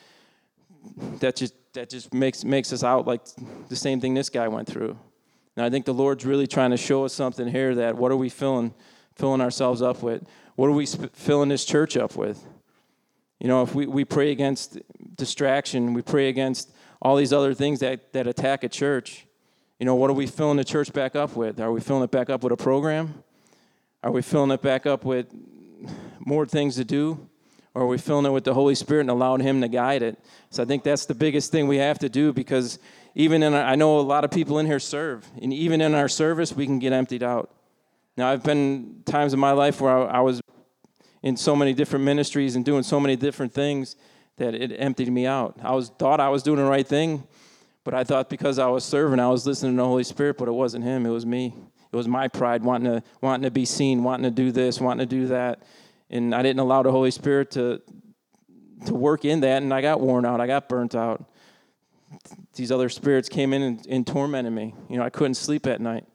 that 1.20 1.36
just 1.36 1.54
that 1.74 1.90
just 1.90 2.12
makes 2.12 2.44
makes 2.44 2.72
us 2.72 2.82
out 2.82 3.06
like 3.06 3.22
the 3.68 3.76
same 3.76 4.00
thing 4.00 4.14
this 4.14 4.28
guy 4.28 4.48
went 4.48 4.68
through. 4.68 4.98
And 5.56 5.64
I 5.64 5.70
think 5.70 5.84
the 5.84 5.94
Lord's 5.94 6.24
really 6.24 6.46
trying 6.46 6.70
to 6.70 6.76
show 6.76 7.04
us 7.04 7.12
something 7.12 7.48
here 7.48 7.74
that 7.76 7.96
what 7.96 8.12
are 8.12 8.16
we 8.16 8.28
filling 8.28 8.74
filling 9.14 9.40
ourselves 9.40 9.82
up 9.82 10.02
with? 10.02 10.22
What 10.56 10.68
are 10.68 10.72
we 10.72 10.86
sp- 10.86 11.12
filling 11.14 11.48
this 11.48 11.64
church 11.64 11.96
up 11.96 12.16
with? 12.16 12.44
You 13.40 13.48
know, 13.48 13.62
if 13.62 13.74
we, 13.74 13.86
we 13.86 14.04
pray 14.04 14.30
against 14.30 14.78
distraction, 15.16 15.94
we 15.94 16.02
pray 16.02 16.28
against 16.28 16.70
all 17.02 17.16
these 17.16 17.32
other 17.32 17.54
things 17.54 17.80
that, 17.80 18.12
that 18.12 18.26
attack 18.26 18.62
a 18.62 18.68
church, 18.68 19.26
you 19.78 19.86
know, 19.86 19.94
what 19.94 20.10
are 20.10 20.14
we 20.14 20.26
filling 20.26 20.58
the 20.58 20.64
church 20.64 20.92
back 20.92 21.16
up 21.16 21.34
with? 21.34 21.58
Are 21.58 21.72
we 21.72 21.80
filling 21.80 22.04
it 22.04 22.10
back 22.10 22.28
up 22.28 22.42
with 22.42 22.52
a 22.52 22.56
program? 22.56 23.24
Are 24.02 24.10
we 24.10 24.20
filling 24.20 24.50
it 24.50 24.60
back 24.60 24.84
up 24.84 25.06
with 25.06 25.26
more 26.18 26.44
things 26.44 26.76
to 26.76 26.84
do? 26.84 27.26
Or 27.72 27.82
are 27.82 27.86
we 27.86 27.96
filling 27.96 28.26
it 28.26 28.30
with 28.30 28.44
the 28.44 28.52
Holy 28.52 28.74
Spirit 28.74 29.02
and 29.02 29.10
allowing 29.10 29.40
Him 29.40 29.62
to 29.62 29.68
guide 29.68 30.02
it? 30.02 30.18
So 30.50 30.62
I 30.62 30.66
think 30.66 30.82
that's 30.82 31.06
the 31.06 31.14
biggest 31.14 31.50
thing 31.50 31.66
we 31.66 31.78
have 31.78 31.98
to 32.00 32.10
do 32.10 32.34
because 32.34 32.78
even 33.14 33.42
in, 33.42 33.54
our, 33.54 33.62
I 33.62 33.74
know 33.74 33.98
a 33.98 34.02
lot 34.02 34.24
of 34.24 34.30
people 34.30 34.58
in 34.58 34.66
here 34.66 34.78
serve, 34.78 35.26
and 35.40 35.52
even 35.52 35.80
in 35.80 35.94
our 35.94 36.08
service, 36.08 36.52
we 36.52 36.66
can 36.66 36.78
get 36.78 36.92
emptied 36.92 37.22
out. 37.22 37.50
Now, 38.16 38.28
I've 38.28 38.42
been 38.42 39.02
times 39.06 39.32
in 39.32 39.40
my 39.40 39.52
life 39.52 39.80
where 39.80 39.96
I, 39.96 40.18
I 40.18 40.20
was 40.20 40.42
in 41.22 41.36
so 41.36 41.54
many 41.54 41.72
different 41.72 42.04
ministries 42.04 42.56
and 42.56 42.64
doing 42.64 42.82
so 42.82 42.98
many 42.98 43.16
different 43.16 43.52
things 43.52 43.96
that 44.36 44.54
it 44.54 44.72
emptied 44.78 45.10
me 45.10 45.26
out. 45.26 45.58
I 45.62 45.74
was 45.74 45.90
thought 45.90 46.20
I 46.20 46.28
was 46.28 46.42
doing 46.42 46.56
the 46.58 46.64
right 46.64 46.86
thing, 46.86 47.24
but 47.84 47.94
I 47.94 48.04
thought 48.04 48.30
because 48.30 48.58
I 48.58 48.68
was 48.68 48.84
serving, 48.84 49.20
I 49.20 49.28
was 49.28 49.46
listening 49.46 49.72
to 49.72 49.76
the 49.76 49.88
Holy 49.88 50.04
Spirit, 50.04 50.38
but 50.38 50.48
it 50.48 50.52
wasn't 50.52 50.84
Him, 50.84 51.04
it 51.06 51.10
was 51.10 51.26
me. 51.26 51.54
It 51.92 51.96
was 51.96 52.06
my 52.06 52.28
pride 52.28 52.62
wanting 52.62 52.92
to 52.92 53.02
wanting 53.20 53.42
to 53.42 53.50
be 53.50 53.64
seen, 53.64 54.04
wanting 54.04 54.24
to 54.24 54.30
do 54.30 54.52
this, 54.52 54.80
wanting 54.80 55.06
to 55.08 55.16
do 55.16 55.26
that 55.26 55.62
and 56.10 56.34
I 56.34 56.42
didn't 56.42 56.60
allow 56.60 56.82
the 56.82 56.90
Holy 56.90 57.10
Spirit 57.10 57.52
to 57.52 57.80
to 58.86 58.94
work 58.94 59.26
in 59.26 59.40
that, 59.40 59.62
and 59.62 59.74
I 59.74 59.82
got 59.82 60.00
worn 60.00 60.24
out. 60.24 60.40
I 60.40 60.46
got 60.46 60.68
burnt 60.68 60.94
out. 60.94 61.24
These 62.54 62.72
other 62.72 62.88
spirits 62.88 63.28
came 63.28 63.52
in 63.52 63.62
and, 63.62 63.86
and 63.86 64.06
tormented 64.06 64.54
me. 64.54 64.74
You 64.88 64.96
know, 64.96 65.02
I 65.02 65.10
couldn't 65.10 65.34
sleep 65.34 65.66
at 65.66 65.82
night. 65.82 66.06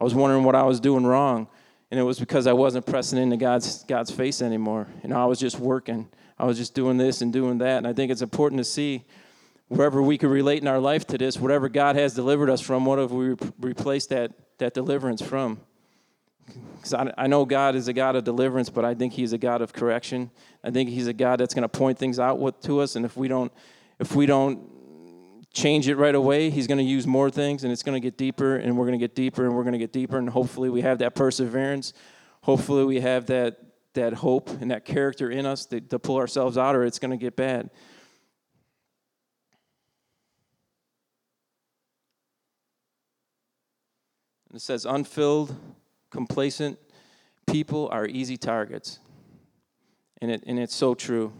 I 0.00 0.04
was 0.04 0.14
wondering 0.14 0.42
what 0.42 0.54
I 0.54 0.62
was 0.62 0.80
doing 0.80 1.04
wrong, 1.04 1.46
and 1.90 2.00
it 2.00 2.02
was 2.02 2.18
because 2.18 2.46
I 2.46 2.52
wasn't 2.52 2.86
pressing 2.86 3.18
into 3.18 3.36
God's 3.36 3.84
God's 3.84 4.10
face 4.10 4.42
anymore. 4.42 4.88
You 5.02 5.10
know, 5.10 5.22
I 5.22 5.26
was 5.26 5.38
just 5.38 5.58
working. 5.58 6.08
I 6.38 6.44
was 6.44 6.58
just 6.58 6.74
doing 6.74 6.96
this 6.96 7.22
and 7.22 7.32
doing 7.32 7.58
that, 7.58 7.78
and 7.78 7.86
I 7.86 7.92
think 7.92 8.10
it's 8.10 8.22
important 8.22 8.58
to 8.58 8.64
see 8.64 9.04
wherever 9.68 10.02
we 10.02 10.18
could 10.18 10.30
relate 10.30 10.62
in 10.62 10.68
our 10.68 10.78
life 10.78 11.06
to 11.08 11.18
this, 11.18 11.38
whatever 11.38 11.68
God 11.68 11.96
has 11.96 12.14
delivered 12.14 12.50
us 12.50 12.60
from, 12.60 12.84
what 12.84 12.98
have 12.98 13.12
we 13.12 13.34
replaced 13.60 14.10
that 14.10 14.32
that 14.58 14.74
deliverance 14.74 15.22
from? 15.22 15.60
Because 16.76 16.94
I, 16.94 17.12
I 17.18 17.26
know 17.26 17.44
God 17.44 17.74
is 17.74 17.88
a 17.88 17.92
God 17.92 18.16
of 18.16 18.24
deliverance, 18.24 18.70
but 18.70 18.84
I 18.84 18.94
think 18.94 19.12
He's 19.12 19.32
a 19.32 19.38
God 19.38 19.62
of 19.62 19.72
correction. 19.72 20.30
I 20.62 20.70
think 20.70 20.90
He's 20.90 21.06
a 21.06 21.12
God 21.12 21.40
that's 21.40 21.54
going 21.54 21.62
to 21.62 21.68
point 21.68 21.98
things 21.98 22.18
out 22.18 22.62
to 22.62 22.80
us, 22.80 22.96
and 22.96 23.04
if 23.04 23.16
we 23.16 23.28
don't, 23.28 23.52
if 23.98 24.14
we 24.14 24.26
don't 24.26 24.60
change 25.56 25.88
it 25.88 25.96
right 25.96 26.14
away, 26.14 26.50
He's 26.50 26.66
going 26.66 26.78
to 26.78 26.84
use 26.84 27.06
more 27.06 27.30
things, 27.30 27.64
and 27.64 27.72
it's 27.72 27.82
going 27.82 28.00
to 28.00 28.06
get 28.06 28.16
deeper, 28.16 28.56
and 28.56 28.76
we're 28.76 28.84
going 28.84 28.98
to 28.98 29.02
get 29.02 29.14
deeper, 29.14 29.44
and 29.44 29.56
we're 29.56 29.62
going 29.62 29.72
to 29.72 29.78
get 29.78 29.92
deeper, 29.92 30.18
and 30.18 30.28
hopefully 30.28 30.68
we 30.68 30.82
have 30.82 30.98
that 30.98 31.14
perseverance. 31.14 31.92
Hopefully 32.42 32.84
we 32.84 33.00
have 33.00 33.26
that 33.26 33.58
that 33.94 34.12
hope 34.12 34.50
and 34.60 34.70
that 34.70 34.84
character 34.84 35.30
in 35.30 35.46
us 35.46 35.64
to, 35.64 35.80
to 35.80 35.98
pull 35.98 36.18
ourselves 36.18 36.58
out, 36.58 36.76
or 36.76 36.84
it's 36.84 36.98
going 36.98 37.10
to 37.10 37.16
get 37.16 37.34
bad. 37.34 37.70
And 44.50 44.56
it 44.56 44.60
says, 44.60 44.84
unfilled 44.84 45.56
complacent 46.10 46.78
people 47.46 47.88
are 47.90 48.06
easy 48.06 48.36
targets. 48.36 48.98
And, 50.20 50.30
it, 50.30 50.44
and 50.46 50.58
it's 50.58 50.74
so 50.74 50.94
true. 50.94 51.32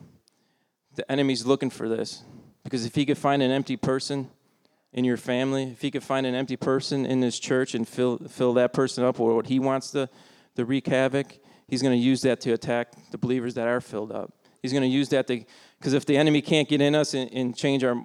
The 0.94 1.10
enemy's 1.12 1.46
looking 1.46 1.70
for 1.70 1.88
this. 1.88 2.22
Because 2.66 2.84
if 2.84 2.96
he 2.96 3.06
could 3.06 3.16
find 3.16 3.42
an 3.42 3.52
empty 3.52 3.76
person 3.76 4.28
in 4.92 5.04
your 5.04 5.16
family, 5.16 5.70
if 5.70 5.82
he 5.82 5.92
could 5.92 6.02
find 6.02 6.26
an 6.26 6.34
empty 6.34 6.56
person 6.56 7.06
in 7.06 7.20
this 7.20 7.38
church 7.38 7.76
and 7.76 7.86
fill, 7.86 8.18
fill 8.18 8.54
that 8.54 8.72
person 8.72 9.04
up 9.04 9.20
or 9.20 9.36
what 9.36 9.46
he 9.46 9.60
wants 9.60 9.92
to, 9.92 10.08
to 10.56 10.64
wreak 10.64 10.88
havoc, 10.88 11.38
he's 11.68 11.80
going 11.80 11.96
to 11.96 12.04
use 12.04 12.22
that 12.22 12.40
to 12.40 12.50
attack 12.54 12.88
the 13.12 13.18
believers 13.18 13.54
that 13.54 13.68
are 13.68 13.80
filled 13.80 14.10
up. 14.10 14.32
He's 14.62 14.72
going 14.72 14.82
to 14.82 14.88
use 14.88 15.10
that 15.10 15.28
to, 15.28 15.44
because 15.78 15.92
if 15.92 16.06
the 16.06 16.16
enemy 16.16 16.42
can't 16.42 16.68
get 16.68 16.80
in 16.80 16.96
us 16.96 17.14
and, 17.14 17.32
and 17.32 17.56
change 17.56 17.84
our 17.84 18.02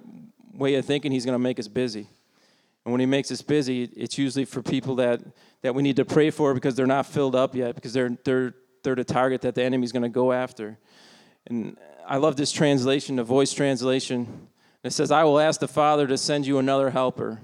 way 0.54 0.76
of 0.76 0.84
thinking, 0.84 1.10
he's 1.10 1.24
going 1.24 1.34
to 1.34 1.42
make 1.42 1.58
us 1.58 1.66
busy. 1.66 2.06
And 2.84 2.92
when 2.92 3.00
he 3.00 3.06
makes 3.06 3.32
us 3.32 3.42
busy, 3.42 3.90
it's 3.96 4.16
usually 4.16 4.44
for 4.44 4.62
people 4.62 4.94
that, 4.94 5.22
that 5.62 5.74
we 5.74 5.82
need 5.82 5.96
to 5.96 6.04
pray 6.04 6.30
for 6.30 6.54
because 6.54 6.76
they're 6.76 6.86
not 6.86 7.06
filled 7.06 7.34
up 7.34 7.56
yet, 7.56 7.74
because 7.74 7.94
they're, 7.94 8.16
they're, 8.24 8.54
they're 8.84 8.94
the 8.94 9.02
target 9.02 9.40
that 9.40 9.56
the 9.56 9.64
enemy's 9.64 9.90
going 9.90 10.04
to 10.04 10.08
go 10.08 10.30
after. 10.30 10.78
And 11.48 11.76
I 12.06 12.18
love 12.18 12.36
this 12.36 12.52
translation, 12.52 13.16
the 13.16 13.24
voice 13.24 13.52
translation. 13.52 14.46
It 14.84 14.92
says, 14.92 15.10
I 15.10 15.24
will 15.24 15.38
ask 15.38 15.60
the 15.60 15.68
Father 15.68 16.06
to 16.08 16.18
send 16.18 16.46
you 16.46 16.58
another 16.58 16.90
helper, 16.90 17.40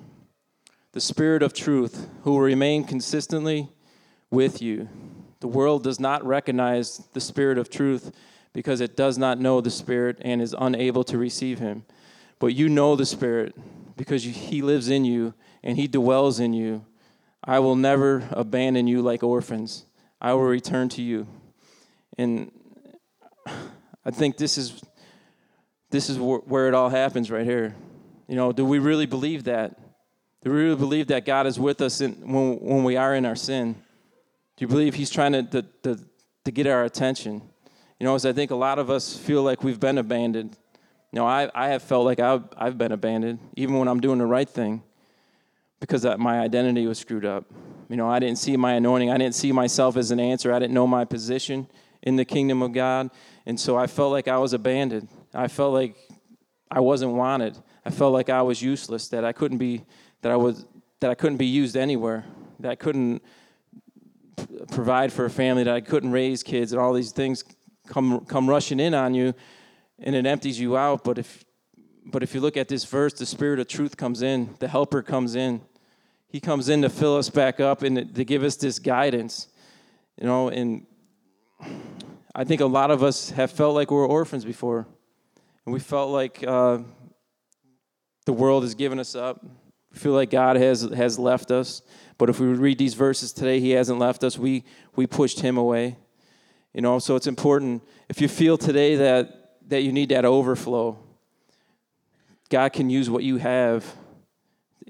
the 0.92 1.00
Spirit 1.00 1.42
of 1.42 1.52
truth, 1.52 2.08
who 2.22 2.32
will 2.32 2.40
remain 2.40 2.84
consistently 2.84 3.68
with 4.30 4.60
you. 4.60 4.88
The 5.40 5.48
world 5.48 5.84
does 5.84 6.00
not 6.00 6.26
recognize 6.26 6.98
the 7.12 7.20
Spirit 7.20 7.58
of 7.58 7.70
truth 7.70 8.12
because 8.52 8.80
it 8.80 8.96
does 8.96 9.18
not 9.18 9.38
know 9.38 9.60
the 9.60 9.70
Spirit 9.70 10.18
and 10.22 10.42
is 10.42 10.54
unable 10.58 11.04
to 11.04 11.16
receive 11.16 11.60
him. 11.60 11.84
But 12.40 12.48
you 12.48 12.68
know 12.68 12.96
the 12.96 13.06
Spirit 13.06 13.54
because 13.96 14.24
he 14.24 14.62
lives 14.62 14.88
in 14.88 15.04
you 15.04 15.34
and 15.62 15.76
he 15.76 15.86
dwells 15.86 16.40
in 16.40 16.52
you. 16.52 16.84
I 17.44 17.60
will 17.60 17.76
never 17.76 18.28
abandon 18.32 18.88
you 18.88 19.00
like 19.00 19.22
orphans. 19.22 19.86
I 20.20 20.32
will 20.32 20.42
return 20.42 20.88
to 20.90 21.02
you. 21.02 21.28
And 22.16 22.50
I 24.04 24.10
think 24.10 24.38
this 24.38 24.58
is 24.58 24.82
this 25.90 26.10
is 26.10 26.18
where 26.18 26.68
it 26.68 26.74
all 26.74 26.88
happens 26.88 27.30
right 27.30 27.44
here. 27.44 27.74
You 28.26 28.36
know, 28.36 28.52
do 28.52 28.64
we 28.64 28.78
really 28.78 29.06
believe 29.06 29.44
that? 29.44 29.78
Do 30.42 30.50
we 30.50 30.56
really 30.56 30.76
believe 30.76 31.08
that 31.08 31.24
God 31.24 31.46
is 31.46 31.58
with 31.58 31.80
us 31.80 32.00
in, 32.00 32.12
when, 32.30 32.58
when 32.58 32.84
we 32.84 32.96
are 32.96 33.14
in 33.14 33.24
our 33.24 33.36
sin? 33.36 33.72
Do 33.72 34.64
you 34.64 34.68
believe 34.68 34.94
He's 34.94 35.10
trying 35.10 35.32
to, 35.32 35.42
to, 35.42 35.62
to, 35.82 35.98
to 36.44 36.50
get 36.50 36.66
our 36.66 36.84
attention? 36.84 37.42
You 37.98 38.04
know, 38.04 38.14
as 38.14 38.24
I 38.26 38.32
think 38.32 38.50
a 38.50 38.56
lot 38.56 38.78
of 38.78 38.90
us 38.90 39.16
feel 39.16 39.42
like 39.42 39.64
we've 39.64 39.80
been 39.80 39.98
abandoned. 39.98 40.56
You 41.12 41.20
know, 41.20 41.26
I, 41.26 41.50
I 41.54 41.68
have 41.68 41.82
felt 41.82 42.04
like 42.04 42.20
I've, 42.20 42.44
I've 42.56 42.76
been 42.76 42.92
abandoned, 42.92 43.40
even 43.56 43.78
when 43.78 43.88
I'm 43.88 44.00
doing 44.00 44.18
the 44.18 44.26
right 44.26 44.48
thing, 44.48 44.82
because 45.80 46.04
my 46.18 46.40
identity 46.40 46.86
was 46.86 46.98
screwed 46.98 47.24
up. 47.24 47.44
You 47.88 47.96
know, 47.96 48.08
I 48.08 48.18
didn't 48.18 48.38
see 48.38 48.56
my 48.56 48.74
anointing. 48.74 49.10
I 49.10 49.16
didn't 49.16 49.34
see 49.34 49.50
myself 49.52 49.96
as 49.96 50.10
an 50.10 50.20
answer. 50.20 50.52
I 50.52 50.58
didn't 50.58 50.74
know 50.74 50.86
my 50.86 51.06
position 51.06 51.66
in 52.02 52.16
the 52.16 52.24
kingdom 52.24 52.62
of 52.62 52.72
God. 52.72 53.10
And 53.46 53.58
so 53.58 53.76
I 53.76 53.86
felt 53.86 54.12
like 54.12 54.28
I 54.28 54.36
was 54.36 54.52
abandoned. 54.52 55.08
I 55.34 55.48
felt 55.48 55.72
like 55.72 55.96
I 56.70 56.80
wasn't 56.80 57.12
wanted. 57.12 57.56
I 57.84 57.90
felt 57.90 58.12
like 58.12 58.28
I 58.28 58.42
was 58.42 58.60
useless, 58.62 59.08
that 59.08 59.24
I 59.24 59.32
couldn't 59.32 59.58
be 59.58 59.84
that 60.22 60.32
I 60.32 60.36
was 60.36 60.66
that 61.00 61.10
I 61.10 61.14
couldn't 61.14 61.38
be 61.38 61.46
used 61.46 61.76
anywhere, 61.76 62.24
that 62.60 62.70
I 62.70 62.74
couldn't 62.74 63.22
provide 64.70 65.12
for 65.12 65.24
a 65.24 65.30
family, 65.30 65.64
that 65.64 65.74
I 65.74 65.80
couldn't 65.80 66.12
raise 66.12 66.42
kids, 66.42 66.72
and 66.72 66.80
all 66.80 66.92
these 66.92 67.12
things 67.12 67.44
come 67.86 68.24
come 68.26 68.48
rushing 68.48 68.80
in 68.80 68.94
on 68.94 69.14
you, 69.14 69.34
and 69.98 70.14
it 70.14 70.26
empties 70.26 70.58
you 70.58 70.76
out. 70.76 71.04
But 71.04 71.18
if 71.18 71.44
but 72.06 72.22
if 72.22 72.34
you 72.34 72.40
look 72.40 72.56
at 72.56 72.68
this 72.68 72.84
verse, 72.84 73.12
the 73.12 73.26
Spirit 73.26 73.60
of 73.60 73.68
truth 73.68 73.96
comes 73.96 74.22
in, 74.22 74.54
the 74.58 74.68
Helper 74.68 75.02
comes 75.02 75.34
in. 75.34 75.60
He 76.28 76.40
comes 76.40 76.68
in 76.68 76.82
to 76.82 76.90
fill 76.90 77.16
us 77.16 77.30
back 77.30 77.58
up 77.58 77.82
and 77.82 78.14
to 78.14 78.24
give 78.24 78.42
us 78.42 78.56
this 78.56 78.78
guidance, 78.78 79.48
you 80.20 80.26
know. 80.26 80.48
And 80.48 80.86
I 82.34 82.44
think 82.44 82.60
a 82.60 82.66
lot 82.66 82.90
of 82.90 83.02
us 83.02 83.30
have 83.30 83.50
felt 83.50 83.74
like 83.74 83.90
we 83.90 83.96
were 83.96 84.06
orphans 84.06 84.44
before, 84.44 84.86
and 85.68 85.72
we 85.74 85.80
felt 85.80 86.10
like 86.10 86.42
uh, 86.46 86.78
the 88.24 88.32
world 88.32 88.62
has 88.62 88.74
given 88.74 88.98
us 88.98 89.14
up 89.14 89.44
We 89.92 89.98
feel 89.98 90.12
like 90.12 90.30
God 90.30 90.56
has 90.56 90.80
has 90.80 91.18
left 91.18 91.50
us. 91.50 91.82
But 92.16 92.30
if 92.30 92.40
we 92.40 92.46
read 92.46 92.78
these 92.78 92.94
verses 92.94 93.34
today, 93.34 93.60
He 93.60 93.72
hasn't 93.72 93.98
left 93.98 94.24
us. 94.24 94.38
We 94.38 94.64
we 94.96 95.06
pushed 95.06 95.40
Him 95.40 95.58
away. 95.58 95.98
You 96.72 96.80
know, 96.80 96.98
so 96.98 97.16
it's 97.16 97.26
important. 97.26 97.82
If 98.08 98.22
you 98.22 98.28
feel 98.28 98.56
today 98.56 98.96
that 98.96 99.58
that 99.68 99.82
you 99.82 99.92
need 99.92 100.08
that 100.08 100.24
overflow, 100.24 100.96
God 102.48 102.72
can 102.72 102.88
use 102.88 103.10
what 103.10 103.22
you 103.22 103.36
have 103.36 103.94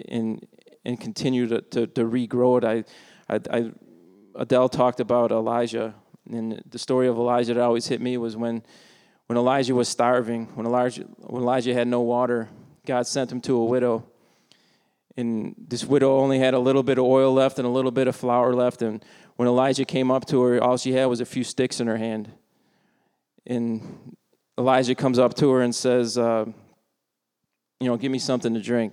and 0.08 0.46
and 0.84 1.00
continue 1.00 1.48
to, 1.48 1.60
to, 1.60 1.86
to 1.88 2.04
regrow 2.04 2.58
it. 2.58 2.64
I, 3.28 3.34
I, 3.34 3.58
I 3.58 3.72
Adele 4.36 4.68
talked 4.68 5.00
about 5.00 5.32
Elijah, 5.32 5.96
and 6.30 6.62
the 6.70 6.78
story 6.78 7.08
of 7.08 7.16
Elijah 7.16 7.54
that 7.54 7.64
always 7.64 7.88
hit 7.88 8.00
me 8.00 8.16
was 8.16 8.36
when 8.36 8.62
when 9.28 9.38
Elijah 9.38 9.74
was 9.74 9.88
starving, 9.88 10.46
when 10.56 10.66
Elijah 10.66 11.02
when 11.18 11.42
Elijah 11.42 11.72
had 11.72 11.86
no 11.86 12.00
water, 12.00 12.48
God 12.84 13.06
sent 13.06 13.30
him 13.30 13.40
to 13.42 13.56
a 13.56 13.64
widow 13.64 14.04
and 15.18 15.56
this 15.58 15.84
widow 15.84 16.16
only 16.18 16.38
had 16.38 16.54
a 16.54 16.60
little 16.60 16.84
bit 16.84 16.96
of 16.96 17.04
oil 17.04 17.34
left 17.34 17.58
and 17.58 17.66
a 17.66 17.70
little 17.70 17.90
bit 17.90 18.06
of 18.06 18.14
flour 18.14 18.54
left. 18.54 18.82
And 18.82 19.04
when 19.34 19.48
Elijah 19.48 19.84
came 19.84 20.12
up 20.12 20.26
to 20.26 20.40
her, 20.42 20.62
all 20.62 20.76
she 20.76 20.92
had 20.92 21.06
was 21.06 21.20
a 21.20 21.26
few 21.26 21.42
sticks 21.42 21.80
in 21.80 21.88
her 21.88 21.96
hand. 21.96 22.30
And 23.44 24.16
Elijah 24.56 24.94
comes 24.94 25.18
up 25.18 25.34
to 25.34 25.50
her 25.50 25.60
and 25.60 25.74
says, 25.74 26.16
uh, 26.16 26.44
You 27.80 27.88
know, 27.88 27.96
give 27.96 28.12
me 28.12 28.20
something 28.20 28.54
to 28.54 28.62
drink. 28.62 28.92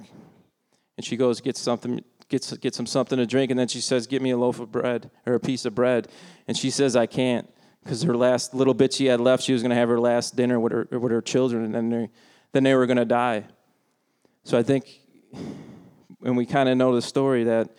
And 0.98 1.06
she 1.06 1.16
goes, 1.16 1.42
Get 1.42 1.58
something. 1.58 2.04
Gets, 2.28 2.58
gets 2.58 2.80
him 2.80 2.88
something 2.88 3.20
to 3.20 3.28
drink, 3.28 3.52
and 3.52 3.60
then 3.60 3.68
she 3.68 3.80
says, 3.80 4.08
Give 4.08 4.20
me 4.20 4.32
a 4.32 4.38
loaf 4.38 4.60
of 4.60 4.72
bread 4.72 5.12
or 5.28 5.36
a 5.36 5.40
piece 5.40 5.64
of 5.64 5.76
bread. 5.76 6.08
And 6.48 6.58
she 6.58 6.72
says, 6.72 6.96
I 6.96 7.06
can't, 7.06 7.48
because 7.86 8.02
her 8.02 8.18
last 8.18 8.54
little 8.54 8.74
bit 8.74 8.92
she 8.92 9.06
had 9.06 9.22
left, 9.22 9.44
she 9.44 9.54
was 9.54 9.62
going 9.62 9.70
to 9.70 9.76
have 9.78 9.88
her 9.88 10.00
last 10.00 10.36
dinner 10.36 10.60
with 10.60 10.74
her, 10.74 10.88
with 10.92 11.12
her 11.14 11.22
children, 11.22 11.64
and 11.64 11.74
then 11.74 11.90
they, 11.90 12.10
then 12.52 12.64
they 12.64 12.76
were 12.76 12.86
going 12.86 12.98
to 12.98 13.06
die. 13.06 13.46
So 14.44 14.58
I 14.58 14.64
think 14.64 15.00
and 16.26 16.36
we 16.36 16.46
kind 16.46 16.68
of 16.68 16.76
know 16.76 16.96
the 16.96 17.02
story 17.02 17.44
that 17.44 17.70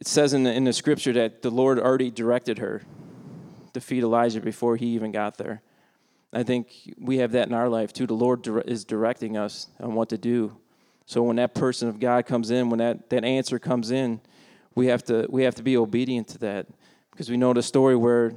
it 0.00 0.06
says 0.06 0.34
in 0.34 0.44
the, 0.44 0.52
in 0.52 0.64
the 0.64 0.72
scripture 0.72 1.12
that 1.14 1.40
the 1.40 1.50
Lord 1.50 1.78
already 1.78 2.10
directed 2.10 2.58
her 2.58 2.82
to 3.72 3.80
feed 3.80 4.02
Elijah 4.02 4.40
before 4.40 4.76
he 4.76 4.88
even 4.88 5.10
got 5.10 5.38
there. 5.38 5.62
I 6.32 6.42
think 6.42 6.94
we 6.98 7.18
have 7.18 7.32
that 7.32 7.48
in 7.48 7.54
our 7.54 7.68
life 7.68 7.92
too. 7.92 8.06
The 8.06 8.14
Lord 8.14 8.46
is 8.66 8.84
directing 8.84 9.36
us 9.36 9.68
on 9.80 9.94
what 9.94 10.10
to 10.10 10.18
do. 10.18 10.56
So 11.06 11.22
when 11.22 11.36
that 11.36 11.54
person 11.54 11.88
of 11.88 11.98
God 11.98 12.26
comes 12.26 12.50
in, 12.50 12.70
when 12.70 12.78
that, 12.78 13.10
that 13.10 13.24
answer 13.24 13.58
comes 13.58 13.90
in, 13.90 14.20
we 14.74 14.86
have 14.86 15.02
to 15.04 15.26
we 15.28 15.42
have 15.42 15.56
to 15.56 15.64
be 15.64 15.76
obedient 15.76 16.28
to 16.28 16.38
that 16.38 16.66
because 17.10 17.28
we 17.28 17.36
know 17.36 17.52
the 17.52 17.62
story 17.62 17.96
where 17.96 18.32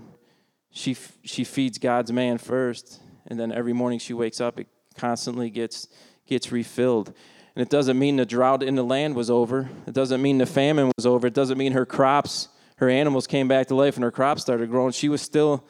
she 0.73 0.97
she 1.23 1.43
feeds 1.43 1.77
God's 1.77 2.11
man 2.11 2.37
first, 2.37 2.99
and 3.27 3.39
then 3.39 3.51
every 3.51 3.73
morning 3.73 3.99
she 3.99 4.13
wakes 4.13 4.41
up, 4.41 4.59
it 4.59 4.67
constantly 4.95 5.49
gets 5.49 5.87
gets 6.27 6.51
refilled. 6.51 7.13
And 7.55 7.61
it 7.61 7.69
doesn't 7.69 7.99
mean 7.99 8.15
the 8.15 8.25
drought 8.25 8.63
in 8.63 8.73
the 8.73 8.83
land 8.83 9.15
was 9.15 9.29
over. 9.29 9.69
It 9.85 9.93
doesn't 9.93 10.21
mean 10.21 10.39
the 10.39 10.47
famine 10.47 10.91
was 10.97 11.05
over. 11.05 11.27
It 11.27 11.35
doesn't 11.35 11.57
mean 11.57 11.73
her 11.73 11.85
crops, 11.85 12.49
her 12.77 12.89
animals 12.89 13.27
came 13.27 13.47
back 13.47 13.67
to 13.67 13.75
life 13.75 13.95
and 13.95 14.03
her 14.03 14.11
crops 14.11 14.41
started 14.41 14.71
growing. 14.71 14.91
She 14.91 15.07
was 15.07 15.21
still 15.21 15.63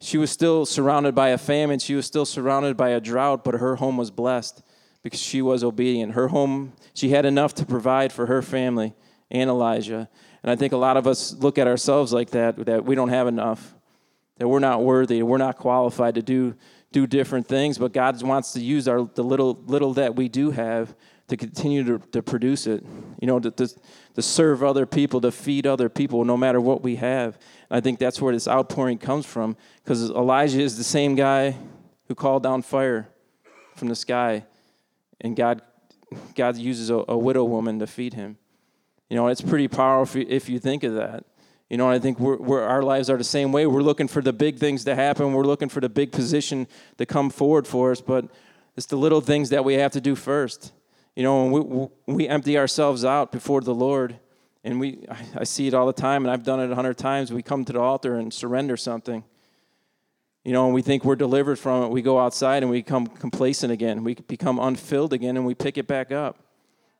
she 0.00 0.18
was 0.18 0.30
still 0.30 0.66
surrounded 0.66 1.14
by 1.14 1.28
a 1.28 1.38
famine. 1.38 1.78
She 1.78 1.94
was 1.94 2.06
still 2.06 2.26
surrounded 2.26 2.76
by 2.76 2.90
a 2.90 3.00
drought, 3.00 3.44
but 3.44 3.54
her 3.54 3.76
home 3.76 3.96
was 3.96 4.10
blessed 4.10 4.62
because 5.02 5.20
she 5.20 5.40
was 5.40 5.62
obedient. 5.62 6.12
Her 6.12 6.28
home, 6.28 6.72
she 6.94 7.10
had 7.10 7.24
enough 7.24 7.54
to 7.54 7.66
provide 7.66 8.12
for 8.12 8.26
her 8.26 8.42
family 8.42 8.94
and 9.30 9.48
Elijah. 9.48 10.08
And 10.42 10.50
I 10.50 10.56
think 10.56 10.72
a 10.72 10.76
lot 10.76 10.96
of 10.96 11.06
us 11.06 11.34
look 11.34 11.58
at 11.58 11.66
ourselves 11.66 12.12
like 12.12 12.30
that, 12.30 12.66
that 12.66 12.84
we 12.84 12.94
don't 12.94 13.08
have 13.08 13.26
enough, 13.26 13.75
that 14.38 14.48
we're 14.48 14.58
not 14.58 14.82
worthy, 14.82 15.22
we're 15.22 15.38
not 15.38 15.56
qualified 15.56 16.14
to 16.14 16.22
do 16.22 16.54
do 16.92 17.06
different 17.06 17.46
things, 17.46 17.78
but 17.78 17.92
God 17.92 18.22
wants 18.22 18.52
to 18.52 18.60
use 18.60 18.88
our 18.88 19.08
the 19.14 19.22
little 19.22 19.58
little 19.66 19.94
that 19.94 20.16
we 20.16 20.28
do 20.28 20.50
have 20.50 20.94
to 21.28 21.36
continue 21.36 21.82
to, 21.82 21.98
to 22.12 22.22
produce 22.22 22.66
it, 22.66 22.84
you 23.20 23.26
know, 23.26 23.40
to, 23.40 23.50
to, 23.50 23.68
to 24.14 24.22
serve 24.22 24.62
other 24.62 24.86
people, 24.86 25.20
to 25.20 25.32
feed 25.32 25.66
other 25.66 25.88
people, 25.88 26.24
no 26.24 26.36
matter 26.36 26.60
what 26.60 26.82
we 26.82 26.96
have. 26.96 27.36
And 27.68 27.76
I 27.76 27.80
think 27.80 27.98
that's 27.98 28.20
where 28.20 28.32
this 28.32 28.46
outpouring 28.46 28.98
comes 28.98 29.26
from, 29.26 29.56
because 29.82 30.08
Elijah 30.10 30.60
is 30.60 30.78
the 30.78 30.84
same 30.84 31.16
guy 31.16 31.56
who 32.06 32.14
called 32.14 32.44
down 32.44 32.62
fire 32.62 33.08
from 33.74 33.88
the 33.88 33.96
sky, 33.96 34.44
and 35.20 35.34
God, 35.34 35.62
God 36.34 36.56
uses 36.56 36.90
a, 36.90 37.02
a 37.08 37.18
widow 37.18 37.44
woman 37.44 37.80
to 37.80 37.86
feed 37.86 38.14
him. 38.14 38.38
You 39.10 39.16
know, 39.16 39.26
it's 39.26 39.42
pretty 39.42 39.68
powerful 39.68 40.22
if 40.26 40.48
you 40.48 40.58
think 40.58 40.84
of 40.84 40.94
that. 40.94 41.24
You 41.68 41.76
know, 41.76 41.90
I 41.90 41.98
think 41.98 42.20
we're, 42.20 42.36
we're, 42.36 42.62
our 42.62 42.82
lives 42.82 43.10
are 43.10 43.16
the 43.16 43.24
same 43.24 43.50
way. 43.50 43.66
We're 43.66 43.82
looking 43.82 44.06
for 44.06 44.22
the 44.22 44.32
big 44.32 44.58
things 44.58 44.84
to 44.84 44.94
happen. 44.94 45.32
We're 45.32 45.44
looking 45.44 45.68
for 45.68 45.80
the 45.80 45.88
big 45.88 46.12
position 46.12 46.68
to 46.98 47.06
come 47.06 47.28
forward 47.28 47.66
for 47.66 47.90
us, 47.90 48.00
but 48.00 48.26
it's 48.76 48.86
the 48.86 48.96
little 48.96 49.20
things 49.20 49.50
that 49.50 49.64
we 49.64 49.74
have 49.74 49.92
to 49.92 50.00
do 50.00 50.14
first. 50.14 50.72
You 51.16 51.22
know, 51.24 51.44
when 51.46 51.68
we, 52.06 52.14
we 52.14 52.28
empty 52.28 52.56
ourselves 52.56 53.04
out 53.04 53.32
before 53.32 53.62
the 53.62 53.74
Lord, 53.74 54.18
and 54.62 54.78
we, 54.78 55.06
I 55.34 55.44
see 55.44 55.66
it 55.66 55.74
all 55.74 55.86
the 55.86 55.92
time, 55.92 56.24
and 56.24 56.30
I've 56.30 56.44
done 56.44 56.60
it 56.60 56.70
a 56.70 56.74
hundred 56.74 56.98
times. 56.98 57.32
We 57.32 57.42
come 57.42 57.64
to 57.64 57.72
the 57.72 57.80
altar 57.80 58.16
and 58.16 58.32
surrender 58.32 58.76
something. 58.76 59.24
You 60.44 60.52
know, 60.52 60.66
and 60.66 60.74
we 60.74 60.82
think 60.82 61.04
we're 61.04 61.16
delivered 61.16 61.58
from 61.58 61.84
it. 61.84 61.88
We 61.88 62.02
go 62.02 62.20
outside 62.20 62.62
and 62.62 62.70
we 62.70 62.78
become 62.78 63.08
complacent 63.08 63.72
again. 63.72 64.04
We 64.04 64.14
become 64.14 64.60
unfilled 64.60 65.12
again, 65.12 65.36
and 65.36 65.44
we 65.44 65.54
pick 65.54 65.78
it 65.78 65.88
back 65.88 66.12
up, 66.12 66.38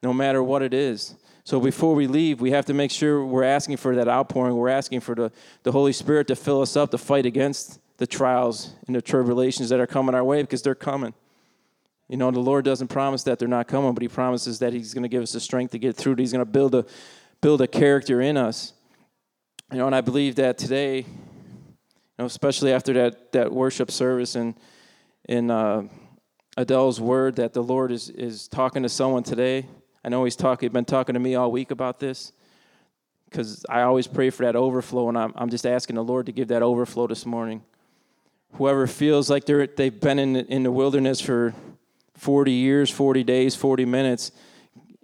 no 0.02 0.12
matter 0.12 0.42
what 0.42 0.62
it 0.62 0.74
is. 0.74 1.14
So 1.46 1.60
before 1.60 1.94
we 1.94 2.08
leave, 2.08 2.40
we 2.40 2.50
have 2.50 2.64
to 2.64 2.74
make 2.74 2.90
sure 2.90 3.24
we're 3.24 3.44
asking 3.44 3.76
for 3.76 3.94
that 3.94 4.08
outpouring. 4.08 4.56
We're 4.56 4.68
asking 4.68 4.98
for 4.98 5.14
the, 5.14 5.30
the 5.62 5.70
Holy 5.70 5.92
Spirit 5.92 6.26
to 6.26 6.34
fill 6.34 6.60
us 6.60 6.76
up 6.76 6.90
to 6.90 6.98
fight 6.98 7.24
against 7.24 7.78
the 7.98 8.06
trials 8.06 8.74
and 8.88 8.96
the 8.96 9.00
tribulations 9.00 9.68
that 9.68 9.78
are 9.78 9.86
coming 9.86 10.16
our 10.16 10.24
way 10.24 10.42
because 10.42 10.62
they're 10.62 10.74
coming. 10.74 11.14
You 12.08 12.16
know, 12.16 12.32
the 12.32 12.40
Lord 12.40 12.64
doesn't 12.64 12.88
promise 12.88 13.22
that 13.22 13.38
they're 13.38 13.46
not 13.46 13.68
coming, 13.68 13.94
but 13.94 14.02
He 14.02 14.08
promises 14.08 14.58
that 14.58 14.72
He's 14.72 14.92
going 14.92 15.04
to 15.04 15.08
give 15.08 15.22
us 15.22 15.30
the 15.30 15.38
strength 15.38 15.70
to 15.70 15.78
get 15.78 15.94
through 15.94 16.14
it. 16.14 16.18
He's 16.18 16.32
going 16.32 16.44
to 16.44 16.50
build 16.50 16.74
a 16.74 16.84
build 17.40 17.60
a 17.60 17.68
character 17.68 18.20
in 18.20 18.36
us. 18.36 18.72
You 19.70 19.78
know, 19.78 19.86
and 19.86 19.94
I 19.94 20.00
believe 20.00 20.34
that 20.36 20.58
today, 20.58 20.96
you 20.98 21.06
know, 22.18 22.24
especially 22.24 22.72
after 22.72 22.92
that 22.94 23.30
that 23.30 23.52
worship 23.52 23.92
service 23.92 24.34
and 24.34 24.56
in 25.28 25.52
uh, 25.52 25.84
Adele's 26.56 27.00
word, 27.00 27.36
that 27.36 27.52
the 27.52 27.62
Lord 27.62 27.92
is 27.92 28.10
is 28.10 28.48
talking 28.48 28.82
to 28.82 28.88
someone 28.88 29.22
today. 29.22 29.66
I 30.06 30.08
know 30.08 30.22
He's 30.22 30.36
talking, 30.36 30.70
been 30.70 30.84
talking 30.84 31.14
to 31.14 31.20
me 31.20 31.34
all 31.34 31.50
week 31.50 31.72
about 31.72 31.98
this, 31.98 32.32
because 33.28 33.66
I 33.68 33.82
always 33.82 34.06
pray 34.06 34.30
for 34.30 34.44
that 34.44 34.54
overflow, 34.54 35.08
and 35.08 35.18
I'm 35.18 35.32
I'm 35.34 35.50
just 35.50 35.66
asking 35.66 35.96
the 35.96 36.04
Lord 36.04 36.26
to 36.26 36.32
give 36.32 36.46
that 36.48 36.62
overflow 36.62 37.08
this 37.08 37.26
morning. 37.26 37.64
Whoever 38.52 38.86
feels 38.86 39.28
like 39.28 39.46
they're 39.46 39.66
they've 39.66 40.00
been 40.00 40.20
in 40.20 40.36
in 40.36 40.62
the 40.62 40.70
wilderness 40.70 41.20
for 41.20 41.54
40 42.14 42.52
years, 42.52 42.88
40 42.88 43.24
days, 43.24 43.56
40 43.56 43.84
minutes, 43.84 44.30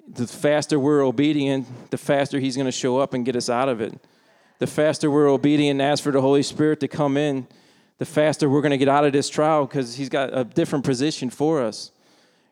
the 0.07 0.26
faster 0.26 0.78
we're 0.78 1.05
obedient, 1.05 1.66
the 1.90 1.98
faster 1.98 2.38
He's 2.38 2.55
going 2.55 2.66
to 2.66 2.72
show 2.72 2.98
up 2.98 3.12
and 3.12 3.24
get 3.24 3.34
us 3.34 3.50
out 3.50 3.68
of 3.68 3.80
it. 3.80 3.98
The 4.61 4.68
faster 4.68 5.11
we're 5.11 5.28
obedient 5.28 5.80
and 5.80 5.82
ask 5.82 6.05
for 6.05 6.12
the 6.12 6.20
Holy 6.20 6.44
Spirit 6.44 6.78
to 6.78 6.86
come 6.86 7.16
in, 7.16 7.48
the 7.98 8.07
faster 8.07 8.48
we're 8.48 8.62
going 8.62 8.70
to 8.70 8.78
get 8.78 8.88
out 8.88 9.05
of 9.05 9.12
this 9.12 9.28
trial 9.28 9.66
because 9.66 9.96
He's 9.96 10.09
got 10.09 10.30
a 10.32 10.44
different 10.44 10.84
position 10.84 11.28
for 11.28 11.61
us. 11.61 11.90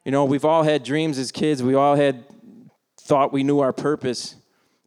You 0.04 0.10
know, 0.10 0.24
we've 0.24 0.44
all 0.44 0.64
had 0.64 0.82
dreams 0.82 1.16
as 1.16 1.30
kids, 1.30 1.62
we 1.62 1.74
all 1.74 1.94
had 1.94 2.24
thought 3.10 3.32
we 3.32 3.42
knew 3.42 3.58
our 3.58 3.72
purpose. 3.72 4.36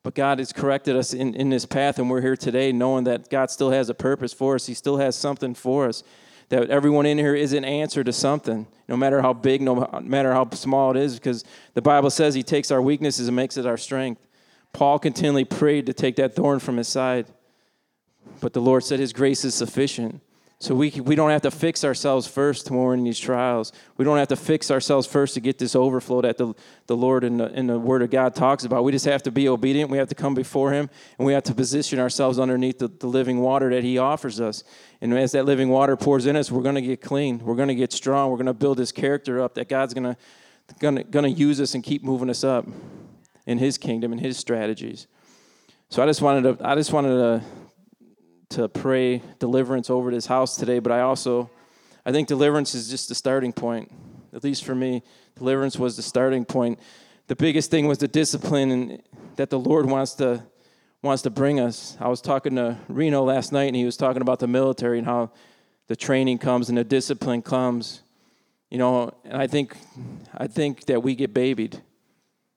But 0.01 0.15
God 0.15 0.39
has 0.39 0.53
corrected 0.53 0.95
us 0.95 1.13
in, 1.13 1.35
in 1.35 1.49
this 1.49 1.65
path, 1.65 1.99
and 1.99 2.09
we're 2.09 2.21
here 2.21 2.37
today 2.37 2.71
knowing 2.71 3.03
that 3.03 3.29
God 3.29 3.51
still 3.51 3.71
has 3.71 3.89
a 3.89 3.93
purpose 3.93 4.31
for 4.31 4.55
us. 4.55 4.65
He 4.65 4.73
still 4.73 4.95
has 4.95 5.17
something 5.17 5.53
for 5.53 5.89
us. 5.89 6.05
That 6.47 6.69
everyone 6.69 7.05
in 7.05 7.17
here 7.17 7.35
is 7.35 7.51
an 7.51 7.65
answer 7.65 8.01
to 8.01 8.13
something, 8.13 8.65
no 8.87 8.95
matter 8.95 9.21
how 9.21 9.33
big, 9.33 9.61
no 9.61 9.89
matter 10.01 10.31
how 10.31 10.49
small 10.51 10.91
it 10.91 10.97
is, 10.97 11.15
because 11.15 11.43
the 11.73 11.81
Bible 11.81 12.09
says 12.09 12.33
He 12.33 12.43
takes 12.43 12.71
our 12.71 12.81
weaknesses 12.81 13.27
and 13.27 13.35
makes 13.35 13.57
it 13.57 13.65
our 13.65 13.75
strength. 13.75 14.25
Paul 14.71 14.99
continually 14.99 15.43
prayed 15.43 15.85
to 15.87 15.93
take 15.93 16.15
that 16.15 16.33
thorn 16.33 16.59
from 16.59 16.77
his 16.77 16.87
side, 16.87 17.25
but 18.39 18.53
the 18.53 18.61
Lord 18.61 18.85
said 18.85 19.01
His 19.01 19.11
grace 19.11 19.43
is 19.43 19.53
sufficient. 19.53 20.21
So 20.63 20.73
we, 20.73 20.91
we 20.91 21.15
don't 21.15 21.31
have 21.31 21.41
to 21.41 21.51
fix 21.51 21.83
ourselves 21.83 22.25
first 22.25 22.71
when 22.71 22.79
we're 22.79 22.93
in 22.93 23.03
these 23.03 23.19
trials. 23.19 23.73
We 23.97 24.05
don't 24.05 24.17
have 24.17 24.29
to 24.29 24.37
fix 24.37 24.71
ourselves 24.71 25.05
first 25.05 25.33
to 25.33 25.41
get 25.41 25.57
this 25.57 25.75
overflow 25.75 26.21
that 26.21 26.37
the, 26.37 26.53
the 26.87 26.95
Lord 26.95 27.25
and 27.25 27.37
the, 27.37 27.47
and 27.47 27.67
the 27.67 27.77
Word 27.77 28.01
of 28.01 28.09
God 28.09 28.33
talks 28.33 28.63
about. 28.63 28.85
We 28.85 28.93
just 28.93 29.03
have 29.03 29.21
to 29.23 29.31
be 29.31 29.49
obedient. 29.49 29.91
We 29.91 29.97
have 29.97 30.07
to 30.07 30.15
come 30.15 30.33
before 30.33 30.71
Him, 30.71 30.89
and 31.17 31.25
we 31.25 31.33
have 31.33 31.43
to 31.43 31.53
position 31.53 31.99
ourselves 31.99 32.39
underneath 32.39 32.79
the, 32.79 32.87
the 32.87 33.07
living 33.07 33.41
water 33.41 33.71
that 33.71 33.83
He 33.83 33.97
offers 33.97 34.39
us. 34.39 34.63
And 35.01 35.13
as 35.17 35.33
that 35.33 35.43
living 35.43 35.67
water 35.67 35.97
pours 35.97 36.27
in 36.27 36.37
us, 36.37 36.49
we're 36.49 36.63
going 36.63 36.75
to 36.75 36.81
get 36.81 37.01
clean. 37.01 37.39
We're 37.39 37.55
going 37.55 37.67
to 37.67 37.75
get 37.75 37.91
strong. 37.91 38.31
We're 38.31 38.37
going 38.37 38.45
to 38.45 38.53
build 38.53 38.77
His 38.77 38.93
character 38.93 39.41
up 39.41 39.55
that 39.55 39.67
God's 39.67 39.93
going 39.93 40.15
to 40.15 40.17
going 40.79 41.25
to 41.25 41.29
use 41.29 41.59
us 41.59 41.75
and 41.75 41.83
keep 41.83 42.05
moving 42.05 42.29
us 42.29 42.45
up 42.45 42.65
in 43.45 43.57
His 43.57 43.77
kingdom 43.77 44.13
and 44.13 44.21
His 44.21 44.37
strategies. 44.37 45.07
So 45.89 46.01
I 46.01 46.05
just 46.05 46.21
wanted 46.21 46.57
to 46.57 46.65
I 46.65 46.75
just 46.75 46.93
wanted 46.93 47.17
to 47.17 47.43
to 48.53 48.69
pray 48.69 49.21
deliverance 49.39 49.89
over 49.89 50.11
this 50.11 50.27
house 50.27 50.57
today, 50.57 50.79
but 50.79 50.91
I 50.91 51.01
also 51.01 51.49
I 52.05 52.11
think 52.11 52.27
deliverance 52.27 52.75
is 52.75 52.89
just 52.89 53.09
the 53.09 53.15
starting 53.15 53.53
point. 53.53 53.91
At 54.33 54.43
least 54.43 54.63
for 54.63 54.75
me, 54.75 55.03
deliverance 55.35 55.77
was 55.77 55.95
the 55.95 56.03
starting 56.03 56.45
point. 56.45 56.79
The 57.27 57.35
biggest 57.35 57.71
thing 57.71 57.87
was 57.87 57.97
the 57.97 58.07
discipline 58.07 58.71
and 58.71 59.03
that 59.37 59.49
the 59.49 59.59
Lord 59.59 59.85
wants 59.85 60.13
to 60.15 60.43
wants 61.01 61.23
to 61.23 61.29
bring 61.29 61.59
us. 61.59 61.97
I 61.99 62.07
was 62.07 62.21
talking 62.21 62.55
to 62.55 62.77
Reno 62.87 63.23
last 63.23 63.51
night 63.51 63.65
and 63.65 63.75
he 63.75 63.85
was 63.85 63.97
talking 63.97 64.21
about 64.21 64.39
the 64.39 64.47
military 64.47 64.97
and 64.97 65.07
how 65.07 65.31
the 65.87 65.95
training 65.95 66.37
comes 66.37 66.69
and 66.69 66.77
the 66.77 66.83
discipline 66.83 67.41
comes. 67.41 68.03
You 68.69 68.77
know, 68.77 69.13
and 69.23 69.41
I 69.41 69.47
think 69.47 69.75
I 70.35 70.47
think 70.47 70.85
that 70.85 71.01
we 71.01 71.15
get 71.15 71.33
babied, 71.33 71.81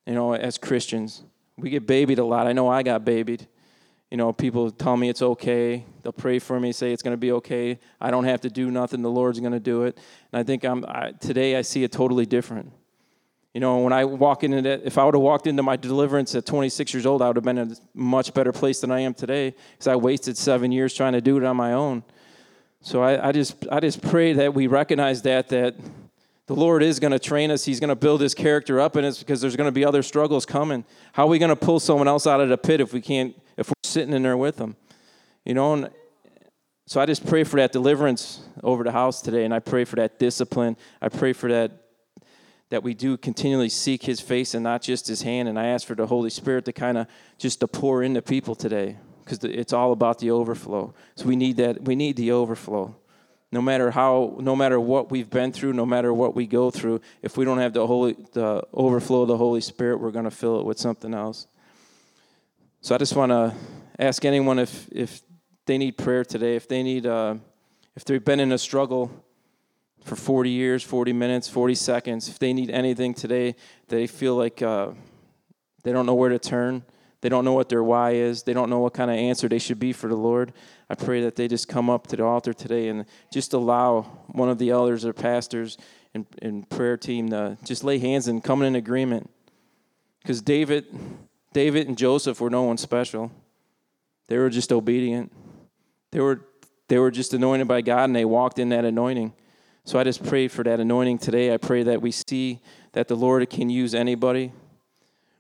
you 0.07 0.15
know, 0.15 0.35
as 0.35 0.59
Christians. 0.59 1.23
We 1.57 1.71
get 1.71 1.87
babied 1.87 2.19
a 2.19 2.25
lot. 2.25 2.47
I 2.47 2.53
know 2.53 2.69
I 2.69 2.83
got 2.83 3.05
babied. 3.05 3.49
You 4.11 4.17
know, 4.17 4.33
people 4.33 4.71
tell 4.71 4.97
me 4.97 5.09
it's 5.09 5.23
okay. 5.23 5.85
They'll 6.03 6.13
pray 6.13 6.39
for 6.39 6.61
me, 6.61 6.73
say 6.73 6.93
it's 6.93 7.03
going 7.03 7.13
to 7.13 7.19
be 7.19 7.33
okay. 7.33 7.79
I 8.01 8.11
don't 8.11 8.25
have 8.25 8.41
to 8.43 8.51
do 8.51 8.71
nothing. 8.71 9.03
The 9.03 9.11
Lord's 9.11 9.41
going 9.41 9.53
to 9.53 9.61
do 9.61 9.83
it. 9.83 9.99
And 10.33 10.41
I 10.41 10.45
think 10.45 10.65
I'm 10.65 10.85
I, 10.87 11.13
today 11.13 11.57
I 11.57 11.63
see 11.63 11.83
it 11.83 11.91
totally 11.91 12.25
different. 12.25 12.73
You 13.53 13.61
know, 13.61 13.79
when 13.79 13.93
I 13.93 14.05
walk 14.05 14.45
into 14.45 14.63
that, 14.63 14.83
if 14.85 14.99
I 14.99 15.05
would 15.05 15.15
have 15.15 15.23
walked 15.23 15.47
into 15.47 15.63
my 15.63 15.77
deliverance 15.77 16.35
at 16.35 16.45
26 16.45 16.93
years 16.93 17.07
old, 17.07 17.23
I 17.23 17.29
would 17.29 17.37
have 17.37 17.45
been 17.45 17.59
in 17.59 17.73
a 17.73 17.77
much 17.95 18.35
better 18.35 18.53
place 18.53 18.81
than 18.81 18.93
I 18.93 19.01
am 19.01 19.15
today 19.15 19.55
because 19.73 19.87
I 19.87 19.97
wasted 19.97 20.37
seven 20.37 20.71
years 20.71 20.95
trying 20.95 21.15
to 21.15 21.23
do 21.23 21.39
it 21.39 21.45
on 21.45 21.57
my 21.57 21.73
own. 21.73 22.05
So 22.83 23.03
I, 23.03 23.29
I 23.29 23.33
just 23.33 23.67
I 23.73 23.81
just 23.81 24.03
pray 24.03 24.35
that 24.35 24.55
we 24.55 24.69
recognize 24.69 25.23
that 25.23 25.49
that 25.49 25.75
the 26.47 26.55
Lord 26.55 26.85
is 26.85 27.01
going 27.01 27.13
to 27.13 27.19
train 27.19 27.51
us. 27.51 27.65
He's 27.65 27.81
going 27.81 27.89
to 27.89 27.97
build 27.97 28.21
His 28.21 28.35
character 28.35 28.79
up 28.79 28.95
in 28.95 29.05
us 29.05 29.19
because 29.19 29.41
there's 29.41 29.57
going 29.57 29.67
to 29.67 29.73
be 29.73 29.85
other 29.85 30.03
struggles 30.03 30.47
coming. 30.47 30.85
How 31.15 31.25
are 31.25 31.31
we 31.31 31.41
going 31.41 31.49
to 31.49 31.57
pull 31.57 31.81
someone 31.81 32.07
else 32.07 32.27
out 32.27 32.41
of 32.41 32.49
the 32.49 32.59
pit 32.59 32.81
if 32.81 32.93
we 32.93 33.01
can't 33.01 33.35
sitting 33.97 34.13
in 34.13 34.23
there 34.23 34.37
with 34.37 34.57
them. 34.57 34.77
You 35.47 35.55
know, 35.55 35.73
and 35.73 35.91
so 36.85 37.01
I 37.01 37.07
just 37.07 37.27
pray 37.27 37.45
for 37.45 37.57
that 37.57 37.73
deliverance 37.73 38.43
over 38.63 38.85
the 38.85 38.93
house 38.93 39.23
today, 39.23 39.47
and 39.47 39.55
I 39.55 39.59
pray 39.59 39.85
for 39.87 39.97
that 39.97 40.19
discipline. 40.19 40.77
I 41.01 41.09
pray 41.09 41.33
for 41.33 41.51
that 41.51 41.83
that 42.69 42.83
we 42.83 42.93
do 42.93 43.17
continually 43.17 43.71
seek 43.71 44.03
his 44.03 44.21
face 44.21 44.53
and 44.53 44.63
not 44.63 44.83
just 44.83 45.07
his 45.07 45.23
hand 45.23 45.49
and 45.49 45.57
i 45.57 45.67
ask 45.67 45.87
for 45.87 45.95
the 45.95 46.09
holy 46.09 46.31
spirit 46.31 46.65
to 46.65 46.73
kind 46.73 46.99
of 46.99 47.07
just 47.39 47.61
to 47.61 47.69
pour 47.69 48.03
into 48.03 48.21
people 48.21 48.57
today 48.57 48.97
because 49.25 49.39
it's 49.45 49.73
all 49.73 49.93
about 49.93 50.19
the 50.19 50.33
overflow 50.33 50.93
so 51.15 51.27
we 51.27 51.37
need 51.37 51.57
that 51.59 51.85
we 51.85 51.95
need 51.95 52.17
the 52.17 52.33
overflow 52.33 52.93
no 53.53 53.63
matter 53.63 53.93
how 53.93 54.37
no 54.41 54.57
matter 54.57 54.81
what 54.81 55.13
we've 55.13 55.31
been 55.31 55.53
through 55.53 55.73
no 55.73 55.87
matter 55.87 56.13
what 56.13 56.35
we 56.35 56.45
go 56.45 56.69
through 56.69 57.01
if 57.23 57.37
we 57.37 57.45
don't 57.45 57.59
have 57.59 57.73
the 57.73 57.87
holy 57.87 58.17
the 58.33 58.61
overflow 58.75 59.23
of 59.23 59.29
the 59.29 59.37
holy 59.37 59.61
spirit 59.61 60.01
we're 60.01 60.11
going 60.11 60.25
to 60.33 60.37
fill 60.43 60.59
it 60.59 60.67
with 60.67 60.77
something 60.77 61.15
else 61.15 61.47
so 62.87 62.95
I 62.95 62.99
just 62.99 63.17
want 63.17 63.31
to 63.31 63.53
ask 63.99 64.25
anyone 64.25 64.59
if, 64.59 64.89
if 64.93 65.23
they 65.67 65.79
need 65.79 65.99
prayer 65.99 66.25
today, 66.25 66.57
if 66.57 66.69
they 66.69 66.83
need, 66.83 67.07
uh, 67.07 67.37
if 67.95 68.05
they've 68.05 68.25
been 68.25 68.41
in 68.41 68.53
a 68.53 68.59
struggle 68.59 69.11
for 70.05 70.17
40 70.17 70.51
years, 70.51 70.83
40 70.83 71.13
minutes, 71.13 71.49
40 71.49 71.75
seconds, 71.75 72.29
if 72.29 72.39
they 72.39 72.53
need 72.53 72.71
anything 72.71 73.15
today, 73.15 73.57
they 73.89 74.07
feel 74.07 74.37
like 74.37 74.63
uh, 74.63 74.91
they 75.83 75.93
don't 75.93 76.07
know 76.07 76.15
where 76.15 76.31
to 76.31 76.39
turn, 76.39 76.85
they 77.21 77.29
don't 77.29 77.45
know 77.45 77.55
what 77.55 77.69
their 77.69 77.83
why 77.83 78.13
is, 78.13 78.45
they 78.45 78.53
don't 78.53 78.71
know 78.71 78.79
what 78.79 78.95
kind 78.95 79.11
of 79.11 79.17
answer 79.17 79.49
they 79.49 79.59
should 79.59 79.81
be 79.81 79.93
for 79.93 80.09
the 80.09 80.17
Lord, 80.17 80.53
I 80.89 80.95
pray 80.95 81.23
that 81.23 81.35
they 81.35 81.49
just 81.49 81.67
come 81.67 81.91
up 81.91 82.07
to 82.09 82.17
the 82.17 82.25
altar 82.25 82.53
today 82.53 82.89
and 82.89 83.05
just 83.33 83.53
allow 83.53 84.03
one 84.29 84.49
of 84.49 84.59
the 84.59 84.71
elders 84.71 85.05
or 85.05 85.13
pastors 85.13 85.77
and, 86.15 86.27
and 86.41 86.69
prayer 86.69 86.97
team 86.97 87.31
to 87.31 87.59
just 87.65 87.83
lay 87.83 87.99
hands 87.99 88.29
and 88.29 88.43
come 88.43 88.63
in 88.63 88.77
agreement. 88.77 89.29
Because 90.23 90.41
David, 90.43 90.87
David 91.53 91.89
and 91.89 91.99
Joseph 91.99 92.41
were 92.41 92.51
no 92.51 92.63
one 92.63 92.77
special. 92.77 93.33
They 94.29 94.39
were 94.39 94.51
just 94.51 94.73
obedient. 94.73 95.33
They 96.11 96.21
were, 96.21 96.47
they 96.89 96.99
were 96.99 97.11
just 97.11 97.35
anointed 97.35 97.69
by 97.69 97.81
God 97.81 98.05
and 98.05 98.17
they 98.17 98.25
walked 98.25 98.59
in 98.59 98.71
that 98.71 98.85
anointing. 98.85 99.33
So 99.85 99.99
I 99.99 100.05
just 100.05 100.25
pray 100.25 100.49
for 100.49 100.65
that 100.65 100.81
anointing 100.81 101.19
today. 101.19 101.55
I 101.55 101.59
pray 101.59 101.85
that 101.85 102.03
we 102.03 102.11
see 102.11 102.61
that 102.93 103.07
the 103.07 103.15
Lord 103.15 103.49
can 103.49 103.71
use 103.71 103.95
anybody, 103.95 104.53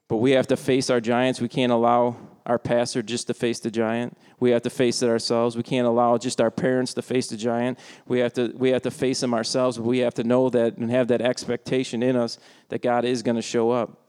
but 0.07 0.18
we 0.18 0.32
have 0.32 0.47
to 0.49 0.57
face 0.57 0.89
our 0.89 1.01
giants. 1.01 1.41
We 1.41 1.49
can't 1.49 1.72
allow 1.72 2.16
our 2.47 2.59
pastor 2.59 3.03
just 3.03 3.26
to 3.26 3.34
face 3.34 3.59
the 3.59 3.72
giant. 3.72 4.16
We 4.39 4.51
have 4.53 4.62
to 4.62 4.70
face 4.70 5.03
it 5.03 5.09
ourselves. 5.09 5.57
We 5.57 5.64
can't 5.64 5.87
allow 5.87 6.16
just 6.16 6.41
our 6.41 6.53
parents 6.53 6.95
to 6.95 7.03
face 7.03 7.26
the 7.26 7.37
giant. 7.37 7.78
We 8.07 8.20
have 8.20 8.32
to 8.34 8.53
we 8.57 8.70
have 8.70 8.82
to 8.82 8.91
face 8.93 9.18
them 9.20 9.34
ourselves. 9.34 9.80
We 9.80 9.99
have 9.99 10.14
to 10.14 10.24
know 10.24 10.49
that 10.51 10.76
and 10.76 10.91
have 10.91 11.09
that 11.09 11.20
expectation 11.20 12.05
in 12.05 12.14
us 12.14 12.39
that 12.68 12.82
God 12.82 13.05
is 13.05 13.24
going 13.24 13.34
to 13.34 13.43
show 13.43 13.72
up. 13.72 14.01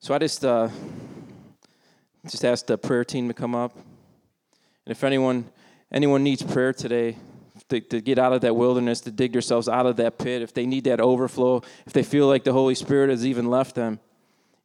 So 0.00 0.12
I 0.12 0.18
just 0.18 0.44
uh, 0.44 0.70
just 2.28 2.44
ask 2.44 2.66
the 2.66 2.78
prayer 2.78 3.04
team 3.04 3.28
to 3.28 3.34
come 3.34 3.54
up, 3.54 3.74
and 3.76 3.84
if 4.86 5.04
anyone 5.04 5.46
anyone 5.92 6.22
needs 6.22 6.42
prayer 6.42 6.72
today 6.72 7.16
to, 7.68 7.80
to 7.80 8.00
get 8.00 8.18
out 8.18 8.32
of 8.32 8.40
that 8.40 8.56
wilderness, 8.56 9.00
to 9.02 9.10
dig 9.10 9.32
themselves 9.32 9.68
out 9.68 9.86
of 9.86 9.96
that 9.96 10.18
pit, 10.18 10.42
if 10.42 10.52
they 10.52 10.66
need 10.66 10.84
that 10.84 11.00
overflow, 11.00 11.62
if 11.86 11.92
they 11.92 12.02
feel 12.02 12.26
like 12.26 12.44
the 12.44 12.52
Holy 12.52 12.74
Spirit 12.74 13.10
has 13.10 13.24
even 13.24 13.48
left 13.48 13.74
them, 13.74 14.00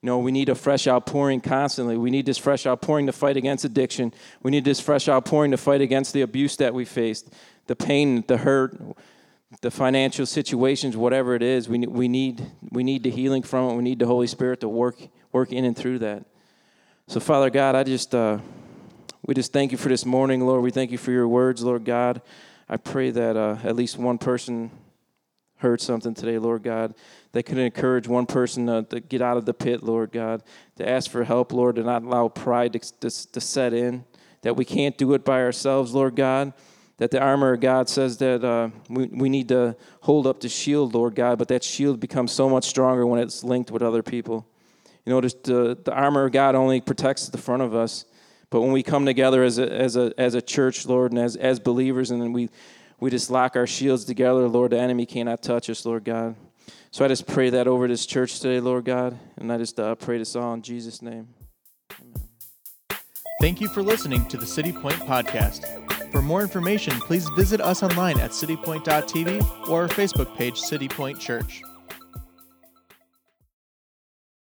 you 0.01 0.07
know, 0.07 0.17
we 0.19 0.31
need 0.31 0.49
a 0.49 0.55
fresh 0.55 0.87
outpouring 0.87 1.41
constantly. 1.41 1.97
We 1.97 2.09
need 2.09 2.25
this 2.25 2.37
fresh 2.37 2.65
outpouring 2.65 3.05
to 3.07 3.11
fight 3.11 3.37
against 3.37 3.65
addiction. 3.65 4.13
We 4.41 4.49
need 4.49 4.63
this 4.65 4.79
fresh 4.79 5.09
outpouring 5.09 5.51
to 5.51 5.57
fight 5.57 5.81
against 5.81 6.13
the 6.13 6.21
abuse 6.21 6.55
that 6.57 6.73
we 6.73 6.85
faced, 6.85 7.33
the 7.67 7.75
pain, 7.75 8.23
the 8.27 8.37
hurt, 8.37 8.79
the 9.61 9.71
financial 9.71 10.25
situations, 10.25 10.95
whatever 10.95 11.35
it 11.35 11.43
is. 11.43 11.67
We, 11.67 11.79
we, 11.79 12.07
need, 12.07 12.45
we 12.71 12.83
need 12.83 13.03
the 13.03 13.11
healing 13.11 13.43
from 13.43 13.69
it. 13.69 13.75
We 13.75 13.83
need 13.83 13.99
the 13.99 14.05
Holy 14.05 14.27
Spirit 14.27 14.61
to 14.61 14.69
work 14.69 14.97
work 15.31 15.51
in 15.51 15.65
and 15.65 15.77
through 15.77 15.99
that. 15.99 16.25
So, 17.09 17.19
Father 17.19 17.49
God, 17.49 17.73
I 17.73 17.83
just, 17.83 18.13
uh, 18.13 18.37
we 19.25 19.33
just 19.33 19.51
thank 19.51 19.71
you 19.71 19.79
for 19.79 19.89
this 19.89 20.05
morning, 20.05 20.45
Lord. 20.45 20.61
We 20.61 20.69
thank 20.69 20.91
you 20.91 20.99
for 20.99 21.09
your 21.09 21.27
words, 21.27 21.63
Lord 21.63 21.83
God. 21.83 22.21
I 22.69 22.77
pray 22.77 23.09
that 23.09 23.35
uh, 23.35 23.57
at 23.63 23.75
least 23.75 23.97
one 23.97 24.19
person 24.19 24.69
heard 25.57 25.81
something 25.81 26.13
today, 26.13 26.37
Lord 26.37 26.61
God, 26.61 26.93
that 27.31 27.47
could 27.47 27.57
encourage 27.57 28.07
one 28.07 28.27
person 28.27 28.67
to, 28.67 28.83
to, 28.91 28.99
get 28.99 29.23
out 29.23 29.37
of 29.37 29.47
the 29.47 29.55
pit, 29.55 29.81
Lord 29.81 30.11
God, 30.11 30.43
to 30.75 30.87
ask 30.87 31.09
for 31.09 31.23
help, 31.23 31.51
Lord, 31.51 31.77
to 31.77 31.81
not 31.81 32.03
allow 32.03 32.27
pride 32.27 32.73
to, 32.73 32.79
to, 32.99 33.31
to 33.31 33.41
set 33.41 33.73
in, 33.73 34.05
that 34.43 34.55
we 34.55 34.63
can't 34.63 34.95
do 34.95 35.15
it 35.15 35.25
by 35.25 35.41
ourselves, 35.41 35.95
Lord 35.95 36.15
God, 36.15 36.53
that 36.97 37.09
the 37.09 37.19
armor 37.19 37.53
of 37.53 37.59
God 37.59 37.89
says 37.89 38.19
that 38.19 38.43
uh, 38.43 38.69
we, 38.87 39.07
we 39.07 39.29
need 39.29 39.47
to 39.47 39.75
hold 40.01 40.27
up 40.27 40.41
the 40.41 40.47
shield, 40.47 40.93
Lord 40.93 41.15
God, 41.15 41.39
but 41.39 41.47
that 41.47 41.63
shield 41.63 41.99
becomes 41.99 42.31
so 42.31 42.47
much 42.47 42.65
stronger 42.65 43.07
when 43.07 43.19
it's 43.19 43.43
linked 43.43 43.71
with 43.71 43.81
other 43.81 44.03
people. 44.03 44.45
You 45.09 45.15
know, 45.15 45.21
the, 45.21 45.75
the 45.83 45.91
armor 45.91 46.25
of 46.25 46.33
God 46.33 46.53
only 46.53 46.81
protects 46.81 47.29
the 47.29 47.39
front 47.39 47.63
of 47.63 47.73
us. 47.73 48.05
But 48.51 48.61
when 48.61 48.71
we 48.71 48.83
come 48.83 49.07
together 49.07 49.41
as 49.41 49.57
a, 49.57 49.67
as 49.67 49.95
a, 49.95 50.13
as 50.19 50.35
a 50.35 50.41
church, 50.41 50.85
Lord, 50.85 51.11
and 51.11 51.19
as, 51.19 51.35
as 51.35 51.59
believers, 51.59 52.11
and 52.11 52.21
then 52.21 52.31
we, 52.31 52.49
we 52.99 53.09
just 53.09 53.31
lock 53.31 53.55
our 53.55 53.65
shields 53.65 54.05
together, 54.05 54.47
Lord, 54.47 54.69
the 54.69 54.77
enemy 54.77 55.07
cannot 55.07 55.41
touch 55.41 55.67
us, 55.67 55.83
Lord 55.83 56.03
God. 56.03 56.35
So 56.91 57.03
I 57.03 57.07
just 57.07 57.25
pray 57.25 57.49
that 57.49 57.67
over 57.67 57.87
this 57.87 58.05
church 58.05 58.39
today, 58.39 58.59
Lord 58.59 58.85
God, 58.85 59.17
and 59.37 59.51
I 59.51 59.57
just 59.57 59.79
uh, 59.79 59.95
pray 59.95 60.19
this 60.19 60.35
all 60.35 60.53
in 60.53 60.61
Jesus' 60.61 61.01
name. 61.01 61.29
Amen. 61.99 62.99
Thank 63.41 63.61
you 63.61 63.67
for 63.67 63.81
listening 63.81 64.27
to 64.27 64.37
the 64.37 64.45
City 64.45 64.71
Point 64.71 64.97
podcast. 64.97 66.11
For 66.11 66.21
more 66.21 66.43
information, 66.43 66.93
please 66.99 67.27
visit 67.29 67.61
us 67.61 67.81
online 67.81 68.19
at 68.19 68.29
citypoint.tv 68.29 69.69
or 69.69 69.81
our 69.81 69.87
Facebook 69.87 70.37
page, 70.37 70.59
City 70.59 70.87
Point 70.87 71.19
Church. 71.19 71.63